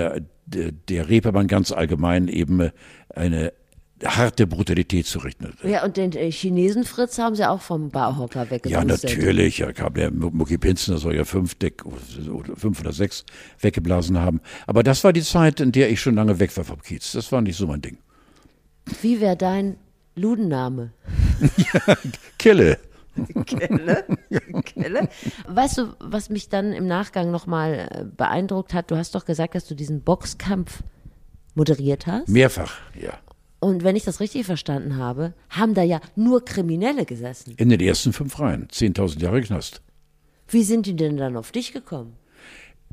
der 0.45 1.09
Reeperbahn 1.09 1.47
ganz 1.47 1.71
allgemein 1.71 2.28
eben 2.28 2.69
eine 3.09 3.53
harte 4.05 4.47
Brutalität 4.47 5.05
zurechnet. 5.05 5.55
Ja, 5.63 5.83
und 5.83 5.97
den 5.97 6.11
äh, 6.13 6.31
Chinesen 6.31 6.83
Fritz 6.83 7.17
haben 7.19 7.35
sie 7.35 7.47
auch 7.47 7.61
vom 7.61 7.89
Barhocker 7.89 8.43
Ja, 8.45 8.51
weggepustet. 8.51 9.03
natürlich. 9.17 9.57
Ja, 9.59 9.71
kam 9.73 9.93
der 9.93 10.11
Mu- 10.11 10.29
Mucki 10.31 10.57
Pinzen, 10.57 10.93
der 10.93 10.99
soll 10.99 11.15
ja 11.15 11.25
fünf, 11.25 11.55
Deck, 11.55 11.83
oder 11.85 12.55
fünf 12.55 12.79
oder 12.81 12.91
sechs 12.93 13.25
weggeblasen 13.59 14.19
haben. 14.19 14.41
Aber 14.67 14.83
das 14.83 15.03
war 15.03 15.13
die 15.13 15.21
Zeit, 15.21 15.59
in 15.59 15.71
der 15.71 15.89
ich 15.89 16.01
schon 16.01 16.15
lange 16.15 16.39
weg 16.39 16.55
war 16.57 16.63
vom 16.63 16.81
Kiez. 16.81 17.11
Das 17.13 17.31
war 17.31 17.41
nicht 17.41 17.57
so 17.57 17.67
mein 17.67 17.81
Ding. 17.81 17.97
Wie 19.01 19.21
wäre 19.21 19.37
dein 19.37 19.77
Ludenname? 20.15 20.91
Kille. 22.37 22.77
Kelle. 23.45 24.05
Kelle. 24.65 25.07
Weißt 25.47 25.77
du, 25.77 25.93
was 25.99 26.29
mich 26.29 26.49
dann 26.49 26.73
im 26.73 26.87
Nachgang 26.87 27.29
nochmal 27.31 27.87
äh, 27.91 28.03
beeindruckt 28.05 28.73
hat? 28.73 28.89
Du 28.91 28.97
hast 28.97 29.13
doch 29.15 29.25
gesagt, 29.25 29.55
dass 29.55 29.67
du 29.67 29.75
diesen 29.75 30.01
Boxkampf 30.01 30.83
moderiert 31.55 32.07
hast. 32.07 32.27
Mehrfach, 32.29 32.73
ja. 32.99 33.13
Und 33.64 33.84
wenn 33.84 33.95
ich 33.95 34.03
das 34.03 34.20
richtig 34.20 34.45
verstanden 34.45 34.97
habe, 34.97 35.34
haben 35.49 35.74
da 35.74 35.84
ja 35.84 36.01
nur 36.16 36.43
Kriminelle 36.43 37.05
gesessen. 37.05 37.53
In 37.55 37.70
den 37.70 37.80
ersten 37.80 38.11
fünf 38.11 38.38
Reihen. 38.39 38.68
10.000 38.68 39.22
Jahre 39.22 39.41
Knast. 39.41 39.82
Wie 40.49 40.64
sind 40.64 40.86
die 40.86 40.95
denn 40.95 41.16
dann 41.16 41.38
auf 41.38 41.53
dich 41.53 41.72
gekommen? 41.72 42.18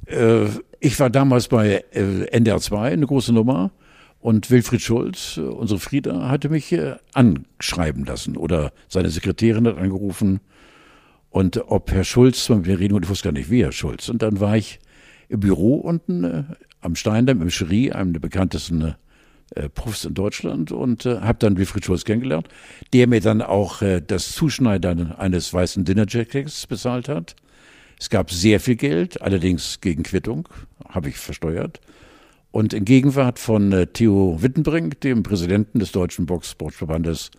Äh, 0.06 0.46
ich 0.78 0.98
war 1.00 1.10
damals 1.10 1.48
bei 1.48 1.84
äh, 1.90 2.26
NDR 2.30 2.60
2, 2.60 2.92
eine 2.92 3.06
große 3.06 3.32
Nummer. 3.32 3.72
Und 4.20 4.50
Wilfried 4.50 4.80
Schulz, 4.80 5.38
äh, 5.38 5.40
unsere 5.40 5.80
Frieda, 5.80 6.28
hatte 6.28 6.48
mich 6.48 6.70
äh, 6.70 6.94
anschreiben 7.14 8.04
lassen. 8.04 8.36
Oder 8.36 8.72
seine 8.86 9.10
Sekretärin 9.10 9.66
hat 9.66 9.76
angerufen. 9.76 10.38
Und 11.30 11.64
ob 11.66 11.90
Herr 11.90 12.04
Schulz 12.04 12.48
mit 12.48 12.66
mir 12.66 12.78
reden 12.78 12.94
wollte, 12.94 13.06
ich 13.06 13.10
wusste 13.10 13.24
gar 13.24 13.32
nicht, 13.32 13.50
wie 13.50 13.64
Herr 13.64 13.72
Schulz. 13.72 14.08
Und 14.08 14.22
dann 14.22 14.38
war 14.38 14.56
ich 14.56 14.78
im 15.28 15.40
Büro 15.40 15.74
unten 15.74 16.22
äh, 16.22 16.44
am 16.80 16.94
Steindamm 16.94 17.42
im 17.42 17.50
Cherie, 17.50 17.90
einem 17.90 18.12
der 18.12 18.20
bekanntesten 18.20 18.94
äh, 19.54 19.68
Profs 19.68 20.04
in 20.04 20.14
Deutschland 20.14 20.72
und 20.72 21.06
äh, 21.06 21.20
habe 21.20 21.38
dann 21.38 21.56
Wilfried 21.56 21.84
Schulz 21.84 22.04
kennengelernt, 22.04 22.48
der 22.92 23.06
mir 23.06 23.20
dann 23.20 23.42
auch 23.42 23.82
äh, 23.82 24.00
das 24.00 24.32
Zuschneidern 24.32 25.12
eines 25.12 25.52
weißen 25.52 25.84
Dinnerjackets 25.84 26.66
bezahlt 26.66 27.08
hat. 27.08 27.36
Es 27.98 28.10
gab 28.10 28.30
sehr 28.30 28.60
viel 28.60 28.76
Geld, 28.76 29.20
allerdings 29.20 29.80
gegen 29.80 30.02
Quittung, 30.02 30.48
habe 30.88 31.08
ich 31.08 31.16
versteuert. 31.16 31.80
Und 32.50 32.72
in 32.72 32.84
Gegenwart 32.84 33.38
von 33.38 33.72
äh, 33.72 33.86
Theo 33.86 34.38
Wittenbrink, 34.40 35.00
dem 35.00 35.22
Präsidenten 35.22 35.78
des 35.78 35.92
Deutschen 35.92 36.26
Boxsportverbandes, 36.26 37.30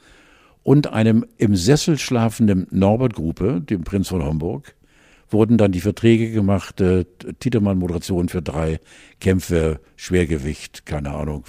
und 0.64 0.93
einem 0.93 1.26
im 1.38 1.55
Sessel 1.55 1.97
schlafenden 1.97 2.68
Norbert 2.70 3.16
Gruppe, 3.16 3.62
dem 3.62 3.84
Prinz 3.84 4.09
von 4.09 4.24
Homburg, 4.24 4.76
wurden 5.30 5.57
dann 5.57 5.72
die 5.72 5.82
Verträge 5.82 6.32
gemacht, 6.32 6.82
äh, 6.82 7.05
Titelmann-Moderation 7.39 8.30
für 8.30 8.41
drei 8.41 8.80
Kämpfe, 9.20 9.80
Schwergewicht, 9.95 10.86
keine 10.86 11.12
Ahnung. 11.12 11.45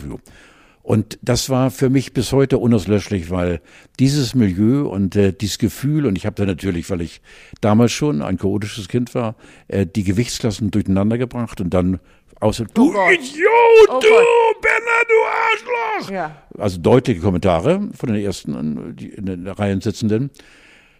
Und 0.83 1.19
das 1.23 1.49
war 1.49 1.71
für 1.71 1.91
mich 1.91 2.13
bis 2.13 2.33
heute 2.33 2.59
unauslöschlich, 2.59 3.31
weil 3.31 3.61
dieses 4.01 4.35
Milieu 4.35 4.89
und 4.89 5.15
äh, 5.15 5.33
dieses 5.33 5.59
Gefühl, 5.59 6.07
und 6.07 6.17
ich 6.17 6.27
habe 6.27 6.35
da 6.35 6.45
natürlich, 6.45 6.91
weil 6.91 7.03
ich 7.03 7.21
damals 7.61 7.93
schon 7.93 8.21
ein 8.21 8.37
chaotisches 8.37 8.89
Kind 8.89 9.15
war, 9.15 9.37
äh, 9.69 9.87
die 9.87 10.03
Gewichtsklassen 10.03 10.73
durcheinander 10.73 11.19
gebracht 11.19 11.61
und 11.61 11.73
dann 11.73 12.01
außer, 12.41 12.65
du 12.75 12.93
Gott. 12.93 13.13
Idiot, 13.13 13.89
Oh 13.89 14.01
du 14.01 14.09
Gott. 14.09 14.61
Benner, 14.61 15.03
du 15.09 16.01
Arschloch! 16.01 16.11
Ja. 16.11 16.43
Also 16.59 16.81
deutliche 16.81 17.21
Kommentare 17.21 17.89
von 17.95 18.13
den 18.13 18.23
ersten 18.23 18.97
die 18.97 19.11
in 19.11 19.27
den 19.27 19.47
Reihen 19.47 19.81
sitzenden. 19.81 20.31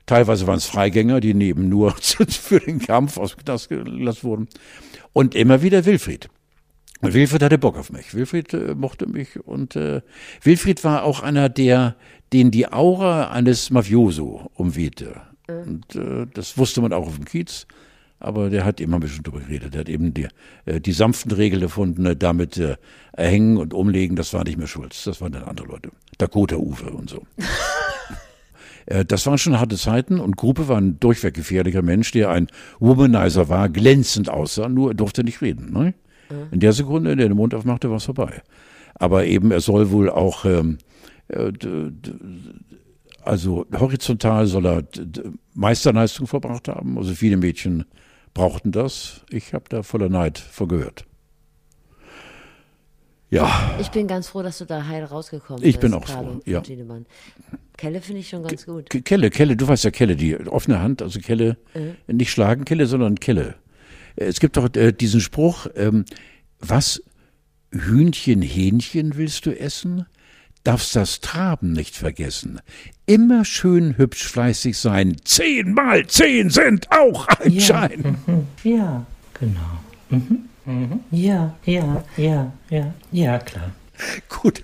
Teilweise 0.07 0.47
waren 0.47 0.59
es 0.59 0.67
Freigänger, 0.67 1.21
die 1.21 1.35
neben 1.35 1.69
nur 1.69 1.95
für 1.99 2.61
den 2.61 2.79
Kampf 2.79 3.19
aus 3.19 3.35
dem 3.35 3.45
Knast 3.45 3.69
gelassen 3.69 4.23
wurden. 4.23 4.49
Und 5.13 5.35
immer 5.35 5.63
wieder 5.63 5.85
Wilfried. 5.85 6.29
Und 7.03 7.15
Wilfried 7.15 7.43
hatte 7.43 7.59
Bock 7.59 7.77
auf 7.77 7.93
mich. 7.93 8.15
Wilfried 8.15 8.55
äh, 8.55 8.75
mochte 8.75 9.07
mich 9.07 9.39
und 9.45 9.77
äh, 9.77 10.01
Wilfried 10.43 10.83
war 10.85 11.03
auch 11.03 11.21
einer, 11.21 11.49
der, 11.49 11.97
den 12.33 12.51
die 12.51 12.73
Aura 12.73 13.31
eines 13.31 13.71
Mafioso 13.71 14.51
umwehte. 14.55 15.21
Und 15.49 15.97
äh, 15.97 16.27
das 16.33 16.57
wusste 16.57 16.81
man 16.81 16.93
auch 16.93 17.07
auf 17.09 17.17
dem 17.17 17.25
Kiez. 17.25 17.67
Aber 18.21 18.51
der 18.51 18.65
hat 18.65 18.81
immer 18.81 18.99
ein 18.99 19.01
bisschen 19.01 19.25
drüber 19.25 19.41
geredet. 19.41 19.75
Der 19.75 19.81
hat 19.81 19.89
eben 19.89 20.15
die, 20.15 20.29
äh, 20.65 20.81
die 20.81 20.93
sanften 20.93 21.33
Regeln 21.33 21.61
erfunden, 21.61 22.07
äh, 22.07 22.15
damit 22.15 22.57
äh, 22.57 22.77
erhängen 23.13 23.57
und 23.57 23.75
umlegen. 23.75 24.15
Das 24.15 24.33
war 24.33 24.45
nicht 24.45 24.59
mehr 24.59 24.69
Schulz. 24.69 25.03
Das 25.03 25.21
waren 25.21 25.33
dann 25.33 25.43
andere 25.43 25.67
Leute. 25.67 25.91
Dakota 26.19 26.57
Uwe 26.57 26.91
und 26.91 27.11
so. 27.11 27.27
Äh, 28.87 29.05
Das 29.05 29.27
waren 29.27 29.39
schon 29.39 29.61
harte 29.61 29.77
Zeiten 29.77 30.19
und 30.19 30.37
Gruppe 30.37 30.67
war 30.67 30.77
ein 30.77 30.99
durchweg 30.99 31.35
gefährlicher 31.35 31.83
Mensch, 31.83 32.11
der 32.11 32.31
ein 32.31 32.49
Womanizer 32.81 33.49
war, 33.49 33.69
glänzend 33.69 34.29
aussah, 34.29 34.69
nur 34.69 34.91
er 34.91 34.95
durfte 34.95 35.23
nicht 35.23 35.41
reden. 35.41 35.73
Ne? 35.73 35.95
In 36.51 36.61
der 36.61 36.73
Sekunde, 36.73 37.13
in 37.13 37.19
der 37.19 37.27
er 37.27 37.31
den 37.31 37.37
Mund 37.37 37.55
aufmachte, 37.55 37.89
war 37.91 37.97
es 37.99 38.05
vorbei. 38.05 38.43
Aber 38.95 39.25
eben, 39.25 39.51
er 39.51 39.61
soll 39.61 39.91
wohl 39.91 40.11
auch, 40.11 40.45
ähm, 40.45 40.79
äh, 41.29 41.51
also 43.25 43.67
horizontal 43.79 44.47
soll 44.47 44.67
er 44.67 44.83
Meisterleistung 45.55 46.27
verbracht 46.27 46.69
haben. 46.69 46.99
Also 46.99 47.15
viele 47.15 47.37
Mädchen 47.37 47.85
brauchten 48.35 48.73
das. 48.73 49.23
Ich 49.31 49.55
habe 49.55 49.65
da 49.69 49.83
voller 49.83 50.09
Neid 50.09 50.39
vor 50.39 50.69
gehört. 50.69 51.05
Ja, 53.31 53.51
Ich 53.81 53.91
bin 53.91 54.07
ganz 54.09 54.29
froh, 54.29 54.43
dass 54.43 54.59
du 54.59 54.67
da 54.67 54.87
heil 54.87 55.05
rausgekommen 55.05 55.63
Ich 55.63 55.77
bist. 55.79 55.81
bin 55.81 55.95
auch 55.95 56.05
Carlo 56.05 56.33
froh, 56.35 56.41
ja. 56.45 56.59
von 56.59 56.65
Tiedemann. 56.65 57.07
Kelle 57.79 58.03
finde 58.03 58.21
ich 58.21 58.29
schon 58.29 58.43
ganz 58.43 58.67
gut. 58.67 58.91
Ke- 58.91 59.01
Kelle, 59.01 59.31
Kelle, 59.31 59.57
du 59.57 59.67
weißt 59.67 59.85
ja 59.85 59.91
Kelle, 59.91 60.17
die 60.17 60.37
offene 60.49 60.83
Hand, 60.83 61.01
also 61.01 61.19
Kelle, 61.19 61.57
nicht 62.07 62.31
schlagen 62.31 62.67
Kelle, 62.67 62.85
sondern 62.87 63.15
Kelle. 63.15 63.55
Es 64.17 64.41
gibt 64.41 64.57
doch 64.57 64.75
äh, 64.75 64.93
diesen 64.93 65.21
Spruch, 65.21 65.67
ähm, 65.75 66.05
was 66.59 67.03
Hühnchen, 67.71 68.43
Hähnchen 68.43 69.17
willst 69.17 69.47
du 69.47 69.59
essen? 69.59 70.07
darfst 70.65 70.95
das 70.97 71.21
Traben 71.21 71.73
nicht 71.73 71.97
vergessen. 71.97 72.61
Immer 73.07 73.45
schön 73.45 73.97
hübsch 73.99 74.25
fleißig 74.25 74.79
sein. 74.79 75.17
Zehn 75.25 75.75
mal 75.75 76.07
zehn 76.07 76.51
sind 76.51 76.91
auch 76.91 77.27
ein 77.29 77.53
ja, 77.53 77.61
Schein. 77.61 78.17
Mhm, 78.27 78.47
ja, 78.63 79.07
genau. 79.35 79.61
Mhm, 80.11 80.49
mhm, 80.65 81.01
ja, 81.11 81.57
ja, 81.65 82.05
ja, 82.17 82.53
ja, 82.71 82.95
ja, 83.11 83.39
klar. 83.39 83.73
Gut, 84.29 84.63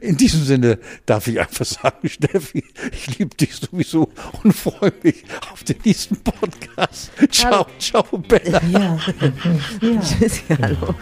in 0.00 0.16
diesem 0.16 0.44
Sinne 0.44 0.78
darf 1.06 1.26
ich 1.26 1.40
einfach 1.40 1.64
sagen, 1.64 2.08
Steffi, 2.08 2.64
ich 2.92 3.18
liebe 3.18 3.34
dich 3.34 3.54
sowieso 3.54 4.10
und 4.42 4.52
freue 4.52 4.92
mich 5.02 5.24
auf 5.52 5.64
den 5.64 5.76
nächsten 5.84 6.16
Podcast. 6.16 7.10
Ciao, 7.30 7.52
hallo. 7.52 7.66
ciao, 7.78 8.18
Bella. 8.18 8.60
Ja, 8.70 8.98
ja. 9.80 10.00
Tschüss, 10.00 10.42
hallo. 10.60 10.94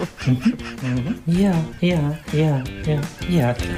Ja, 1.26 1.64
ja, 1.80 2.18
ja, 2.32 2.64
ja, 2.86 3.00
ja, 3.28 3.54
klar. 3.54 3.76